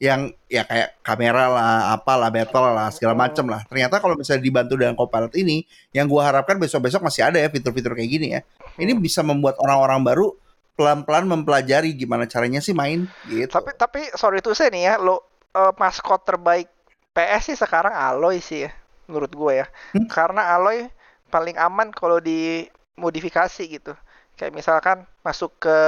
yang 0.00 0.32
ya 0.48 0.64
kayak 0.64 0.96
kamera 1.04 1.52
lah 1.52 1.92
apalah 1.92 2.32
battle 2.32 2.72
lah 2.72 2.88
segala 2.88 3.12
macam 3.12 3.44
lah 3.52 3.68
ternyata 3.68 4.00
kalau 4.00 4.16
misalnya 4.16 4.40
dibantu 4.40 4.80
dengan 4.80 4.96
copilot 4.96 5.36
ini 5.36 5.68
yang 5.92 6.08
gua 6.08 6.32
harapkan 6.32 6.56
besok-besok 6.56 7.04
masih 7.04 7.28
ada 7.28 7.36
ya 7.36 7.52
fitur-fitur 7.52 7.92
kayak 7.92 8.08
gini 8.08 8.26
ya 8.32 8.40
ini 8.80 8.96
bisa 8.96 9.20
membuat 9.20 9.60
orang-orang 9.60 10.00
baru 10.00 10.32
pelan-pelan 10.80 11.28
mempelajari 11.28 11.92
gimana 11.92 12.24
caranya 12.24 12.64
sih 12.64 12.72
main 12.72 13.04
gitu 13.28 13.52
Tapi 13.52 13.76
tapi 13.76 14.00
sorry 14.16 14.40
tuh 14.40 14.56
saya 14.56 14.72
nih 14.72 14.88
ya, 14.88 14.94
lo 14.96 15.20
eh, 15.52 15.72
maskot 15.76 16.24
terbaik 16.24 16.72
PS 17.12 17.52
sih 17.52 17.56
sekarang 17.60 17.92
Aloy 17.92 18.40
sih 18.40 18.64
ya, 18.64 18.72
menurut 19.04 19.28
gue 19.28 19.52
ya. 19.60 19.66
Hmm? 19.92 20.08
Karena 20.08 20.56
Aloy 20.56 20.88
paling 21.28 21.60
aman 21.60 21.92
kalau 21.92 22.16
dimodifikasi 22.16 23.60
gitu. 23.68 23.92
Kayak 24.40 24.56
misalkan 24.56 25.04
masuk 25.20 25.52
ke 25.60 25.78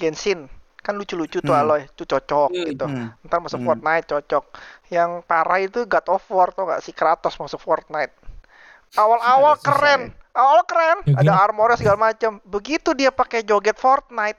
Genshin, 0.00 0.48
kan 0.84 0.94
lucu-lucu 0.94 1.40
tuh 1.40 1.50
Hmm. 1.50 1.62
Aloy, 1.64 1.88
itu 1.88 2.04
cocok 2.04 2.52
Hmm. 2.52 2.66
gitu. 2.68 2.84
Hmm. 2.84 3.08
Ntar 3.24 3.40
masuk 3.40 3.58
Hmm. 3.58 3.66
Fortnite 3.66 4.06
cocok. 4.06 4.44
Yang 4.92 5.10
parah 5.24 5.58
itu 5.58 5.80
God 5.84 6.06
of 6.12 6.24
War 6.28 6.52
tuh 6.52 6.68
gak 6.68 6.84
si 6.84 6.92
Kratos 6.92 7.40
masuk 7.40 7.58
Fortnite. 7.58 8.12
Awal-awal 8.94 9.58
keren, 9.58 10.02
awal 10.30 10.62
keren, 10.62 11.02
Ya 11.08 11.18
ada 11.18 11.32
armornya 11.40 11.74
segala 11.74 12.12
macam. 12.12 12.38
Begitu 12.44 12.92
dia 12.92 13.10
pakai 13.10 13.42
joget 13.42 13.74
Fortnite, 13.74 14.38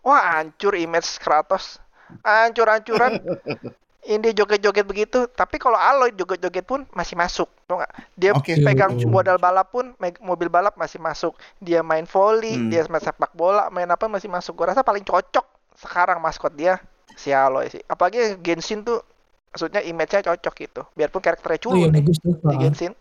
wah 0.00 0.38
hancur 0.38 0.72
image 0.72 1.18
Kratos, 1.18 1.76
hancur-hancuran. 2.22 3.18
Ini 4.02 4.34
joget-joget 4.34 4.82
begitu, 4.82 5.30
tapi 5.30 5.62
kalau 5.62 5.78
Aloy 5.78 6.10
joget-joget 6.10 6.66
pun 6.66 6.82
masih 6.90 7.14
masuk, 7.14 7.46
tuh 7.70 7.78
nggak? 7.78 7.92
Dia 8.18 8.34
Oke. 8.34 8.58
pegang 8.58 8.98
Iya. 8.98 9.06
modal 9.06 9.38
balap 9.38 9.70
pun, 9.70 9.94
mobil 10.18 10.50
balap 10.50 10.74
masih 10.74 10.98
masuk. 10.98 11.38
Dia 11.62 11.86
main 11.86 12.02
volley, 12.02 12.58
Hmm. 12.58 12.66
dia 12.66 12.82
main 12.90 12.98
sepak 12.98 13.30
bola, 13.30 13.70
main 13.70 13.86
apa 13.86 14.10
masih 14.10 14.26
masuk. 14.26 14.58
Gua 14.58 14.74
rasa 14.74 14.82
paling 14.82 15.06
cocok 15.06 15.46
sekarang 15.76 16.18
maskot 16.20 16.52
dia 16.56 16.78
si 17.16 17.30
Aloy 17.32 17.68
sih. 17.68 17.82
Apalagi 17.86 18.40
Genshin 18.40 18.84
tuh, 18.84 19.04
maksudnya 19.52 19.84
image-nya 19.84 20.24
cocok 20.24 20.54
gitu. 20.56 20.82
Biarpun 20.96 21.20
karakternya 21.20 21.60
Oh 21.68 21.76
iya 21.76 21.88
culun 21.88 21.92
nih 21.92 22.02
di 22.04 22.56
Genshin, 22.60 22.92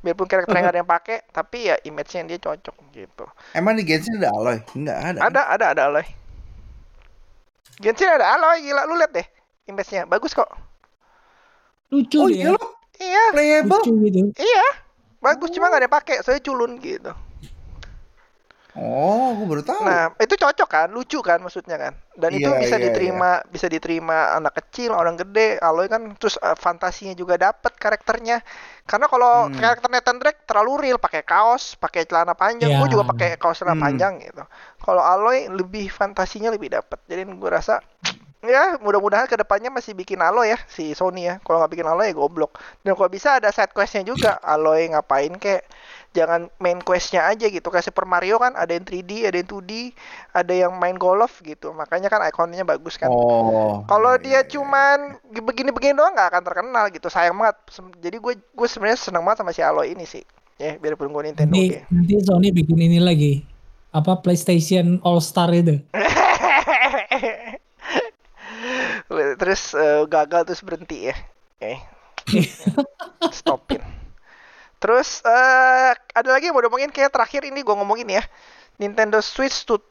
biarpun 0.00 0.26
karakternya 0.28 0.60
nggak 0.64 0.74
ada 0.74 0.80
yang 0.80 0.90
pakai, 0.90 1.18
tapi 1.30 1.68
ya 1.68 1.76
image-nya 1.84 2.24
dia 2.28 2.38
cocok 2.40 2.76
gitu. 2.96 3.24
emang 3.52 3.76
di 3.76 3.84
Genshin 3.84 4.16
ada 4.20 4.32
Aloy 4.32 4.58
nggak 4.74 4.98
ada 4.98 5.18
Ada, 5.28 5.40
ada, 5.54 5.64
ada 5.76 5.82
Aloy. 5.92 6.06
Genshin 7.80 8.08
ada 8.08 8.36
Aloy, 8.36 8.64
gila 8.64 8.84
lu 8.88 8.96
lihat 8.96 9.12
deh 9.12 9.26
image-nya, 9.70 10.04
bagus 10.08 10.34
kok. 10.34 10.50
Lucu 11.90 12.18
oh 12.22 12.28
dia. 12.30 12.50
iya 12.50 12.54
Iya, 13.00 13.24
playable 13.32 13.80
Lucu 13.80 13.92
gitu. 14.04 14.20
iya, 14.36 14.66
bagus 15.24 15.48
cuma 15.56 15.72
nggak 15.72 15.80
ada 15.80 15.86
yang 15.88 15.96
pakai, 15.96 16.16
soalnya 16.20 16.44
culun 16.44 16.76
gitu. 16.84 17.12
Oh 18.76 19.28
gue 19.38 19.46
baru 19.50 19.62
tahu 19.70 19.86
Nah, 19.86 20.12
itu 20.20 20.36
cocok 20.36 20.68
kan, 20.68 20.88
lucu 20.92 21.24
kan 21.24 21.40
maksudnya 21.40 21.80
kan. 21.80 21.96
Dan 22.12 22.36
itu 22.36 22.52
Iya, 22.52 22.52
bisa 22.52 22.76
iya, 22.76 22.84
diterima, 22.84 23.40
bisa 23.48 23.64
diterima 23.64 24.36
anak 24.36 24.52
kecil, 24.60 24.92
orang 24.92 25.16
gede. 25.16 25.56
Aloy 25.56 25.88
kan 25.88 26.04
terus 26.20 26.36
eh, 26.36 26.52
fantasinya 26.52 27.16
juga 27.16 27.40
dapet 27.40 27.72
karakternya. 27.80 28.44
Karena 28.84 29.08
kalau 29.08 29.32
Hmm. 29.32 29.56
karakter 29.56 29.88
Nathan 29.88 30.20
Drake 30.20 30.44
terlalu 30.44 30.72
real, 30.84 30.98
pakai 31.00 31.24
kaos, 31.24 31.80
pakai 31.80 32.04
celana 32.04 32.36
panjang. 32.36 32.68
Iya. 32.68 32.76
Gue 32.76 32.92
juga 32.92 33.08
pakai 33.08 33.40
kaos 33.40 33.56
celana 33.64 33.72
Hmm. 33.72 33.80
panjang 33.80 34.20
gitu. 34.20 34.44
Kalau 34.84 35.00
Aloy 35.00 35.48
lebih 35.48 35.88
fantasinya 35.88 36.52
lebih 36.52 36.68
dapet. 36.76 37.00
Jadi 37.08 37.24
gue 37.24 37.50
rasa 37.50 37.80
ya 38.44 38.76
mudah-mudahan 38.84 39.28
ke 39.32 39.36
depannya 39.40 39.72
masih 39.72 39.96
bikin 39.96 40.20
Aloy 40.20 40.52
ya 40.52 40.58
si 40.68 40.92
Sony 40.92 41.24
ya. 41.24 41.34
Kalau 41.40 41.56
nggak 41.64 41.72
bikin 41.72 41.88
Aloy 41.88 42.12
ya 42.12 42.14
goblok. 42.20 42.60
Dan 42.84 42.92
kalau 43.00 43.08
bisa 43.08 43.40
ada 43.40 43.48
side 43.48 43.72
questnya 43.72 44.04
juga. 44.04 44.36
Aloy 44.44 44.92
ngapain 44.92 45.32
kayak 45.40 45.64
jangan 46.10 46.50
main 46.58 46.82
questnya 46.82 47.26
aja 47.30 47.46
gitu. 47.46 47.70
Kayak 47.70 47.86
Super 47.86 48.06
Mario 48.06 48.42
kan 48.42 48.58
ada 48.58 48.74
yang 48.74 48.82
3D 48.82 49.30
ada 49.30 49.36
yang 49.38 49.48
2D 49.48 49.72
ada 50.34 50.54
yang 50.54 50.72
main 50.76 50.98
golf 50.98 51.38
gitu. 51.42 51.70
Makanya 51.70 52.10
kan 52.10 52.22
ikonnya 52.26 52.66
bagus 52.66 52.98
kan. 52.98 53.10
Oh 53.10 53.86
kalau 53.86 54.18
iya, 54.18 54.22
dia 54.22 54.30
iya, 54.30 54.40
iya. 54.42 54.50
cuman 54.50 54.98
begini-begini 55.30 55.94
doang 55.94 56.14
nggak 56.14 56.28
akan 56.34 56.42
terkenal 56.42 56.84
gitu. 56.90 57.06
Sayang 57.06 57.38
banget. 57.38 57.56
Jadi 58.02 58.16
gue 58.18 58.34
gue 58.38 58.68
sebenarnya 58.68 58.98
seneng 58.98 59.22
banget 59.22 59.38
sama 59.42 59.54
si 59.54 59.62
Aloy 59.62 59.94
ini 59.94 60.04
sih. 60.06 60.22
Ya 60.60 60.76
biarpun 60.76 61.08
gue 61.08 61.32
Nintendo 61.32 61.56
Nanti, 61.56 61.80
nanti 61.88 62.14
Sony 62.20 62.52
bikin 62.52 62.78
ini 62.78 63.00
lagi. 63.00 63.46
Apa 63.90 64.22
PlayStation 64.22 65.02
All 65.02 65.18
Star 65.22 65.50
itu? 65.54 65.82
terus 69.40 69.74
eh, 69.74 70.06
gagal 70.06 70.42
terus 70.46 70.62
berhenti 70.62 71.10
ya. 71.10 71.16
Oke. 71.58 71.72
Stopin 73.34 73.99
terus 74.80 75.20
eh 75.22 75.92
ada 75.92 76.28
lagi 76.32 76.48
yang 76.48 76.56
mau 76.56 76.64
ngomongin 76.64 76.88
kayak 76.88 77.12
terakhir 77.12 77.44
ini 77.44 77.60
gue 77.60 77.74
ngomongin 77.76 78.08
ya. 78.10 78.24
Nintendo 78.80 79.20
Switch 79.20 79.68
tut- 79.68 79.84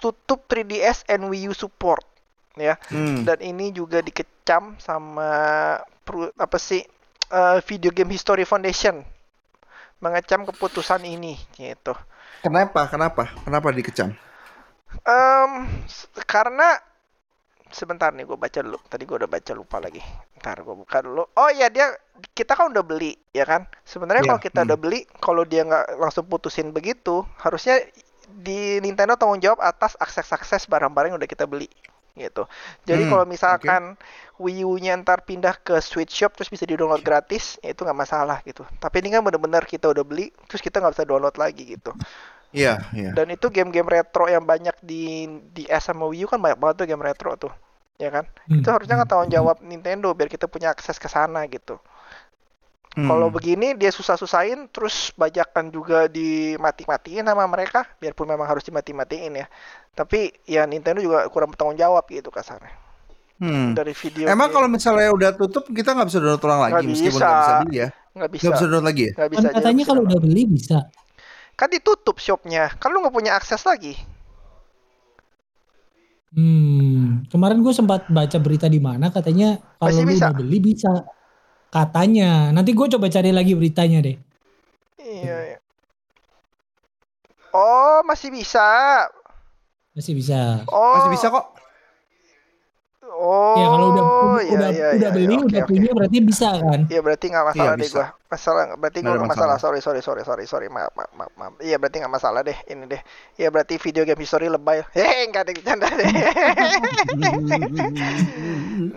tutup 0.00 0.48
3DS 0.48 1.04
and 1.06 1.28
Wii 1.28 1.46
U 1.46 1.54
support 1.54 2.00
ya. 2.56 2.80
Hmm. 2.88 3.22
dan 3.22 3.38
ini 3.38 3.70
juga 3.70 4.00
dikecam 4.00 4.76
sama 4.80 5.28
apa 6.34 6.58
sih 6.58 6.80
eh, 7.28 7.58
Video 7.68 7.92
Game 7.92 8.10
History 8.10 8.42
Foundation. 8.42 9.04
Mengecam 10.00 10.42
keputusan 10.42 11.04
ini 11.04 11.38
gitu. 11.54 11.94
kenapa? 12.42 12.90
Kenapa? 12.90 13.30
Kenapa 13.44 13.68
dikecam? 13.70 14.10
S- 15.86 16.10
karena 16.26 16.76
sebentar 17.72 18.12
nih 18.14 18.24
gue 18.28 18.38
baca 18.38 18.60
dulu. 18.62 18.78
Tadi 18.86 19.02
gue 19.08 19.16
udah 19.20 19.30
baca 19.30 19.52
lupa 19.56 19.76
lagi. 19.82 20.00
Ntar 20.40 20.62
gue 20.64 20.74
buka 20.76 20.98
dulu. 21.04 21.22
Oh 21.36 21.50
iya 21.52 21.68
dia 21.72 21.92
kita 22.36 22.54
kan 22.54 22.72
udah 22.72 22.84
beli 22.84 23.16
ya 23.32 23.44
kan. 23.48 23.66
Sebenarnya 23.84 24.22
Iya, 24.22 24.28
kalau 24.28 24.40
kita 24.40 24.60
hmm. 24.62 24.66
udah 24.68 24.78
beli, 24.78 25.00
kalau 25.20 25.42
dia 25.48 25.62
nggak 25.66 25.98
langsung 25.98 26.24
putusin 26.28 26.70
begitu, 26.70 27.24
harusnya 27.40 27.80
di 28.32 28.80
Nintendo 28.80 29.16
tanggung 29.18 29.42
jawab 29.42 29.60
atas 29.60 29.98
akses-akses 30.00 30.64
barang-barang 30.70 31.12
yang 31.12 31.18
udah 31.20 31.30
kita 31.30 31.44
beli 31.44 31.68
gitu. 32.12 32.44
Jadi 32.84 33.02
Hmm, 33.04 33.08
kalau 33.08 33.24
misalkan 33.24 33.96
Wii 34.36 34.68
U-nya 34.68 34.92
ntar 35.00 35.24
pindah 35.24 35.56
ke 35.64 35.80
Switch 35.80 36.12
Shop 36.12 36.36
terus 36.36 36.52
bisa 36.52 36.68
di-download 36.68 37.00
gratis, 37.00 37.56
ya 37.64 37.72
itu 37.72 37.84
nggak 37.88 37.96
masalah 37.96 38.38
gitu. 38.44 38.68
Tapi 38.80 39.00
ini 39.00 39.16
kan 39.16 39.24
bener-bener 39.24 39.64
kita 39.64 39.88
udah 39.88 40.04
beli, 40.04 40.28
terus 40.48 40.60
kita 40.60 40.80
nggak 40.84 40.92
bisa 40.92 41.04
download 41.08 41.36
lagi 41.40 41.64
gitu. 41.76 41.96
Iya, 42.52 42.84
iya. 42.92 43.10
Dan 43.16 43.32
itu 43.32 43.48
game-game 43.48 43.88
retro 43.88 44.28
yang 44.28 44.44
banyak 44.44 44.76
di 44.84 45.24
di 45.50 45.64
S 45.66 45.88
sama 45.88 46.04
Wii 46.06 46.24
U 46.24 46.28
kan 46.28 46.40
banyak 46.40 46.60
banget 46.60 46.76
tuh 46.80 46.86
game 46.86 47.04
retro 47.04 47.32
tuh. 47.36 47.52
Ya 47.96 48.12
kan? 48.12 48.24
Hmm. 48.48 48.60
Itu 48.60 48.68
harusnya 48.68 49.00
kan 49.00 49.06
tanggung 49.08 49.32
jawab 49.32 49.60
Nintendo 49.64 50.12
biar 50.12 50.28
kita 50.28 50.46
punya 50.46 50.68
akses 50.70 51.00
ke 51.00 51.08
sana 51.08 51.44
gitu. 51.48 51.80
Hmm. 52.92 53.08
Kalau 53.08 53.32
begini 53.32 53.72
dia 53.72 53.88
susah-susahin 53.88 54.68
terus 54.68 55.16
bajakan 55.16 55.72
juga 55.72 56.12
dimati-matiin 56.12 57.24
sama 57.24 57.48
mereka 57.48 57.88
biarpun 57.96 58.28
memang 58.28 58.44
harus 58.44 58.60
dimati-matiin 58.68 59.32
ya. 59.40 59.46
Tapi 59.96 60.28
ya 60.44 60.68
Nintendo 60.68 61.00
juga 61.00 61.24
kurang 61.32 61.56
bertanggung 61.56 61.80
jawab 61.80 62.04
gitu 62.12 62.28
kasarnya. 62.28 62.68
Hmm. 63.40 63.72
Dari 63.74 63.90
video 63.96 64.28
Emang 64.28 64.52
kalau 64.52 64.68
misalnya 64.68 65.08
udah 65.10 65.30
tutup 65.34 65.66
kita 65.72 65.96
nggak 65.96 66.08
bisa 66.12 66.18
download 66.20 66.44
ulang 66.44 66.60
lagi 66.62 66.72
Nggak 66.78 66.84
meskipun 66.94 67.16
bisa. 67.16 67.26
nggak 67.26 67.40
bisa 67.40 67.54
beli 67.64 67.74
ya. 67.74 67.88
nggak 68.12 68.30
bisa 68.30 68.42
Nggak 68.44 68.52
bisa 68.52 68.64
download 68.68 68.86
lagi 68.86 69.02
ya. 69.02 69.12
nggak 69.16 69.30
bisa 69.32 69.40
Kan 69.42 69.52
katanya 69.56 69.84
kalau 69.88 70.02
udah 70.04 70.18
beli 70.20 70.42
bisa. 70.46 70.78
Kan 71.58 71.68
ditutup 71.74 72.16
shopnya 72.24 72.64
kan 72.80 72.88
lu 72.92 72.98
nggak 73.02 73.14
punya 73.16 73.32
akses 73.38 73.62
lagi 73.70 73.94
Hmm, 76.32 77.28
kemarin 77.28 77.60
gue 77.60 77.74
sempat 77.76 78.08
baca 78.08 78.38
berita 78.40 78.64
di 78.64 78.80
mana 78.80 79.12
katanya 79.12 79.60
kalau 79.76 79.92
Masih 79.92 80.04
lu 80.04 80.08
bisa? 80.08 80.24
udah 80.24 80.32
beli 80.32 80.58
bisa. 80.64 80.88
Katanya. 81.72 82.52
Nanti 82.56 82.72
gue 82.72 82.86
coba 82.96 83.06
cari 83.12 83.30
lagi 83.32 83.52
beritanya 83.58 83.98
deh. 84.04 84.16
iya, 84.98 85.36
iya. 85.48 85.58
oh 87.52 88.00
masih 88.04 88.30
bisa 88.32 88.66
Masih 89.96 90.12
bisa. 90.16 90.64
oh 90.68 90.96
Masih 90.96 91.10
bisa 91.12 91.26
kok. 91.28 91.51
Oh 93.12 93.54
ya 93.54 93.66
kalau 93.68 93.86
udah 93.92 94.02
udah, 94.02 94.42
iya, 94.42 94.56
udah, 94.56 94.70
iya, 94.72 94.86
udah 94.96 95.10
iya, 95.10 95.14
beli, 95.14 95.34
oke, 95.36 95.46
udah 95.46 95.62
oke. 95.62 95.68
punya 95.68 95.90
berarti 95.92 96.18
bisa 96.20 96.48
kan? 96.58 96.80
Iya 96.88 97.00
berarti 97.00 97.26
nggak 97.28 97.46
masalah 97.52 97.72
Iya, 97.72 97.78
deh 97.78 97.90
gua. 97.92 98.06
Masalah 98.26 98.62
berarti 98.74 98.98
Nggak 99.04 99.14
masalah. 99.28 99.28
masalah. 99.28 99.56
Sorry 99.60 99.80
sorry 99.80 100.00
sorry 100.00 100.22
sorry 100.24 100.44
sorry 100.48 100.66
maaf 100.68 100.92
maaf 100.96 101.12
maaf. 101.12 101.32
maaf. 101.36 101.52
Iya 101.60 101.76
berarti 101.76 101.96
nggak 102.00 102.12
masalah 102.12 102.40
deh 102.40 102.58
ini 102.66 102.84
deh. 102.88 103.02
Iya 103.36 103.48
berarti 103.52 103.74
video 103.76 104.02
game 104.02 104.20
history 104.20 104.48
lebay. 104.48 104.80
Hehe 104.96 105.28
nggak 105.28 105.42
ada 105.44 105.52
bercanda 105.52 105.88
deh. 105.92 106.08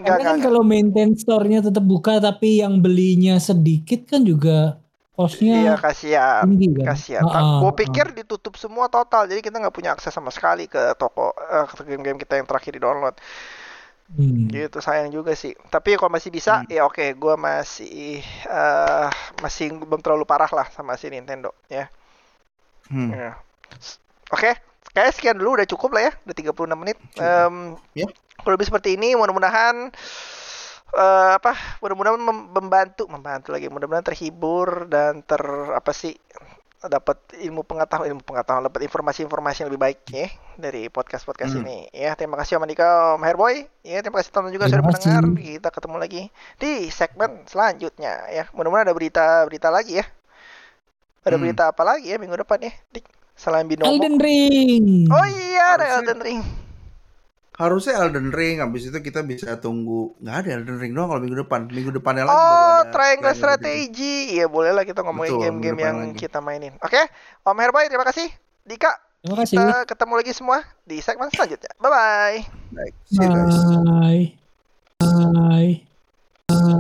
Karena 0.05 0.23
kan 0.23 0.37
kalau 0.39 0.61
maintain 0.63 1.11
store-nya 1.15 1.59
tetap 1.65 1.83
buka 1.83 2.19
tapi 2.19 2.63
yang 2.63 2.79
belinya 2.79 3.37
sedikit 3.37 4.07
kan 4.07 4.23
juga 4.23 4.79
Iya 5.15 5.15
cost-nya 5.15 5.79
kasihan. 5.79 6.43
tinggi 6.43 6.75
kan? 6.75 6.91
Kasihan. 6.91 7.23
Ah, 7.23 7.55
Gue 7.55 7.71
ah. 7.71 7.71
pikir 7.71 8.11
ditutup 8.11 8.59
semua 8.59 8.91
total, 8.91 9.31
jadi 9.31 9.39
kita 9.39 9.63
nggak 9.63 9.71
punya 9.71 9.95
akses 9.95 10.11
sama 10.11 10.27
sekali 10.27 10.67
ke 10.67 10.91
toko 10.99 11.31
eh, 11.39 11.63
ke 11.71 11.87
game-game 11.87 12.19
kita 12.19 12.35
yang 12.35 12.43
terakhir 12.43 12.75
di 12.75 12.83
download. 12.83 13.15
Hmm. 14.05 14.45
Gitu 14.53 14.77
sayang 14.85 15.09
juga 15.09 15.33
sih. 15.33 15.57
Tapi 15.73 15.97
kalau 15.97 16.13
masih 16.13 16.29
bisa, 16.29 16.61
ya 16.69 16.85
oke, 16.85 17.17
gua 17.17 17.33
masih 17.41 18.21
eh, 18.45 19.07
masih 19.41 19.73
belum 19.81 20.01
terlalu 20.05 20.25
parah 20.29 20.51
lah 20.53 20.67
sama 20.69 20.93
si 20.93 21.09
Nintendo 21.09 21.49
ya. 21.65 21.89
Hmm. 22.89 23.09
Ya. 23.09 23.29
Oke, 24.33 24.57
kayak 24.93 25.11
sekian 25.13 25.37
dulu 25.37 25.57
udah 25.61 25.67
cukup 25.69 25.93
lah 25.93 26.09
ya, 26.09 26.13
udah 26.25 26.35
36 26.35 26.77
menit. 26.77 26.97
Em, 27.17 27.77
Ya. 27.95 28.07
Kurang 28.35 28.59
lebih 28.59 28.67
seperti 28.67 28.99
ini, 28.99 29.15
mudah-mudahan 29.17 29.89
eh, 30.95 31.31
apa? 31.39 31.53
Mudah-mudahan 31.81 32.19
mem- 32.21 32.49
membantu, 32.51 33.03
membantu 33.09 33.49
lagi, 33.55 33.67
mudah-mudahan 33.71 34.05
terhibur 34.05 34.87
dan 34.89 35.21
ter 35.25 35.41
apa 35.73 35.91
sih 35.91 36.13
dapat 36.87 37.17
ilmu 37.35 37.61
pengetahuan, 37.61 38.07
ilmu 38.09 38.21
pengetahuan, 38.21 38.63
dapat 38.63 38.81
informasi-informasi 38.83 39.61
yang 39.61 39.69
lebih 39.69 39.81
baik 39.81 39.99
ya 40.07 40.27
dari 40.55 40.87
podcast-podcast 40.87 41.53
Hmm. 41.53 41.61
ini. 41.61 41.77
Ya, 41.91 42.13
terima 42.13 42.35
kasih 42.35 42.57
Om 42.57 42.63
Andika, 42.63 42.87
Om 43.13 43.23
Herboy. 43.23 43.65
Ya, 43.81 43.99
terima 43.99 44.19
kasih 44.19 44.31
teman 44.31 44.49
juga 44.49 44.65
sudah 44.65 44.79
Terima 44.79 44.91
kasih. 44.91 45.09
mendengar. 45.11 45.23
Kita 45.37 45.69
ketemu 45.69 45.95
lagi 45.97 46.21
di 46.55 46.71
segmen 46.89 47.31
selanjutnya 47.45 48.13
ya. 48.29 48.43
Mudah-mudahan 48.51 48.85
ada 48.85 48.93
berita-berita 48.93 49.69
lagi 49.69 49.99
ya. 49.99 50.05
Ada 51.21 51.35
Hmm. 51.35 51.43
berita 51.43 51.63
apa 51.69 51.83
lagi 51.83 52.07
ya 52.07 52.17
minggu 52.17 52.37
depan 52.37 52.59
ya? 52.59 52.73
Dik, 52.91 53.05
selain 53.33 53.65
binomo. 53.65 53.89
Elden 53.89 54.17
Ring. 54.17 55.09
Oh 55.09 55.25
iya, 55.25 55.75
ada 55.75 55.85
Elden 55.97 56.19
Ring. 56.19 56.41
Harusnya 57.55 57.95
Elden 58.03 58.35
Ring, 58.35 58.59
habis 58.59 58.87
itu 58.87 58.99
kita 58.99 59.23
bisa 59.23 59.55
tunggu. 59.57 60.11
Nggak 60.19 60.35
ada 60.43 60.49
Elden 60.59 60.77
Ring 60.77 60.91
doang 60.91 61.07
kalau 61.07 61.21
minggu 61.23 61.39
depan. 61.47 61.71
Minggu 61.71 61.91
depannya 61.95 62.27
lagi 62.27 62.35
Oh, 62.35 62.43
ada 62.83 62.91
Triangle 62.91 63.31
Strategy. 63.31 64.35
Iya, 64.35 64.51
boleh 64.51 64.75
lah 64.75 64.83
kita 64.83 64.99
ngomongin 65.01 65.39
game-game 65.39 65.79
yang 65.79 65.97
lagi. 66.11 66.27
kita 66.27 66.43
mainin. 66.43 66.75
Oke, 66.83 66.99
Om 67.41 67.55
Herboy, 67.55 67.87
terima 67.87 68.03
kasih. 68.03 68.27
Dika, 68.67 68.91
Terima 69.23 69.39
kasih. 69.41 69.55
kita 69.57 69.77
ketemu 69.87 70.13
lagi 70.19 70.33
semua 70.35 70.57
di 70.83 70.97
segmen 70.99 71.31
selanjutnya. 71.31 71.71
See 73.07 73.23
you 73.23 73.29
guys. 73.31 73.57
Bye. 73.87 74.27
Bye. 74.99 76.75